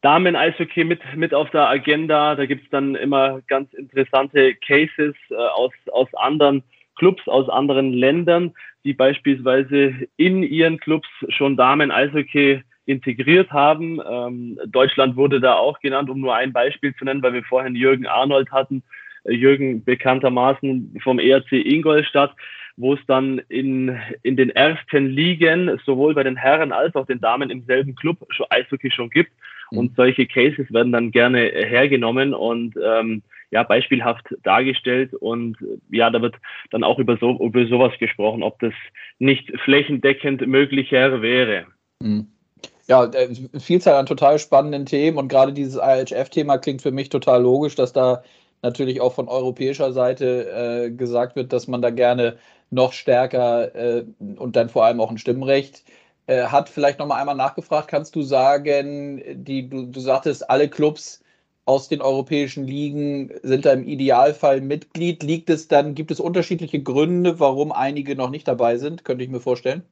Damen-Eishockey 0.01 0.83
mit, 0.83 0.99
mit 1.15 1.33
auf 1.33 1.49
der 1.51 1.69
Agenda. 1.69 2.35
Da 2.35 2.45
gibt's 2.45 2.69
dann 2.71 2.95
immer 2.95 3.41
ganz 3.47 3.73
interessante 3.73 4.55
Cases 4.55 5.15
äh, 5.29 5.35
aus, 5.35 5.71
aus 5.91 6.13
anderen 6.13 6.63
Clubs, 6.97 7.27
aus 7.27 7.49
anderen 7.49 7.93
Ländern, 7.93 8.53
die 8.83 8.93
beispielsweise 8.93 9.93
in 10.17 10.43
ihren 10.43 10.79
Clubs 10.79 11.07
schon 11.29 11.57
Damen-Eishockey 11.57 12.61
integriert 12.85 13.51
haben. 13.51 13.99
Ähm, 14.09 14.59
Deutschland 14.67 15.15
wurde 15.15 15.39
da 15.39 15.55
auch 15.55 15.79
genannt, 15.79 16.09
um 16.09 16.21
nur 16.21 16.35
ein 16.35 16.53
Beispiel 16.53 16.95
zu 16.95 17.05
nennen, 17.05 17.21
weil 17.21 17.33
wir 17.33 17.43
vorhin 17.43 17.75
Jürgen 17.75 18.07
Arnold 18.07 18.51
hatten. 18.51 18.81
Äh, 19.25 19.33
Jürgen 19.33 19.83
bekanntermaßen 19.83 20.97
vom 21.03 21.19
ERC 21.19 21.51
Ingolstadt, 21.51 22.33
wo 22.77 22.93
es 22.93 22.99
dann 23.07 23.41
in, 23.49 23.97
in 24.23 24.37
den 24.37 24.51
ersten 24.51 25.07
Ligen 25.07 25.79
sowohl 25.85 26.13
bei 26.13 26.23
den 26.23 26.37
Herren 26.37 26.71
als 26.71 26.95
auch 26.95 27.05
den 27.05 27.19
Damen 27.19 27.49
im 27.49 27.63
selben 27.65 27.95
Club 27.95 28.25
schon 28.29 28.47
Eishockey 28.49 28.89
schon 28.89 29.09
gibt. 29.09 29.31
Mhm. 29.71 29.77
Und 29.77 29.95
solche 29.97 30.25
Cases 30.25 30.71
werden 30.71 30.93
dann 30.93 31.11
gerne 31.11 31.39
hergenommen 31.41 32.33
und 32.33 32.75
ähm, 32.81 33.21
ja, 33.51 33.63
beispielhaft 33.63 34.25
dargestellt 34.43 35.13
und 35.13 35.57
ja, 35.89 36.09
da 36.09 36.21
wird 36.21 36.35
dann 36.71 36.83
auch 36.83 36.99
über, 36.99 37.17
so, 37.17 37.37
über 37.39 37.65
sowas 37.67 37.93
gesprochen, 37.99 38.43
ob 38.43 38.59
das 38.59 38.73
nicht 39.19 39.51
flächendeckend 39.63 40.45
möglicher 40.45 41.21
wäre. 41.21 41.65
Mhm. 42.01 42.27
Ja, 42.87 43.05
äh, 43.05 43.29
Vielzahl 43.59 43.95
an 43.95 44.05
total 44.05 44.39
spannenden 44.39 44.85
Themen 44.85 45.17
und 45.17 45.27
gerade 45.27 45.53
dieses 45.53 45.75
IHF-Thema 45.75 46.57
klingt 46.57 46.81
für 46.81 46.91
mich 46.91 47.09
total 47.09 47.41
logisch, 47.41 47.75
dass 47.75 47.93
da 47.93 48.23
natürlich 48.61 49.01
auch 49.01 49.13
von 49.13 49.27
europäischer 49.27 49.91
Seite 49.91 50.85
äh, 50.87 50.91
gesagt 50.91 51.35
wird, 51.35 51.53
dass 51.53 51.67
man 51.67 51.81
da 51.81 51.89
gerne 51.89 52.37
noch 52.69 52.93
stärker 52.93 53.75
äh, 53.75 54.05
und 54.37 54.55
dann 54.55 54.69
vor 54.69 54.85
allem 54.85 54.99
auch 54.99 55.11
ein 55.11 55.17
Stimmrecht 55.17 55.83
äh, 56.27 56.43
hat. 56.43 56.69
Vielleicht 56.69 56.99
nochmal 56.99 57.19
einmal 57.19 57.35
nachgefragt, 57.35 57.87
kannst 57.87 58.15
du 58.15 58.21
sagen, 58.21 59.21
die, 59.43 59.69
du, 59.69 59.85
du 59.85 59.99
sagtest, 59.99 60.49
alle 60.49 60.67
Clubs 60.67 61.23
aus 61.67 61.89
den 61.89 62.01
europäischen 62.01 62.65
Ligen 62.65 63.29
sind 63.43 63.65
da 63.65 63.73
im 63.73 63.83
Idealfall 63.83 64.61
Mitglied. 64.61 65.21
Liegt 65.21 65.49
es 65.49 65.67
dann, 65.67 65.95
gibt 65.95 66.11
es 66.11 66.21
unterschiedliche 66.21 66.81
Gründe, 66.81 67.41
warum 67.41 67.73
einige 67.73 68.15
noch 68.15 68.29
nicht 68.29 68.47
dabei 68.47 68.77
sind? 68.77 69.03
Könnte 69.03 69.25
ich 69.25 69.29
mir 69.29 69.41
vorstellen. 69.41 69.83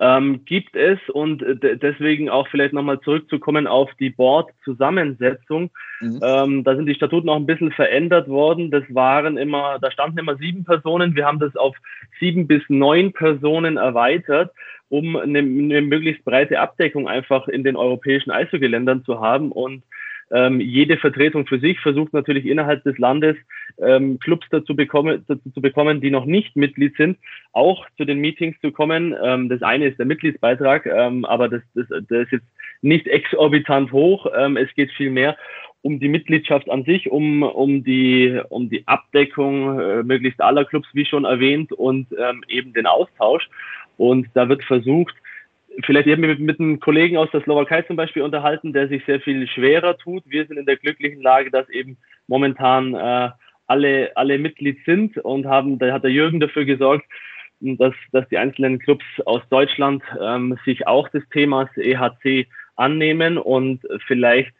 Ähm, 0.00 0.44
gibt 0.46 0.74
es 0.74 0.98
und 1.12 1.44
deswegen 1.62 2.30
auch 2.30 2.48
vielleicht 2.48 2.72
nochmal 2.72 3.00
zurückzukommen 3.00 3.66
auf 3.66 3.90
die 4.00 4.10
Board-Zusammensetzung. 4.10 5.70
Mhm. 6.00 6.20
Ähm, 6.22 6.64
da 6.64 6.74
sind 6.74 6.86
die 6.86 6.94
Statuten 6.94 7.28
auch 7.28 7.36
ein 7.36 7.46
bisschen 7.46 7.72
verändert 7.72 8.28
worden. 8.28 8.70
Das 8.70 8.84
waren 8.88 9.36
immer, 9.36 9.78
da 9.78 9.90
standen 9.90 10.18
immer 10.18 10.36
sieben 10.36 10.64
Personen. 10.64 11.16
Wir 11.16 11.26
haben 11.26 11.38
das 11.38 11.54
auf 11.56 11.76
sieben 12.18 12.46
bis 12.46 12.62
neun 12.68 13.12
Personen 13.12 13.76
erweitert, 13.76 14.52
um 14.88 15.16
eine, 15.16 15.40
eine 15.40 15.82
möglichst 15.82 16.24
breite 16.24 16.60
Abdeckung 16.60 17.08
einfach 17.08 17.46
in 17.48 17.62
den 17.62 17.76
europäischen 17.76 18.30
Eishockey-Ländern 18.30 19.04
zu 19.04 19.20
haben 19.20 19.52
und 19.52 19.82
ähm, 20.32 20.60
jede 20.60 20.96
Vertretung 20.96 21.46
für 21.46 21.60
sich 21.60 21.78
versucht 21.80 22.12
natürlich 22.12 22.46
innerhalb 22.46 22.82
des 22.84 22.98
Landes 22.98 23.36
ähm, 23.78 24.18
Clubs 24.18 24.46
dazu, 24.50 24.74
bekommen, 24.74 25.24
dazu 25.28 25.50
zu 25.50 25.60
bekommen, 25.60 26.00
die 26.00 26.10
noch 26.10 26.24
nicht 26.24 26.56
Mitglied 26.56 26.96
sind, 26.96 27.18
auch 27.52 27.86
zu 27.96 28.04
den 28.04 28.18
Meetings 28.18 28.56
zu 28.60 28.72
kommen. 28.72 29.14
Ähm, 29.22 29.48
das 29.48 29.62
eine 29.62 29.86
ist 29.86 29.98
der 29.98 30.06
Mitgliedsbeitrag, 30.06 30.86
ähm, 30.86 31.24
aber 31.24 31.48
das, 31.48 31.62
das, 31.74 31.86
das 31.88 32.22
ist 32.22 32.32
jetzt 32.32 32.46
nicht 32.82 33.06
exorbitant 33.06 33.92
hoch. 33.92 34.26
Ähm, 34.36 34.56
es 34.56 34.72
geht 34.74 34.90
vielmehr 34.92 35.36
um 35.82 36.00
die 36.00 36.08
Mitgliedschaft 36.08 36.68
an 36.68 36.82
sich, 36.82 37.10
um, 37.10 37.44
um, 37.44 37.84
die, 37.84 38.40
um 38.48 38.68
die 38.68 38.86
Abdeckung 38.88 39.78
äh, 39.78 40.02
möglichst 40.02 40.40
aller 40.40 40.64
Clubs, 40.64 40.88
wie 40.92 41.06
schon 41.06 41.24
erwähnt, 41.24 41.72
und 41.72 42.08
ähm, 42.18 42.42
eben 42.48 42.72
den 42.72 42.86
Austausch. 42.86 43.48
Und 43.96 44.26
da 44.34 44.48
wird 44.48 44.64
versucht, 44.64 45.14
vielleicht 45.84 46.06
eben 46.06 46.22
mit, 46.22 46.40
mit 46.40 46.60
einem 46.60 46.80
Kollegen 46.80 47.16
aus 47.16 47.30
der 47.32 47.42
Slowakei 47.42 47.82
zum 47.82 47.96
Beispiel 47.96 48.22
unterhalten, 48.22 48.72
der 48.72 48.88
sich 48.88 49.04
sehr 49.04 49.20
viel 49.20 49.46
schwerer 49.48 49.96
tut. 49.98 50.24
Wir 50.26 50.46
sind 50.46 50.56
in 50.56 50.66
der 50.66 50.76
glücklichen 50.76 51.22
Lage, 51.22 51.50
dass 51.50 51.68
eben 51.68 51.98
momentan 52.26 52.94
äh, 52.94 53.30
alle, 53.66 54.12
alle 54.16 54.38
Mitglied 54.38 54.78
sind 54.84 55.18
und 55.18 55.46
haben, 55.46 55.78
da 55.78 55.92
hat 55.92 56.04
der 56.04 56.12
Jürgen 56.12 56.40
dafür 56.40 56.64
gesorgt, 56.64 57.04
dass, 57.60 57.94
dass 58.12 58.28
die 58.28 58.38
einzelnen 58.38 58.78
Clubs 58.78 59.04
aus 59.24 59.42
Deutschland 59.50 60.02
ähm, 60.20 60.58
sich 60.64 60.86
auch 60.86 61.08
des 61.08 61.22
Themas 61.30 61.68
EHC 61.76 62.46
annehmen 62.76 63.38
und 63.38 63.80
vielleicht 64.06 64.52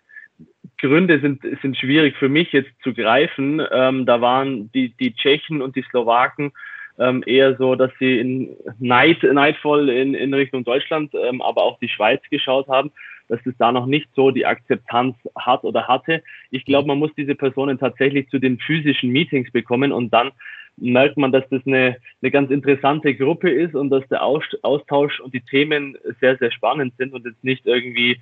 Gründe 0.79 1.21
sind, 1.21 1.43
sind 1.63 1.77
schwierig 1.77 2.17
für 2.17 2.29
mich 2.29 2.53
jetzt 2.53 2.71
zu 2.83 2.93
greifen. 2.93 3.63
Ähm, 3.71 4.07
da 4.07 4.21
waren 4.21 4.71
die, 4.73 4.91
die 4.91 5.15
Tschechen 5.15 5.63
und 5.63 5.77
die 5.77 5.85
Slowaken 5.91 6.53
ähm, 6.99 7.23
eher 7.27 7.57
so, 7.57 7.75
dass 7.75 7.91
sie 7.99 8.19
in 8.19 8.57
neid, 8.79 9.23
neidvoll 9.23 9.89
in, 9.89 10.15
in 10.15 10.33
Richtung 10.35 10.65
Deutschland, 10.65 11.13
ähm, 11.15 11.43
aber 11.43 11.63
auch 11.63 11.79
die 11.79 11.89
Schweiz 11.89 12.21
geschaut 12.31 12.69
haben, 12.69 12.91
dass 13.29 13.45
es 13.45 13.55
da 13.59 13.73
noch 13.73 13.87
nicht 13.87 14.09
so 14.15 14.31
die 14.31 14.47
Akzeptanz 14.47 15.17
hat 15.37 15.65
oder 15.65 15.89
hatte. 15.89 16.23
Ich 16.51 16.65
glaube, 16.65 16.89
man 16.89 16.99
muss 16.99 17.11
diese 17.17 17.35
Personen 17.35 17.79
tatsächlich 17.79 18.29
zu 18.29 18.39
den 18.39 18.59
physischen 18.59 19.11
Meetings 19.11 19.51
bekommen 19.51 19.93
und 19.93 20.13
dann 20.13 20.31
merkt 20.79 21.17
man, 21.17 21.33
dass 21.33 21.49
das 21.49 21.63
eine, 21.67 21.97
eine 22.21 22.31
ganz 22.31 22.51
interessante 22.51 23.15
Gruppe 23.15 23.51
ist 23.51 23.75
und 23.75 23.91
dass 23.91 24.07
der 24.09 24.23
Austausch 24.23 25.21
und 25.21 25.33
die 25.33 25.41
Themen 25.41 25.97
sehr, 26.21 26.37
sehr 26.37 26.53
spannend 26.53 26.95
sind 26.99 27.15
und 27.15 27.25
jetzt 27.25 27.43
nicht 27.43 27.67
irgendwie 27.67 28.21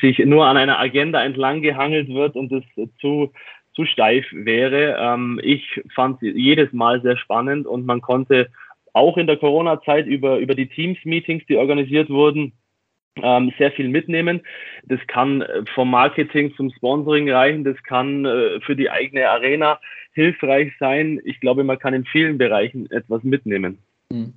sich 0.00 0.18
nur 0.20 0.46
an 0.46 0.56
einer 0.56 0.78
Agenda 0.78 1.22
entlang 1.22 1.60
gehangelt 1.62 2.08
wird 2.08 2.36
und 2.36 2.52
es 2.52 2.64
zu 3.00 3.32
zu 3.74 3.84
steif 3.84 4.26
wäre. 4.32 4.96
Ähm, 4.98 5.40
ich 5.42 5.80
fand 5.94 6.20
jedes 6.22 6.72
Mal 6.72 7.02
sehr 7.02 7.16
spannend 7.16 7.66
und 7.66 7.86
man 7.86 8.00
konnte 8.00 8.50
auch 8.92 9.16
in 9.16 9.26
der 9.26 9.36
Corona-Zeit 9.36 10.06
über, 10.06 10.38
über 10.38 10.54
die 10.54 10.68
Teams-Meetings, 10.68 11.44
die 11.46 11.56
organisiert 11.56 12.10
wurden, 12.10 12.52
ähm, 13.22 13.52
sehr 13.58 13.72
viel 13.72 13.88
mitnehmen. 13.88 14.40
Das 14.84 15.00
kann 15.06 15.42
äh, 15.42 15.62
vom 15.74 15.90
Marketing 15.90 16.54
zum 16.56 16.70
Sponsoring 16.70 17.30
reichen, 17.30 17.64
das 17.64 17.80
kann 17.82 18.24
äh, 18.24 18.60
für 18.60 18.76
die 18.76 18.90
eigene 18.90 19.28
Arena 19.28 19.80
hilfreich 20.12 20.72
sein. 20.78 21.20
Ich 21.24 21.40
glaube, 21.40 21.64
man 21.64 21.78
kann 21.78 21.94
in 21.94 22.04
vielen 22.04 22.38
Bereichen 22.38 22.90
etwas 22.90 23.22
mitnehmen. 23.22 23.78
Mhm. 24.10 24.34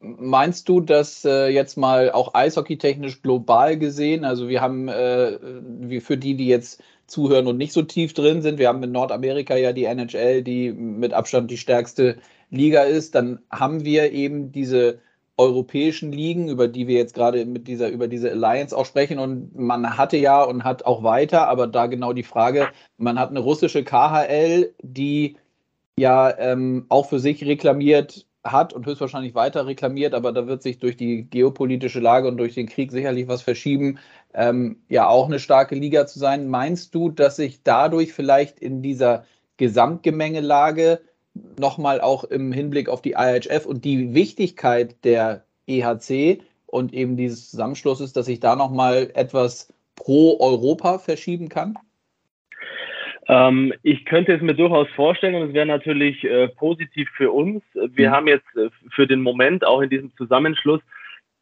Meinst 0.00 0.68
du, 0.68 0.80
dass 0.80 1.24
äh, 1.24 1.48
jetzt 1.48 1.76
mal 1.76 2.12
auch 2.12 2.34
eishockeytechnisch 2.34 3.22
global 3.22 3.78
gesehen, 3.78 4.24
also 4.24 4.48
wir 4.48 4.60
haben, 4.60 4.88
äh, 4.88 5.38
wie 5.80 6.00
für 6.00 6.18
die, 6.18 6.36
die 6.36 6.48
jetzt 6.48 6.82
zuhören 7.06 7.46
und 7.46 7.56
nicht 7.56 7.72
so 7.72 7.82
tief 7.82 8.14
drin 8.14 8.42
sind, 8.42 8.58
wir 8.58 8.68
haben 8.68 8.82
in 8.82 8.92
Nordamerika 8.92 9.56
ja 9.56 9.72
die 9.72 9.84
NHL, 9.84 10.42
die 10.42 10.72
mit 10.72 11.12
Abstand 11.12 11.50
die 11.50 11.58
stärkste 11.58 12.16
Liga 12.50 12.82
ist, 12.82 13.14
dann 13.14 13.40
haben 13.50 13.84
wir 13.84 14.12
eben 14.12 14.52
diese 14.52 14.98
europäischen 15.38 16.12
Ligen, 16.12 16.48
über 16.48 16.66
die 16.66 16.86
wir 16.86 16.96
jetzt 16.96 17.14
gerade 17.14 17.44
mit 17.44 17.68
dieser, 17.68 17.90
über 17.90 18.08
diese 18.08 18.30
Alliance 18.30 18.76
auch 18.76 18.86
sprechen. 18.86 19.18
Und 19.18 19.54
man 19.54 19.96
hatte 19.96 20.16
ja 20.16 20.42
und 20.42 20.64
hat 20.64 20.86
auch 20.86 21.02
weiter, 21.02 21.48
aber 21.48 21.66
da 21.66 21.86
genau 21.86 22.12
die 22.12 22.22
Frage, 22.22 22.68
man 22.96 23.18
hat 23.18 23.30
eine 23.30 23.40
russische 23.40 23.84
KHL, 23.84 24.72
die 24.82 25.36
ja 25.98 26.36
ähm, 26.38 26.86
auch 26.88 27.08
für 27.08 27.18
sich 27.18 27.44
reklamiert 27.44 28.26
hat 28.44 28.72
und 28.72 28.86
höchstwahrscheinlich 28.86 29.34
weiter 29.34 29.66
reklamiert, 29.66 30.14
aber 30.14 30.32
da 30.32 30.46
wird 30.46 30.62
sich 30.62 30.78
durch 30.78 30.96
die 30.96 31.28
geopolitische 31.28 32.00
Lage 32.00 32.28
und 32.28 32.36
durch 32.36 32.54
den 32.54 32.68
Krieg 32.68 32.92
sicherlich 32.92 33.28
was 33.28 33.42
verschieben, 33.42 33.98
ähm, 34.36 34.76
ja 34.88 35.08
auch 35.08 35.26
eine 35.26 35.40
starke 35.40 35.74
Liga 35.74 36.06
zu 36.06 36.18
sein. 36.18 36.48
Meinst 36.48 36.94
du, 36.94 37.10
dass 37.10 37.36
sich 37.36 37.62
dadurch 37.62 38.12
vielleicht 38.12 38.60
in 38.60 38.82
dieser 38.82 39.24
Gesamtgemengelage 39.56 41.00
nochmal 41.58 42.00
auch 42.00 42.24
im 42.24 42.52
Hinblick 42.52 42.88
auf 42.88 43.02
die 43.02 43.14
IHF 43.16 43.66
und 43.66 43.84
die 43.84 44.14
Wichtigkeit 44.14 45.04
der 45.04 45.44
EHC 45.66 46.42
und 46.66 46.92
eben 46.92 47.16
dieses 47.16 47.50
Zusammenschlusses, 47.50 48.12
dass 48.12 48.26
sich 48.26 48.40
da 48.40 48.56
nochmal 48.56 49.10
etwas 49.14 49.72
pro 49.96 50.38
Europa 50.38 50.98
verschieben 50.98 51.48
kann? 51.48 51.78
Ähm, 53.28 53.72
ich 53.82 54.04
könnte 54.04 54.34
es 54.34 54.42
mir 54.42 54.54
durchaus 54.54 54.88
vorstellen 54.90 55.34
und 55.34 55.48
es 55.48 55.54
wäre 55.54 55.66
natürlich 55.66 56.22
äh, 56.24 56.48
positiv 56.48 57.08
für 57.16 57.32
uns. 57.32 57.62
Wir 57.74 58.10
mhm. 58.10 58.12
haben 58.12 58.28
jetzt 58.28 58.56
äh, 58.56 58.68
für 58.90 59.06
den 59.06 59.22
Moment 59.22 59.66
auch 59.66 59.80
in 59.80 59.90
diesem 59.90 60.14
Zusammenschluss 60.16 60.80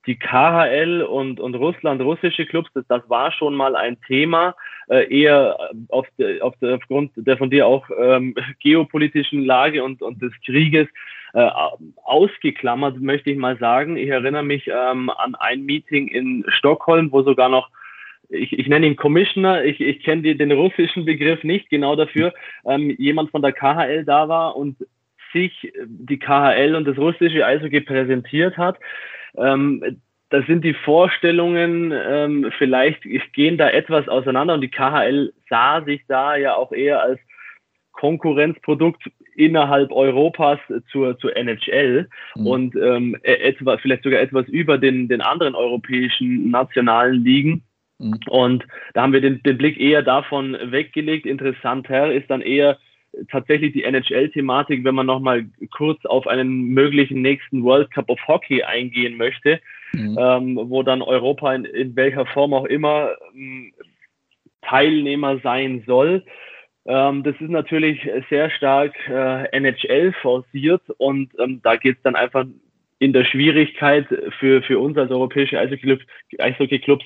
die 0.06 0.16
KHL 0.16 1.02
und, 1.02 1.40
und 1.40 1.54
Russland, 1.54 2.02
russische 2.02 2.46
Clubs, 2.46 2.70
das, 2.74 2.84
das 2.88 3.08
war 3.08 3.32
schon 3.32 3.54
mal 3.54 3.74
ein 3.76 3.96
Thema, 4.06 4.54
äh, 4.88 5.08
eher 5.12 5.58
auf 5.88 6.06
de, 6.18 6.40
auf 6.40 6.54
de, 6.58 6.74
aufgrund 6.74 7.12
der 7.16 7.36
von 7.36 7.50
dir 7.50 7.66
auch 7.66 7.88
ähm, 7.98 8.34
geopolitischen 8.60 9.44
Lage 9.44 9.82
und, 9.82 10.02
und 10.02 10.20
des 10.20 10.32
Krieges 10.44 10.88
äh, 11.32 11.48
ausgeklammert, 12.04 13.00
möchte 13.00 13.30
ich 13.30 13.38
mal 13.38 13.58
sagen. 13.58 13.96
Ich 13.96 14.08
erinnere 14.08 14.44
mich 14.44 14.68
ähm, 14.68 15.10
an 15.10 15.34
ein 15.34 15.64
Meeting 15.64 16.08
in 16.08 16.44
Stockholm, 16.48 17.10
wo 17.12 17.22
sogar 17.22 17.48
noch 17.48 17.70
ich, 18.30 18.58
ich 18.58 18.68
nenne 18.68 18.86
ihn 18.86 18.96
Commissioner, 18.96 19.64
ich, 19.64 19.80
ich 19.80 20.02
kenne 20.02 20.34
den 20.34 20.52
russischen 20.52 21.04
Begriff 21.04 21.44
nicht 21.44 21.68
genau 21.68 21.94
dafür, 21.94 22.32
ähm, 22.64 22.94
jemand 22.98 23.30
von 23.30 23.42
der 23.42 23.52
KHL 23.52 24.04
da 24.04 24.28
war 24.28 24.56
und 24.56 24.76
sich 25.32 25.72
die 25.86 26.18
KHL 26.18 26.74
und 26.74 26.86
das 26.86 26.96
russische 26.96 27.44
Eishockey 27.44 27.80
präsentiert 27.80 28.56
hat. 28.56 28.78
Ähm, 29.36 30.00
da 30.30 30.42
sind 30.42 30.64
die 30.64 30.74
Vorstellungen 30.74 31.92
ähm, 31.94 32.50
vielleicht 32.58 33.02
gehen 33.32 33.56
da 33.56 33.70
etwas 33.70 34.08
auseinander 34.08 34.54
und 34.54 34.62
die 34.62 34.70
KHL 34.70 35.32
sah 35.48 35.82
sich 35.84 36.02
da 36.08 36.36
ja 36.36 36.54
auch 36.54 36.72
eher 36.72 37.02
als 37.02 37.20
Konkurrenzprodukt 37.92 39.02
innerhalb 39.36 39.92
Europas 39.92 40.58
zur, 40.90 41.18
zur 41.18 41.36
NHL 41.36 42.08
mhm. 42.34 42.46
und 42.46 42.76
ähm, 42.76 43.16
e, 43.22 43.32
etwa, 43.34 43.78
vielleicht 43.78 44.02
sogar 44.02 44.20
etwas 44.20 44.48
über 44.48 44.78
den, 44.78 45.08
den 45.08 45.20
anderen 45.20 45.54
europäischen 45.54 46.50
nationalen 46.50 47.24
Ligen. 47.24 47.62
Mhm. 47.98 48.18
Und 48.28 48.64
da 48.94 49.02
haben 49.02 49.12
wir 49.12 49.20
den, 49.20 49.42
den 49.42 49.58
Blick 49.58 49.78
eher 49.78 50.02
davon 50.02 50.56
weggelegt. 50.64 51.26
Interessanter 51.26 52.12
ist 52.12 52.28
dann 52.30 52.40
eher 52.40 52.78
tatsächlich 53.30 53.72
die 53.72 53.84
NHL-Thematik, 53.84 54.84
wenn 54.84 54.94
man 54.94 55.06
nochmal 55.06 55.46
kurz 55.70 56.04
auf 56.06 56.26
einen 56.26 56.68
möglichen 56.68 57.22
nächsten 57.22 57.64
World 57.64 57.90
Cup 57.90 58.08
of 58.10 58.18
Hockey 58.26 58.62
eingehen 58.62 59.16
möchte, 59.16 59.60
mhm. 59.92 60.18
ähm, 60.18 60.60
wo 60.64 60.82
dann 60.82 61.02
Europa 61.02 61.54
in, 61.54 61.64
in, 61.64 61.96
welcher 61.96 62.26
Form 62.26 62.54
auch 62.54 62.64
immer 62.64 63.10
ähm, 63.34 63.72
Teilnehmer 64.62 65.38
sein 65.40 65.84
soll. 65.86 66.24
Ähm, 66.86 67.22
das 67.22 67.34
ist 67.40 67.50
natürlich 67.50 68.08
sehr 68.30 68.50
stark 68.50 68.94
äh, 69.08 69.44
NHL 69.56 70.12
forciert 70.20 70.82
und 70.98 71.30
ähm, 71.38 71.60
da 71.62 71.76
geht 71.76 71.96
es 71.96 72.02
dann 72.02 72.16
einfach 72.16 72.44
in 72.98 73.12
der 73.12 73.24
Schwierigkeit 73.24 74.06
für, 74.38 74.62
für 74.62 74.78
uns 74.78 74.96
als 74.96 75.10
europäische 75.10 75.58
Eishockey-Clubs 75.58 77.04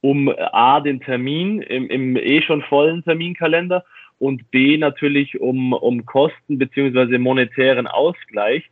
um 0.00 0.32
A, 0.38 0.80
den 0.80 1.00
Termin 1.00 1.62
im, 1.62 1.88
im 1.88 2.16
eh 2.16 2.42
schon 2.42 2.62
vollen 2.62 3.02
Terminkalender 3.04 3.84
und 4.20 4.50
B 4.50 4.76
natürlich 4.76 5.40
um, 5.40 5.72
um 5.72 6.04
Kosten 6.06 6.58
beziehungsweise 6.58 7.18
monetären 7.18 7.88
Ausgleich. 7.88 8.70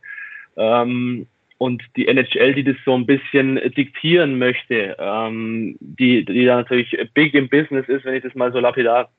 Ähm, 0.55 1.27
und 1.57 1.83
die 1.97 2.07
NHL, 2.07 2.53
die 2.53 2.63
das 2.63 2.77
so 2.85 2.95
ein 2.95 3.05
bisschen 3.05 3.55
diktieren 3.75 4.37
möchte, 4.37 4.95
ähm, 4.97 5.75
die, 5.81 6.23
die 6.23 6.45
da 6.45 6.57
natürlich 6.57 6.97
big 7.13 7.33
im 7.33 7.49
Business 7.49 7.89
ist, 7.89 8.05
wenn 8.05 8.13
ich 8.13 8.23
das 8.23 8.33
mal 8.35 8.53
so 8.53 8.59
lapidar 8.59 9.09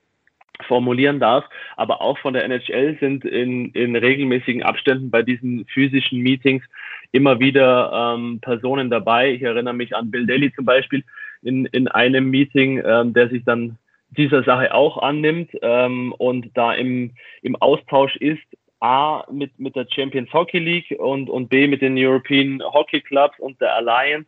formulieren 0.67 1.19
darf, 1.19 1.45
aber 1.75 2.01
auch 2.01 2.17
von 2.19 2.33
der 2.33 2.45
NHL 2.45 2.97
sind 2.99 3.25
in, 3.25 3.71
in 3.71 3.95
regelmäßigen 3.95 4.63
Abständen 4.63 5.11
bei 5.11 5.21
diesen 5.21 5.65
physischen 5.65 6.19
Meetings 6.19 6.63
immer 7.11 7.39
wieder 7.39 8.15
ähm, 8.15 8.39
Personen 8.41 8.89
dabei. 8.89 9.33
Ich 9.33 9.41
erinnere 9.41 9.73
mich 9.73 9.95
an 9.95 10.11
Bill 10.11 10.25
Daly 10.25 10.53
zum 10.53 10.65
Beispiel 10.65 11.03
in, 11.41 11.65
in 11.67 11.87
einem 11.87 12.29
Meeting, 12.29 12.81
ähm, 12.85 13.13
der 13.13 13.29
sich 13.29 13.43
dann 13.43 13.77
dieser 14.17 14.43
Sache 14.43 14.73
auch 14.73 14.97
annimmt 14.97 15.51
ähm, 15.61 16.13
und 16.17 16.51
da 16.53 16.73
im, 16.73 17.11
im 17.41 17.55
Austausch 17.57 18.15
ist, 18.17 18.41
A 18.81 19.23
mit, 19.31 19.57
mit 19.59 19.75
der 19.75 19.87
Champions 19.89 20.33
Hockey 20.33 20.59
League 20.59 20.95
und, 20.99 21.29
und 21.29 21.49
B 21.49 21.67
mit 21.67 21.81
den 21.81 21.95
European 21.97 22.61
Hockey 22.63 23.01
Clubs 23.01 23.39
und 23.39 23.61
der 23.61 23.75
Alliance. 23.75 24.27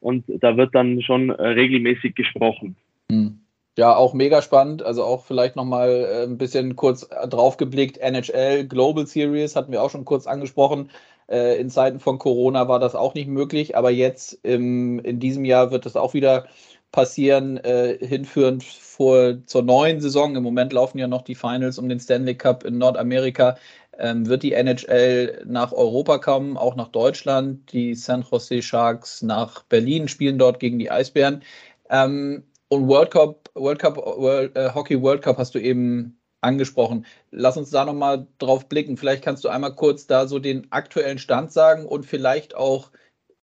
Und 0.00 0.24
da 0.28 0.56
wird 0.56 0.74
dann 0.74 1.00
schon 1.00 1.30
äh, 1.30 1.42
regelmäßig 1.42 2.14
gesprochen. 2.14 2.76
Hm. 3.10 3.40
Ja, 3.76 3.96
auch 3.96 4.14
mega 4.14 4.42
spannend. 4.42 4.82
Also 4.82 5.02
auch 5.02 5.24
vielleicht 5.24 5.56
nochmal 5.56 5.88
äh, 5.90 6.24
ein 6.24 6.38
bisschen 6.38 6.76
kurz 6.76 7.08
drauf 7.08 7.56
geblickt. 7.56 7.98
NHL 7.98 8.66
Global 8.68 9.06
Series 9.06 9.56
hatten 9.56 9.72
wir 9.72 9.82
auch 9.82 9.90
schon 9.90 10.04
kurz 10.04 10.26
angesprochen. 10.26 10.90
Äh, 11.26 11.58
in 11.58 11.70
Zeiten 11.70 11.98
von 11.98 12.18
Corona 12.18 12.68
war 12.68 12.78
das 12.78 12.94
auch 12.94 13.14
nicht 13.14 13.28
möglich, 13.28 13.76
aber 13.76 13.90
jetzt 13.90 14.38
im, 14.44 14.98
in 15.00 15.18
diesem 15.18 15.44
Jahr 15.44 15.70
wird 15.70 15.86
das 15.86 15.96
auch 15.96 16.12
wieder 16.14 16.46
passieren, 16.94 17.56
äh, 17.56 17.98
hinführend 18.06 18.62
vor, 18.62 19.44
zur 19.46 19.62
neuen 19.62 20.00
Saison. 20.00 20.36
Im 20.36 20.44
Moment 20.44 20.72
laufen 20.72 20.98
ja 20.98 21.08
noch 21.08 21.22
die 21.22 21.34
Finals 21.34 21.76
um 21.76 21.88
den 21.88 21.98
Stanley 21.98 22.36
Cup 22.36 22.64
in 22.64 22.78
Nordamerika. 22.78 23.56
Ähm, 23.98 24.28
wird 24.28 24.44
die 24.44 24.52
NHL 24.52 25.42
nach 25.44 25.72
Europa 25.72 26.18
kommen, 26.18 26.56
auch 26.56 26.76
nach 26.76 26.88
Deutschland. 26.88 27.72
Die 27.72 27.96
San 27.96 28.24
Jose 28.30 28.62
Sharks 28.62 29.22
nach 29.22 29.64
Berlin 29.64 30.06
spielen 30.06 30.38
dort 30.38 30.60
gegen 30.60 30.78
die 30.78 30.88
Eisbären. 30.88 31.42
Ähm, 31.90 32.44
und 32.68 32.86
World 32.86 33.10
Cup, 33.10 33.50
World 33.54 33.80
Cup, 33.80 33.96
World, 33.96 34.56
äh, 34.56 34.70
Hockey 34.72 35.02
World 35.02 35.22
Cup 35.22 35.36
hast 35.36 35.56
du 35.56 35.58
eben 35.58 36.16
angesprochen. 36.42 37.06
Lass 37.32 37.56
uns 37.56 37.70
da 37.70 37.84
nochmal 37.84 38.28
drauf 38.38 38.68
blicken. 38.68 38.96
Vielleicht 38.96 39.24
kannst 39.24 39.44
du 39.44 39.48
einmal 39.48 39.74
kurz 39.74 40.06
da 40.06 40.28
so 40.28 40.38
den 40.38 40.70
aktuellen 40.70 41.18
Stand 41.18 41.50
sagen 41.50 41.86
und 41.86 42.06
vielleicht 42.06 42.54
auch, 42.54 42.92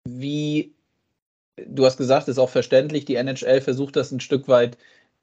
wie, 0.08 0.74
du 1.58 1.86
hast 1.86 1.98
gesagt, 1.98 2.28
ist 2.28 2.40
auch 2.40 2.50
verständlich, 2.50 3.06
die 3.06 3.16
NHL 3.16 3.62
versucht 3.62 3.96
das 3.96 4.12
ein 4.12 4.20
Stück 4.20 4.48
weit 4.48 4.78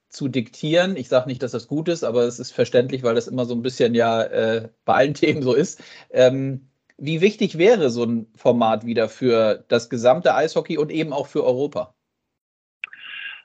zu 0.08 0.28
diktieren. 0.28 0.96
Ich 0.96 1.08
sage 1.08 1.28
nicht, 1.28 1.42
dass 1.42 1.52
das 1.52 1.68
gut 1.68 1.88
ist, 1.88 2.04
aber 2.04 2.22
es 2.22 2.38
ist 2.38 2.52
verständlich, 2.52 3.02
weil 3.02 3.14
das 3.14 3.28
immer 3.28 3.44
so 3.44 3.54
ein 3.54 3.62
bisschen 3.62 3.94
ja 3.94 4.22
äh, 4.22 4.68
bei 4.84 4.94
allen 4.94 5.14
Themen 5.14 5.42
so 5.42 5.54
ist. 5.54 5.82
Ähm, 6.10 6.68
wie 6.96 7.20
wichtig 7.20 7.58
wäre 7.58 7.90
so 7.90 8.04
ein 8.04 8.26
Format 8.34 8.84
wieder 8.84 9.08
für 9.08 9.64
das 9.68 9.88
gesamte 9.88 10.34
Eishockey 10.34 10.78
und 10.78 10.90
eben 10.90 11.12
auch 11.12 11.28
für 11.28 11.44
Europa? 11.44 11.94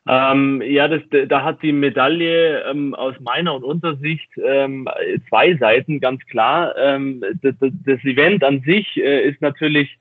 Ähm, 0.05 0.61
ja, 0.65 0.89
das, 0.89 1.01
da 1.29 1.43
hat 1.43 1.61
die 1.61 1.71
Medaille 1.71 2.63
ähm, 2.69 2.93
aus 2.93 3.15
meiner 3.21 3.53
und 3.53 3.63
unserer 3.63 3.95
Sicht 3.97 4.29
ähm, 4.43 4.87
zwei 5.29 5.55
Seiten, 5.55 6.01
ganz 6.01 6.25
klar. 6.25 6.75
Ähm, 6.77 7.23
das, 7.41 7.55
das, 7.61 8.03
Event 8.03 8.43
an 8.43 8.61
sich 8.65 8.97
äh, 8.97 9.29
ist 9.29 9.41
natürlich 9.41 9.97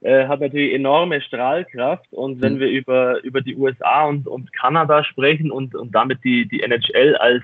äh, 0.00 0.26
hat 0.26 0.40
natürlich 0.40 0.74
enorme 0.74 1.20
Strahlkraft. 1.20 2.12
Und 2.12 2.40
wenn 2.40 2.54
mhm. 2.54 2.60
wir 2.60 2.68
über, 2.68 3.22
über 3.22 3.40
die 3.40 3.56
USA 3.56 4.06
und, 4.06 4.26
und 4.26 4.52
Kanada 4.52 5.04
sprechen 5.04 5.50
und, 5.50 5.74
und 5.74 5.94
damit 5.94 6.22
die, 6.24 6.46
die 6.46 6.62
NHL 6.62 7.16
als, 7.16 7.42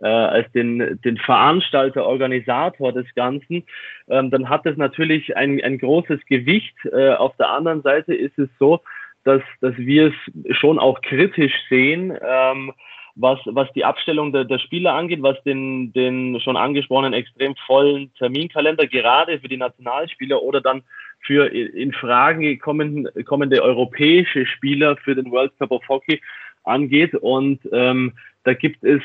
äh, 0.00 0.06
als 0.06 0.50
den, 0.52 1.00
den 1.04 1.16
Veranstalter, 1.18 2.06
Organisator 2.06 2.92
des 2.92 3.06
Ganzen, 3.14 3.64
ähm, 4.08 4.30
dann 4.30 4.48
hat 4.48 4.66
es 4.66 4.76
natürlich 4.76 5.36
ein, 5.36 5.62
ein 5.62 5.78
großes 5.78 6.24
Gewicht. 6.26 6.74
Äh, 6.92 7.10
auf 7.10 7.36
der 7.36 7.50
anderen 7.50 7.82
Seite 7.82 8.14
ist 8.14 8.38
es 8.38 8.48
so, 8.58 8.80
dass, 9.24 9.42
dass 9.60 9.76
wir 9.76 10.08
es 10.08 10.56
schon 10.56 10.78
auch 10.78 11.00
kritisch 11.02 11.54
sehen. 11.68 12.16
Ähm, 12.26 12.72
was, 13.14 13.38
was 13.44 13.70
die 13.74 13.84
Abstellung 13.84 14.32
der, 14.32 14.44
der 14.44 14.58
Spieler 14.58 14.94
angeht, 14.94 15.22
was 15.22 15.42
den, 15.44 15.92
den 15.92 16.40
schon 16.40 16.56
angesprochenen 16.56 17.12
extrem 17.12 17.54
vollen 17.66 18.12
Terminkalender 18.14 18.86
gerade 18.86 19.38
für 19.38 19.48
die 19.48 19.56
Nationalspieler 19.56 20.42
oder 20.42 20.60
dann 20.60 20.82
für 21.20 21.46
in 21.46 21.92
Frage 21.92 22.58
kommende, 22.58 23.12
kommende 23.24 23.62
europäische 23.62 24.46
Spieler 24.46 24.96
für 24.96 25.14
den 25.14 25.30
World 25.30 25.52
Cup 25.58 25.70
of 25.70 25.88
Hockey 25.88 26.20
angeht. 26.64 27.14
Und 27.14 27.60
ähm, 27.72 28.12
da 28.44 28.54
gibt 28.54 28.82
es 28.82 29.02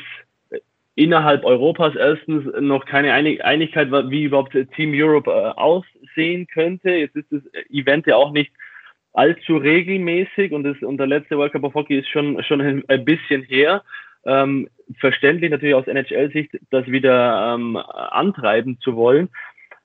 innerhalb 0.94 1.44
Europas 1.44 1.94
erstens 1.94 2.44
noch 2.60 2.84
keine 2.84 3.12
Einigkeit, 3.12 3.92
wie 3.92 4.24
überhaupt 4.24 4.56
Team 4.74 4.92
Europe 4.94 5.30
äh, 5.30 5.60
aussehen 5.60 6.48
könnte. 6.48 6.90
Jetzt 6.90 7.14
ist 7.14 7.30
das 7.30 7.42
Event 7.70 8.06
ja 8.06 8.16
auch 8.16 8.32
nicht 8.32 8.50
allzu 9.12 9.56
regelmäßig 9.56 10.52
und, 10.52 10.64
das, 10.64 10.76
und 10.82 10.98
der 10.98 11.06
letzte 11.06 11.36
World 11.36 11.52
Cup 11.52 11.64
of 11.64 11.74
Hockey 11.74 11.98
ist 11.98 12.08
schon, 12.08 12.42
schon 12.44 12.60
ein 12.60 13.04
bisschen 13.04 13.42
her. 13.42 13.82
Ähm, 14.24 14.68
verständlich 14.98 15.50
natürlich 15.50 15.74
aus 15.74 15.86
NHL-Sicht, 15.86 16.58
das 16.70 16.86
wieder 16.86 17.54
ähm, 17.54 17.76
antreiben 17.76 18.78
zu 18.80 18.96
wollen. 18.96 19.28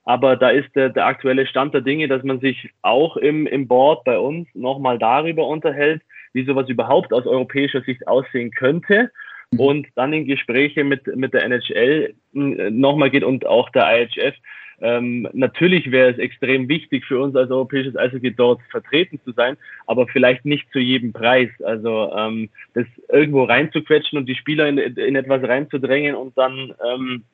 Aber 0.04 0.36
da 0.36 0.50
ist 0.50 0.74
der, 0.76 0.90
der 0.90 1.06
aktuelle 1.06 1.46
Stand 1.46 1.72
der 1.72 1.80
Dinge, 1.80 2.08
dass 2.08 2.22
man 2.22 2.40
sich 2.40 2.70
auch 2.82 3.16
im, 3.16 3.46
im 3.46 3.66
Board 3.66 4.04
bei 4.04 4.18
uns 4.18 4.46
nochmal 4.54 4.98
darüber 4.98 5.46
unterhält, 5.46 6.02
wie 6.34 6.44
sowas 6.44 6.68
überhaupt 6.68 7.12
aus 7.12 7.26
europäischer 7.26 7.80
Sicht 7.82 8.06
aussehen 8.06 8.50
könnte 8.50 9.10
mhm. 9.50 9.60
und 9.60 9.86
dann 9.94 10.12
in 10.12 10.26
Gespräche 10.26 10.84
mit, 10.84 11.06
mit 11.16 11.32
der 11.32 11.44
NHL 11.44 12.14
äh, 12.34 12.70
nochmal 12.70 13.10
geht 13.10 13.24
und 13.24 13.46
auch 13.46 13.70
der 13.70 14.02
IHF, 14.02 14.34
ähm, 14.80 15.28
natürlich 15.32 15.90
wäre 15.90 16.10
es 16.10 16.18
extrem 16.18 16.68
wichtig 16.68 17.04
für 17.04 17.20
uns 17.20 17.36
als 17.36 17.50
europäisches 17.50 17.96
Eishockey 17.96 18.34
dort 18.34 18.60
vertreten 18.70 19.20
zu 19.24 19.32
sein, 19.32 19.56
aber 19.86 20.06
vielleicht 20.08 20.44
nicht 20.44 20.70
zu 20.72 20.78
jedem 20.78 21.12
Preis. 21.12 21.50
Also 21.62 22.12
ähm, 22.16 22.50
das 22.74 22.86
irgendwo 23.08 23.44
reinzuquetschen 23.44 24.18
und 24.18 24.26
die 24.26 24.34
Spieler 24.34 24.68
in, 24.68 24.78
in 24.78 25.16
etwas 25.16 25.42
reinzudrängen 25.42 26.14
und 26.14 26.36
dann 26.36 26.74
ähm, 26.86 27.24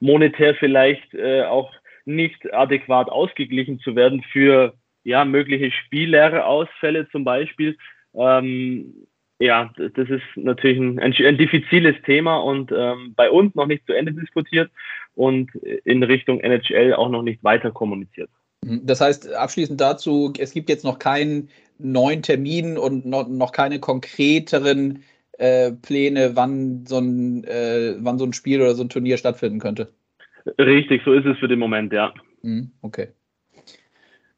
monetär 0.00 0.54
vielleicht 0.54 1.14
äh, 1.14 1.42
auch 1.42 1.72
nicht 2.04 2.52
adäquat 2.54 3.08
ausgeglichen 3.08 3.80
zu 3.80 3.96
werden 3.96 4.22
für 4.32 4.74
ja 5.04 5.24
mögliche 5.24 5.70
Spiellehreausfälle 5.70 7.08
zum 7.10 7.24
Beispiel. 7.24 7.76
Ähm, 8.14 9.06
ja, 9.38 9.70
das 9.76 10.08
ist 10.08 10.24
natürlich 10.36 10.78
ein, 10.78 10.98
ein, 10.98 11.12
ein 11.12 11.36
diffiziles 11.36 11.94
Thema 12.04 12.38
und 12.38 12.72
ähm, 12.72 13.12
bei 13.14 13.30
uns 13.30 13.54
noch 13.54 13.66
nicht 13.66 13.84
zu 13.86 13.92
Ende 13.92 14.12
diskutiert 14.12 14.70
und 15.16 15.52
in 15.54 16.02
Richtung 16.04 16.40
NHL 16.40 16.94
auch 16.94 17.08
noch 17.08 17.22
nicht 17.22 17.42
weiter 17.42 17.72
kommuniziert. 17.72 18.30
Das 18.62 19.00
heißt, 19.00 19.32
abschließend 19.32 19.80
dazu, 19.80 20.32
es 20.38 20.52
gibt 20.52 20.68
jetzt 20.68 20.84
noch 20.84 20.98
keinen 20.98 21.50
neuen 21.78 22.22
Termin 22.22 22.78
und 22.78 23.06
noch, 23.06 23.28
noch 23.28 23.52
keine 23.52 23.80
konkreteren 23.80 25.04
äh, 25.38 25.72
Pläne, 25.72 26.32
wann 26.34 26.86
so, 26.86 26.98
ein, 26.98 27.44
äh, 27.44 27.94
wann 27.98 28.18
so 28.18 28.24
ein 28.24 28.32
Spiel 28.32 28.60
oder 28.60 28.74
so 28.74 28.82
ein 28.82 28.88
Turnier 28.88 29.18
stattfinden 29.18 29.60
könnte. 29.60 29.92
Richtig, 30.58 31.02
so 31.04 31.12
ist 31.12 31.26
es 31.26 31.38
für 31.38 31.48
den 31.48 31.58
Moment, 31.58 31.92
ja. 31.92 32.14
Mhm, 32.42 32.70
okay. 32.82 33.08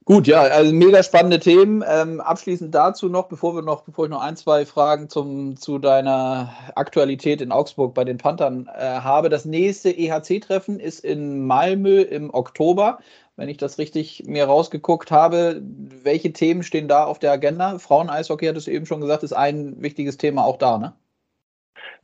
Gut, 0.08 0.26
ja, 0.26 0.40
also 0.40 0.72
mega 0.72 1.02
spannende 1.02 1.38
Themen. 1.38 1.84
Ähm, 1.86 2.22
abschließend 2.22 2.74
dazu 2.74 3.10
noch, 3.10 3.28
bevor 3.28 3.54
wir 3.54 3.60
noch, 3.60 3.82
bevor 3.82 4.06
ich 4.06 4.10
noch 4.10 4.22
ein, 4.22 4.36
zwei 4.36 4.64
Fragen 4.64 5.10
zum, 5.10 5.56
zu 5.58 5.78
deiner 5.78 6.50
Aktualität 6.76 7.42
in 7.42 7.52
Augsburg 7.52 7.92
bei 7.92 8.04
den 8.04 8.16
Panthern 8.16 8.70
äh, 8.74 8.80
habe. 8.80 9.28
Das 9.28 9.44
nächste 9.44 9.90
EHC-Treffen 9.90 10.80
ist 10.80 11.00
in 11.00 11.46
Malmö 11.46 12.00
im 12.00 12.32
Oktober, 12.32 13.00
wenn 13.36 13.50
ich 13.50 13.58
das 13.58 13.76
richtig 13.76 14.24
mir 14.26 14.46
rausgeguckt 14.46 15.10
habe. 15.10 15.60
Welche 16.02 16.32
Themen 16.32 16.62
stehen 16.62 16.88
da 16.88 17.04
auf 17.04 17.18
der 17.18 17.32
Agenda? 17.32 17.78
Frauen-Eishockey 17.78 18.46
hat 18.46 18.56
es 18.56 18.66
eben 18.66 18.86
schon 18.86 19.02
gesagt, 19.02 19.22
ist 19.24 19.34
ein 19.34 19.82
wichtiges 19.82 20.16
Thema 20.16 20.42
auch 20.46 20.56
da, 20.56 20.78
ne? 20.78 20.94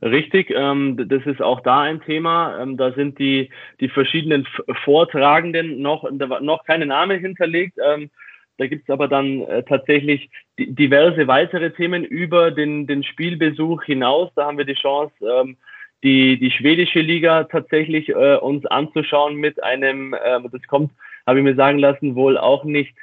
Richtig, 0.01 0.51
ähm, 0.53 1.07
das 1.09 1.25
ist 1.25 1.41
auch 1.41 1.61
da 1.61 1.81
ein 1.81 2.01
Thema. 2.01 2.59
Ähm, 2.61 2.77
da 2.77 2.91
sind 2.93 3.17
die, 3.19 3.49
die 3.79 3.89
verschiedenen 3.89 4.47
Vortragenden 4.83 5.81
noch, 5.81 6.09
noch 6.11 6.65
keine 6.65 6.85
Namen 6.85 7.19
hinterlegt. 7.19 7.77
Ähm, 7.83 8.09
da 8.57 8.67
gibt's 8.67 8.89
aber 8.89 9.07
dann 9.07 9.41
äh, 9.41 9.63
tatsächlich 9.63 10.29
diverse 10.57 11.27
weitere 11.27 11.71
Themen 11.71 12.03
über 12.05 12.51
den, 12.51 12.87
den 12.87 13.03
Spielbesuch 13.03 13.83
hinaus. 13.83 14.31
Da 14.35 14.45
haben 14.45 14.57
wir 14.57 14.65
die 14.65 14.75
Chance, 14.75 15.13
ähm, 15.21 15.57
die, 16.03 16.39
die 16.39 16.51
schwedische 16.51 16.99
Liga 16.99 17.45
tatsächlich 17.45 18.09
äh, 18.09 18.35
uns 18.37 18.65
anzuschauen 18.65 19.35
mit 19.35 19.61
einem, 19.63 20.13
äh, 20.13 20.39
das 20.51 20.61
kommt, 20.67 20.91
habe 21.25 21.39
ich 21.39 21.43
mir 21.43 21.55
sagen 21.55 21.79
lassen, 21.79 22.15
wohl 22.15 22.37
auch 22.37 22.63
nicht 22.63 22.95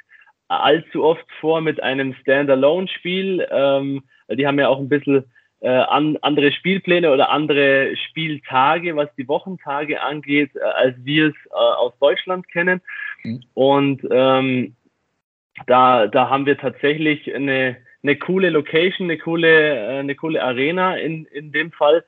allzu 0.47 1.03
oft 1.03 1.25
vor 1.39 1.61
mit 1.61 1.81
einem 1.83 2.13
Standalone-Spiel. 2.13 3.47
Ähm, 3.51 4.03
die 4.29 4.47
haben 4.47 4.59
ja 4.59 4.69
auch 4.69 4.79
ein 4.79 4.89
bisschen 4.89 5.25
äh, 5.63 5.69
an, 5.69 6.17
andere 6.21 6.51
Spielpläne 6.51 7.09
oder 7.09 7.29
andere 7.29 7.95
Spieltage, 7.95 8.97
was 8.97 9.07
die 9.15 9.29
Wochentage 9.29 10.01
angeht, 10.01 10.51
äh, 10.55 10.59
als 10.59 10.95
wir 11.05 11.27
es 11.27 11.35
äh, 11.51 11.53
aus 11.53 11.93
Deutschland 12.01 12.49
kennen. 12.49 12.81
Mhm. 13.23 13.43
Und 13.53 14.07
ähm, 14.11 14.75
da, 15.65 16.07
da 16.07 16.29
haben 16.29 16.45
wir 16.45 16.57
tatsächlich 16.57 17.33
eine, 17.33 17.77
eine 18.03 18.17
coole 18.17 18.49
Location, 18.49 19.09
eine 19.09 19.17
coole, 19.17 19.77
äh, 19.77 19.99
eine 19.99 20.15
coole 20.15 20.43
Arena 20.43 20.97
in, 20.97 21.25
in 21.27 21.53
dem 21.53 21.71
Fall. 21.71 22.03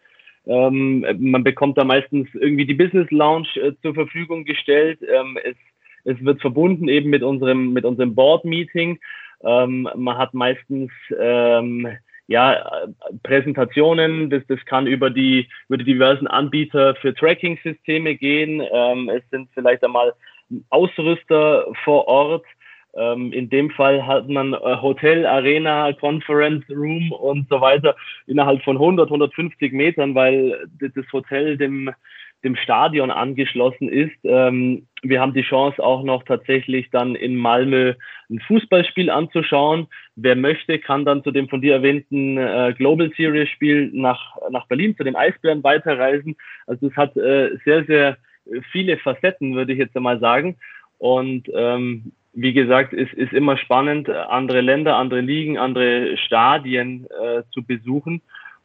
Ähm, 0.45 1.05
man 1.17 1.45
bekommt 1.45 1.77
da 1.77 1.85
meistens 1.85 2.27
irgendwie 2.33 2.65
die 2.65 2.73
Business 2.73 3.09
Lounge 3.09 3.47
äh, 3.55 3.71
zur 3.81 3.93
Verfügung 3.93 4.43
gestellt. 4.43 4.99
Ähm, 5.01 5.37
es, 5.45 5.55
es 6.03 6.25
wird 6.25 6.41
verbunden 6.41 6.89
eben 6.89 7.09
mit 7.09 7.23
unserem, 7.23 7.71
mit 7.71 7.85
unserem 7.85 8.15
Board 8.15 8.43
Meeting. 8.43 8.99
Ähm, 9.45 9.87
man 9.95 10.17
hat 10.17 10.33
meistens 10.33 10.91
ähm, 11.17 11.87
ja, 12.27 12.87
Präsentationen, 13.23 14.29
das, 14.29 14.43
das 14.47 14.63
kann 14.65 14.87
über 14.87 15.09
die, 15.09 15.47
über 15.67 15.77
die 15.77 15.85
diversen 15.85 16.27
Anbieter 16.27 16.95
für 16.95 17.13
Tracking-Systeme 17.13 18.15
gehen. 18.15 18.63
Ähm, 18.71 19.09
es 19.09 19.23
sind 19.29 19.49
vielleicht 19.53 19.83
einmal 19.83 20.13
Ausrüster 20.69 21.67
vor 21.83 22.07
Ort. 22.07 22.45
Ähm, 22.95 23.33
in 23.33 23.49
dem 23.49 23.69
Fall 23.71 24.07
hat 24.07 24.27
man 24.29 24.53
äh, 24.53 24.57
Hotel, 24.81 25.25
Arena, 25.25 25.91
Conference 25.93 26.63
Room 26.69 27.11
und 27.11 27.47
so 27.49 27.59
weiter 27.61 27.95
innerhalb 28.25 28.63
von 28.63 28.77
100, 28.77 29.07
150 29.07 29.73
Metern, 29.73 30.15
weil 30.15 30.67
das 30.79 31.05
Hotel 31.11 31.57
dem 31.57 31.91
dem 32.45 32.55
Stadion 32.55 33.11
angeschlossen 33.11 33.89
ist. 33.89 34.15
Ähm, 34.23 34.87
wir 35.01 35.19
haben 35.19 35.33
die 35.33 35.41
Chance 35.41 35.83
auch 35.83 36.03
noch 36.03 36.23
tatsächlich 36.23 36.89
dann 36.91 37.15
in 37.15 37.35
Malmö 37.35 37.93
ein 38.29 38.39
Fußballspiel 38.39 39.09
anzuschauen. 39.09 39.87
Wer 40.15 40.35
möchte, 40.35 40.79
kann 40.79 41.03
dann 41.03 41.23
zu 41.23 41.31
dem 41.31 41.49
von 41.49 41.61
dir 41.61 41.73
erwähnten 41.73 42.37
äh, 42.37 42.73
Global 42.77 43.11
Series 43.17 43.49
Spiel 43.49 43.89
nach, 43.93 44.37
nach 44.49 44.67
Berlin, 44.67 44.95
zu 44.95 45.03
den 45.03 45.15
Eisbären 45.15 45.63
weiterreisen. 45.63 46.35
Also 46.67 46.87
es 46.87 46.95
hat 46.95 47.17
äh, 47.17 47.57
sehr, 47.65 47.83
sehr 47.85 48.17
viele 48.71 48.97
Facetten, 48.97 49.55
würde 49.55 49.73
ich 49.73 49.79
jetzt 49.79 49.97
einmal 49.97 50.19
sagen. 50.19 50.55
Und 50.99 51.49
ähm, 51.53 52.13
wie 52.33 52.53
gesagt, 52.53 52.93
es 52.93 53.11
ist 53.13 53.33
immer 53.33 53.57
spannend, 53.57 54.09
andere 54.09 54.61
Länder, 54.61 54.97
andere 54.97 55.21
Ligen, 55.21 55.57
andere 55.57 56.17
Stadien 56.17 57.07
äh, 57.09 57.43
zu 57.51 57.63
besuchen. 57.63 58.21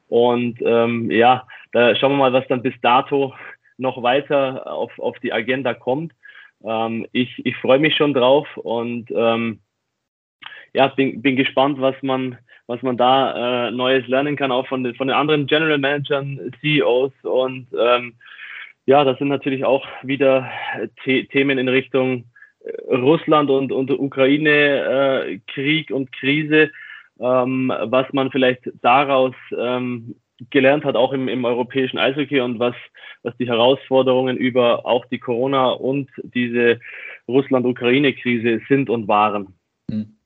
Und 0.09 0.59
ähm, 0.61 1.11
ja, 1.11 1.47
da 1.73 1.95
schauen 1.95 2.13
wir 2.13 2.19
mal, 2.19 2.33
was 2.33 2.47
dann 2.49 2.63
bis 2.63 2.75
dato 2.83 3.33
noch 3.81 4.03
weiter 4.03 4.71
auf, 4.71 4.99
auf 4.99 5.19
die 5.19 5.33
Agenda 5.33 5.75
kommt. 5.75 6.13
Ähm, 6.65 7.07
ich 7.13 7.45
ich 7.45 7.57
freue 7.57 7.79
mich 7.79 7.97
schon 7.97 8.15
drauf 8.15 8.47
und 8.57 9.11
ähm, 9.11 9.61
ja, 10.73 10.89
bin, 10.89 11.23
bin 11.23 11.37
gespannt, 11.37 11.81
was 11.81 11.97
man, 12.03 12.39
was 12.67 12.81
man 12.83 12.97
da 12.97 13.69
äh, 13.69 13.71
Neues 13.73 14.07
lernen 14.07 14.37
kann, 14.37 14.53
auch 14.53 14.69
von 14.69 14.85
den, 14.85 14.95
von 14.95 15.09
den 15.09 15.17
anderen 15.17 15.47
General 15.47 15.79
Managern, 15.79 16.53
CEOs 16.61 17.13
und 17.23 17.67
ähm, 17.79 18.15
ja, 18.87 19.05
das 19.05 19.19
sind 19.19 19.29
natürlich 19.29 19.65
auch 19.65 19.87
wieder 20.03 20.51
The 21.05 21.25
Themen 21.27 21.59
in 21.59 21.69
Richtung 21.69 22.25
äh, 22.61 22.95
Russland 22.95 23.51
und, 23.51 23.73
und 23.73 23.91
Ukraine, 23.91 24.51
äh, 25.29 25.41
Krieg 25.47 25.91
und 25.91 26.13
Krise, 26.13 26.71
ähm, 27.21 27.73
was 27.85 28.13
man 28.13 28.31
vielleicht 28.31 28.63
daraus 28.83 29.35
ähm, 29.57 30.17
gelernt 30.51 30.85
hat, 30.85 30.97
auch 30.97 31.13
im, 31.13 31.29
im 31.29 31.45
europäischen 31.45 31.99
Eishockey 31.99 32.41
und 32.41 32.59
was, 32.59 32.75
was 33.23 33.37
die 33.39 33.49
Herausforderungen 33.49 34.37
über 34.37 34.87
auch 34.87 35.05
die 35.07 35.19
Corona 35.19 35.71
und 35.71 36.09
diese 36.23 36.81
Russland-Ukraine-Krise 37.29 38.61
sind 38.69 38.89
und 38.89 39.09
waren. 39.09 39.55
Hm. 39.91 40.17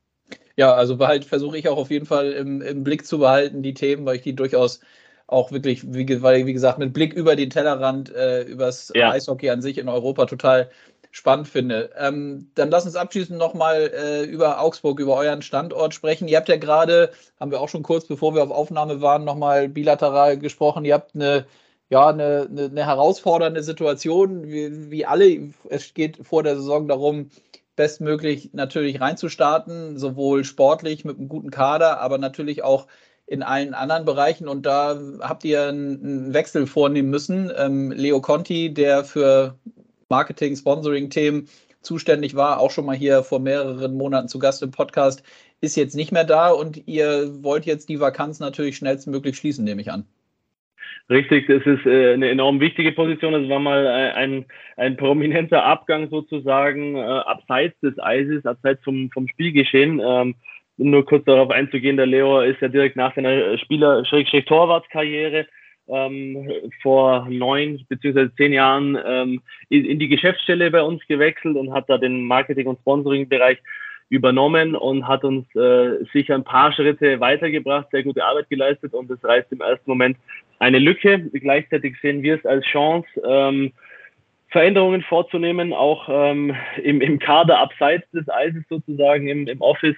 Ja, 0.56 0.72
also 0.72 0.96
behalt, 0.96 1.24
versuche 1.24 1.58
ich 1.58 1.68
auch 1.68 1.78
auf 1.78 1.90
jeden 1.90 2.06
Fall 2.06 2.32
im, 2.32 2.62
im 2.62 2.84
Blick 2.84 3.06
zu 3.06 3.18
behalten, 3.18 3.62
die 3.62 3.74
Themen, 3.74 4.06
weil 4.06 4.16
ich 4.16 4.22
die 4.22 4.36
durchaus 4.36 4.80
auch 5.26 5.52
wirklich, 5.52 5.82
wie, 5.92 6.22
weil, 6.22 6.46
wie 6.46 6.52
gesagt, 6.52 6.78
mit 6.78 6.92
Blick 6.92 7.14
über 7.14 7.34
den 7.34 7.50
Tellerrand, 7.50 8.14
äh, 8.14 8.42
übers 8.42 8.92
ja. 8.94 9.10
Eishockey 9.10 9.50
an 9.50 9.62
sich 9.62 9.78
in 9.78 9.88
Europa 9.88 10.26
total 10.26 10.70
spannend 11.14 11.46
finde. 11.46 11.90
Ähm, 11.96 12.50
dann 12.56 12.72
lass 12.72 12.86
uns 12.86 12.96
abschließend 12.96 13.38
nochmal 13.38 13.92
äh, 13.94 14.24
über 14.24 14.60
Augsburg, 14.60 14.98
über 14.98 15.14
euren 15.14 15.42
Standort 15.42 15.94
sprechen. 15.94 16.26
Ihr 16.26 16.36
habt 16.36 16.48
ja 16.48 16.56
gerade, 16.56 17.10
haben 17.38 17.52
wir 17.52 17.60
auch 17.60 17.68
schon 17.68 17.84
kurz 17.84 18.04
bevor 18.06 18.34
wir 18.34 18.42
auf 18.42 18.50
Aufnahme 18.50 19.00
waren, 19.00 19.22
nochmal 19.22 19.68
bilateral 19.68 20.38
gesprochen. 20.38 20.84
Ihr 20.84 20.94
habt 20.94 21.14
eine, 21.14 21.46
ja, 21.88 22.08
eine, 22.08 22.48
eine, 22.50 22.64
eine 22.64 22.84
herausfordernde 22.84 23.62
Situation, 23.62 24.48
wie, 24.48 24.90
wie 24.90 25.06
alle. 25.06 25.52
Es 25.68 25.94
geht 25.94 26.26
vor 26.26 26.42
der 26.42 26.56
Saison 26.56 26.88
darum, 26.88 27.30
bestmöglich 27.76 28.50
natürlich 28.52 29.00
reinzustarten, 29.00 29.96
sowohl 29.96 30.42
sportlich 30.42 31.04
mit 31.04 31.18
einem 31.18 31.28
guten 31.28 31.52
Kader, 31.52 32.00
aber 32.00 32.18
natürlich 32.18 32.64
auch 32.64 32.88
in 33.26 33.44
allen 33.44 33.72
anderen 33.72 34.04
Bereichen. 34.04 34.48
Und 34.48 34.66
da 34.66 34.98
habt 35.20 35.44
ihr 35.44 35.68
einen 35.68 36.34
Wechsel 36.34 36.66
vornehmen 36.66 37.10
müssen. 37.10 37.52
Ähm, 37.56 37.92
Leo 37.92 38.20
Conti, 38.20 38.74
der 38.74 39.04
für 39.04 39.56
Marketing, 40.08 40.56
Sponsoring-Themen 40.56 41.48
zuständig 41.80 42.34
war, 42.34 42.60
auch 42.60 42.70
schon 42.70 42.86
mal 42.86 42.96
hier 42.96 43.22
vor 43.22 43.40
mehreren 43.40 43.94
Monaten 43.94 44.28
zu 44.28 44.38
Gast 44.38 44.62
im 44.62 44.70
Podcast, 44.70 45.22
ist 45.60 45.76
jetzt 45.76 45.94
nicht 45.94 46.12
mehr 46.12 46.24
da 46.24 46.50
und 46.50 46.86
ihr 46.86 47.30
wollt 47.42 47.66
jetzt 47.66 47.88
die 47.88 48.00
Vakanz 48.00 48.40
natürlich 48.40 48.76
schnellstmöglich 48.76 49.36
schließen, 49.36 49.64
nehme 49.64 49.80
ich 49.80 49.90
an. 49.90 50.06
Richtig, 51.10 51.46
das 51.48 51.62
ist 51.66 51.84
äh, 51.84 52.14
eine 52.14 52.30
enorm 52.30 52.60
wichtige 52.60 52.92
Position. 52.92 53.34
Es 53.34 53.50
war 53.50 53.58
mal 53.58 53.84
äh, 53.84 54.12
ein, 54.12 54.46
ein 54.78 54.96
prominenter 54.96 55.62
Abgang 55.62 56.08
sozusagen 56.08 56.96
äh, 56.96 57.00
abseits 57.00 57.78
des 57.80 57.98
Eises, 57.98 58.46
abseits 58.46 58.82
vom, 58.82 59.10
vom 59.10 59.28
Spielgeschehen. 59.28 60.00
Ähm, 60.02 60.34
nur 60.78 61.04
kurz 61.04 61.26
darauf 61.26 61.50
einzugehen, 61.50 61.98
der 61.98 62.06
Leo 62.06 62.40
ist 62.40 62.60
ja 62.62 62.68
direkt 62.68 62.96
nach 62.96 63.14
seiner 63.14 63.58
Spieler-Torwartskarriere 63.58 65.46
ähm, 65.88 66.48
vor 66.82 67.26
neun 67.28 67.84
beziehungsweise 67.88 68.34
zehn 68.36 68.52
Jahren 68.52 68.98
ähm, 69.04 69.42
in, 69.68 69.84
in, 69.84 69.98
die 69.98 70.08
Geschäftsstelle 70.08 70.70
bei 70.70 70.82
uns 70.82 71.06
gewechselt 71.06 71.56
und 71.56 71.72
hat 71.72 71.88
da 71.88 71.98
den 71.98 72.24
Marketing- 72.26 72.66
und 72.66 72.78
Sponsoring-Bereich 72.80 73.58
übernommen 74.08 74.76
und 74.76 75.08
hat 75.08 75.24
uns 75.24 75.46
äh, 75.54 76.04
sicher 76.12 76.34
ein 76.34 76.44
paar 76.44 76.72
Schritte 76.72 77.20
weitergebracht, 77.20 77.88
sehr 77.90 78.02
gute 78.02 78.24
Arbeit 78.24 78.48
geleistet 78.48 78.94
und 78.94 79.10
das 79.10 79.22
reißt 79.24 79.50
im 79.52 79.60
ersten 79.60 79.90
Moment 79.90 80.16
eine 80.58 80.78
Lücke. 80.78 81.30
Gleichzeitig 81.32 81.96
sehen 82.00 82.22
wir 82.22 82.36
es 82.36 82.46
als 82.46 82.64
Chance, 82.66 83.08
ähm, 83.26 83.72
Veränderungen 84.48 85.02
vorzunehmen, 85.02 85.72
auch 85.72 86.08
ähm, 86.08 86.54
im, 86.82 87.00
im 87.00 87.18
Kader 87.18 87.58
abseits 87.58 88.08
des 88.12 88.28
Eises 88.28 88.62
sozusagen 88.68 89.26
im, 89.26 89.48
im 89.48 89.60
Office 89.60 89.96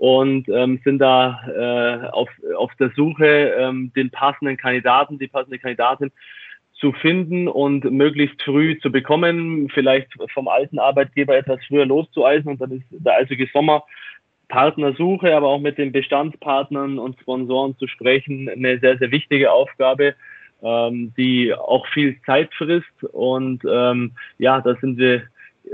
und 0.00 0.48
ähm, 0.48 0.80
sind 0.82 0.98
da 0.98 1.42
äh, 1.46 2.08
auf, 2.08 2.30
auf 2.56 2.74
der 2.76 2.90
Suche, 2.96 3.54
ähm, 3.58 3.92
den 3.94 4.08
passenden 4.08 4.56
Kandidaten, 4.56 5.18
die 5.18 5.28
passende 5.28 5.58
Kandidatin 5.58 6.10
zu 6.72 6.92
finden 6.92 7.48
und 7.48 7.84
möglichst 7.84 8.42
früh 8.42 8.78
zu 8.78 8.90
bekommen, 8.90 9.68
vielleicht 9.68 10.08
vom 10.32 10.48
alten 10.48 10.78
Arbeitgeber 10.78 11.36
etwas 11.36 11.60
früher 11.68 11.84
loszueisen 11.84 12.52
und 12.52 12.62
dann 12.62 12.70
ist 12.70 12.84
der 12.90 13.16
eisige 13.16 13.46
Sommer 13.52 13.84
Partnersuche, 14.48 15.36
aber 15.36 15.48
auch 15.48 15.60
mit 15.60 15.76
den 15.76 15.92
Bestandspartnern 15.92 16.98
und 16.98 17.20
Sponsoren 17.20 17.76
zu 17.76 17.86
sprechen, 17.86 18.48
eine 18.48 18.78
sehr, 18.78 18.96
sehr 18.96 19.10
wichtige 19.10 19.52
Aufgabe, 19.52 20.14
ähm, 20.62 21.12
die 21.18 21.52
auch 21.52 21.86
viel 21.88 22.18
Zeit 22.24 22.48
frisst. 22.54 23.04
Und 23.12 23.64
ähm, 23.70 24.12
ja, 24.38 24.62
da 24.62 24.76
sind 24.76 24.96
wir 24.96 25.24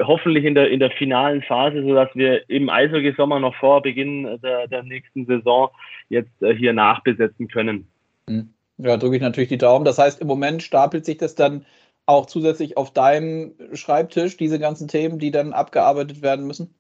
hoffentlich 0.02 0.44
in 0.44 0.54
der, 0.54 0.70
in 0.70 0.80
der 0.80 0.90
finalen 0.90 1.42
Phase, 1.42 1.82
sodass 1.82 2.08
wir 2.14 2.48
im 2.48 2.68
Eishockey-Sommer 2.68 3.40
noch 3.40 3.54
vor 3.56 3.82
Beginn 3.82 4.38
der, 4.42 4.68
der 4.68 4.82
nächsten 4.82 5.26
Saison 5.26 5.70
jetzt 6.08 6.42
äh, 6.42 6.54
hier 6.54 6.72
nachbesetzen 6.72 7.48
können. 7.48 7.88
Hm. 8.28 8.52
Ja, 8.78 8.96
drücke 8.96 9.16
ich 9.16 9.22
natürlich 9.22 9.48
die 9.48 9.58
Daumen. 9.58 9.84
Das 9.84 9.98
heißt, 9.98 10.20
im 10.20 10.26
Moment 10.26 10.62
stapelt 10.62 11.06
sich 11.06 11.16
das 11.16 11.34
dann 11.34 11.64
auch 12.04 12.26
zusätzlich 12.26 12.76
auf 12.76 12.92
deinem 12.92 13.54
Schreibtisch, 13.74 14.36
diese 14.36 14.58
ganzen 14.58 14.86
Themen, 14.88 15.18
die 15.18 15.30
dann 15.30 15.52
abgearbeitet 15.52 16.22
werden 16.22 16.46
müssen? 16.46 16.74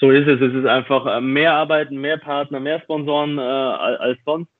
So 0.00 0.10
ist 0.10 0.26
es. 0.26 0.40
Es 0.40 0.54
ist 0.54 0.66
einfach 0.66 1.06
äh, 1.06 1.20
mehr 1.20 1.54
Arbeiten, 1.54 2.00
mehr 2.00 2.18
Partner, 2.18 2.60
mehr 2.60 2.80
Sponsoren 2.80 3.38
äh, 3.38 3.42
als 3.42 4.18
sonst. 4.24 4.50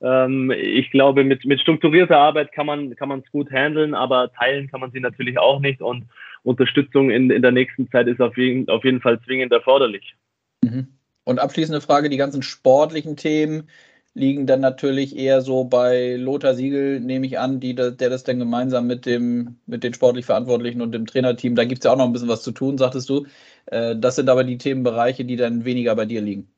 Ähm, 0.00 0.50
ich 0.50 0.90
glaube, 0.90 1.24
mit, 1.24 1.44
mit 1.44 1.60
strukturierter 1.60 2.16
Arbeit 2.16 2.52
kann 2.52 2.66
man 2.66 2.94
kann 2.96 3.08
man 3.08 3.20
es 3.20 3.30
gut 3.30 3.50
handeln, 3.50 3.94
aber 3.94 4.32
teilen 4.32 4.68
kann 4.68 4.80
man 4.80 4.92
sie 4.92 5.00
natürlich 5.00 5.38
auch 5.38 5.60
nicht 5.60 5.80
und 5.82 6.04
Unterstützung 6.42 7.10
in, 7.10 7.30
in 7.30 7.42
der 7.42 7.52
nächsten 7.52 7.90
Zeit 7.90 8.06
ist 8.06 8.20
auf 8.20 8.36
jeden, 8.36 8.68
auf 8.68 8.84
jeden 8.84 9.00
Fall 9.00 9.20
zwingend 9.20 9.52
erforderlich. 9.52 10.14
Mhm. 10.62 10.88
Und 11.24 11.38
abschließende 11.38 11.80
Frage, 11.80 12.08
die 12.08 12.16
ganzen 12.16 12.42
sportlichen 12.42 13.16
Themen 13.16 13.68
liegen 14.14 14.46
dann 14.46 14.60
natürlich 14.60 15.16
eher 15.16 15.42
so 15.42 15.64
bei 15.64 16.16
Lothar 16.16 16.54
Siegel, 16.54 17.00
nehme 17.00 17.26
ich 17.26 17.38
an, 17.38 17.60
die, 17.60 17.74
der 17.74 17.92
das 17.92 18.24
dann 18.24 18.38
gemeinsam 18.38 18.86
mit 18.86 19.06
dem, 19.06 19.56
mit 19.66 19.84
den 19.84 19.94
sportlich 19.94 20.26
Verantwortlichen 20.26 20.80
und 20.82 20.92
dem 20.92 21.06
Trainerteam, 21.06 21.54
da 21.54 21.64
gibt 21.64 21.80
es 21.80 21.84
ja 21.84 21.92
auch 21.92 21.98
noch 21.98 22.06
ein 22.06 22.12
bisschen 22.12 22.28
was 22.28 22.42
zu 22.42 22.52
tun, 22.52 22.78
sagtest 22.78 23.08
du. 23.08 23.26
Äh, 23.66 23.96
das 23.96 24.16
sind 24.16 24.28
aber 24.28 24.44
die 24.44 24.58
Themenbereiche, 24.58 25.24
die 25.24 25.36
dann 25.36 25.64
weniger 25.64 25.94
bei 25.94 26.04
dir 26.04 26.20
liegen. 26.20 26.48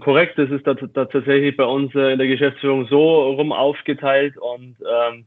Korrekt, 0.00 0.38
das 0.38 0.50
ist 0.50 0.66
da, 0.66 0.72
da 0.72 1.04
tatsächlich 1.04 1.54
bei 1.56 1.64
uns 1.64 1.94
äh, 1.94 2.12
in 2.12 2.18
der 2.18 2.28
Geschäftsführung 2.28 2.86
so 2.88 3.30
rum 3.32 3.52
aufgeteilt 3.52 4.38
und 4.38 4.76
ähm, 4.80 5.26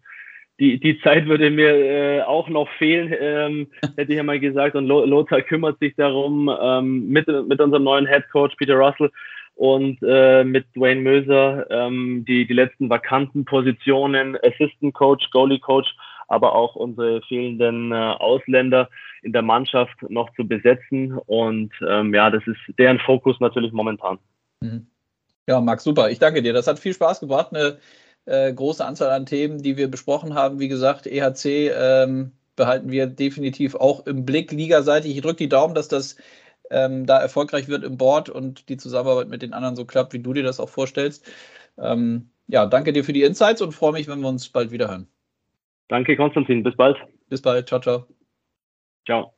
die, 0.59 0.79
die 0.79 0.99
Zeit 1.01 1.25
würde 1.25 1.49
mir 1.49 1.73
äh, 1.73 2.21
auch 2.21 2.49
noch 2.49 2.69
fehlen, 2.77 3.13
ähm, 3.19 3.67
hätte 3.95 4.11
ich 4.11 4.17
ja 4.17 4.23
mal 4.23 4.39
gesagt. 4.39 4.75
Und 4.75 4.87
Lothar 4.87 5.41
kümmert 5.41 5.79
sich 5.79 5.95
darum 5.95 6.49
ähm, 6.61 7.07
mit, 7.07 7.27
mit 7.27 7.59
unserem 7.59 7.83
neuen 7.83 8.07
Head 8.07 8.29
Coach 8.31 8.55
Peter 8.57 8.75
Russell 8.75 9.11
und 9.55 9.97
äh, 10.01 10.43
mit 10.43 10.65
Dwayne 10.75 11.01
Möser 11.01 11.69
ähm, 11.69 12.23
die, 12.27 12.47
die 12.47 12.53
letzten 12.53 12.89
vakanten 12.89 13.45
Positionen, 13.45 14.37
Assistant 14.43 14.93
Coach, 14.93 15.29
Goalie 15.31 15.59
Coach, 15.59 15.93
aber 16.27 16.55
auch 16.55 16.75
unsere 16.75 17.21
fehlenden 17.23 17.91
äh, 17.91 17.95
Ausländer 17.95 18.89
in 19.21 19.33
der 19.33 19.41
Mannschaft 19.41 19.97
noch 20.07 20.33
zu 20.35 20.47
besetzen. 20.47 21.17
Und 21.25 21.71
ähm, 21.87 22.13
ja, 22.13 22.29
das 22.29 22.45
ist 22.47 22.59
deren 22.77 22.99
Fokus 22.99 23.39
natürlich 23.39 23.71
momentan. 23.73 24.17
Mhm. 24.61 24.87
Ja, 25.47 25.59
Max, 25.59 25.83
super. 25.83 26.09
Ich 26.09 26.19
danke 26.19 26.41
dir. 26.41 26.53
Das 26.53 26.67
hat 26.67 26.79
viel 26.79 26.93
Spaß 26.93 27.19
gebracht. 27.21 27.47
Eine 27.51 27.79
äh, 28.29 28.53
große 28.53 28.85
Anzahl 28.85 29.09
an 29.09 29.25
Themen, 29.25 29.61
die 29.61 29.75
wir 29.75 29.89
besprochen 29.89 30.35
haben. 30.35 30.59
Wie 30.59 30.67
gesagt, 30.67 31.07
EHC 31.07 31.71
ähm, 31.73 32.31
behalten 32.55 32.91
wir 32.91 33.07
definitiv 33.07 33.75
auch 33.75 34.05
im 34.05 34.25
Blick 34.25 34.51
ligaseitig. 34.51 35.15
Ich 35.15 35.21
drücke 35.21 35.37
die 35.37 35.49
Daumen, 35.49 35.73
dass 35.73 35.87
das 35.87 36.15
ähm, 36.69 37.05
da 37.05 37.19
erfolgreich 37.19 37.67
wird 37.67 37.83
im 37.83 37.97
Board 37.97 38.29
und 38.29 38.69
die 38.69 38.77
Zusammenarbeit 38.77 39.29
mit 39.29 39.41
den 39.41 39.53
anderen 39.53 39.75
so 39.75 39.85
klappt, 39.85 40.13
wie 40.13 40.19
du 40.19 40.33
dir 40.33 40.43
das 40.43 40.59
auch 40.59 40.69
vorstellst. 40.69 41.25
Ähm, 41.77 42.29
ja, 42.47 42.65
danke 42.65 42.93
dir 42.93 43.03
für 43.03 43.13
die 43.13 43.23
Insights 43.23 43.61
und 43.61 43.71
freue 43.71 43.93
mich, 43.93 44.07
wenn 44.07 44.21
wir 44.21 44.29
uns 44.29 44.49
bald 44.49 44.71
wieder 44.71 44.89
hören. 44.89 45.07
Danke, 45.87 46.15
Konstantin. 46.15 46.61
Bis 46.61 46.75
bald. 46.75 46.97
Bis 47.29 47.41
bald. 47.41 47.67
Ciao, 47.67 47.79
ciao. 47.79 48.05
Ciao. 49.05 49.33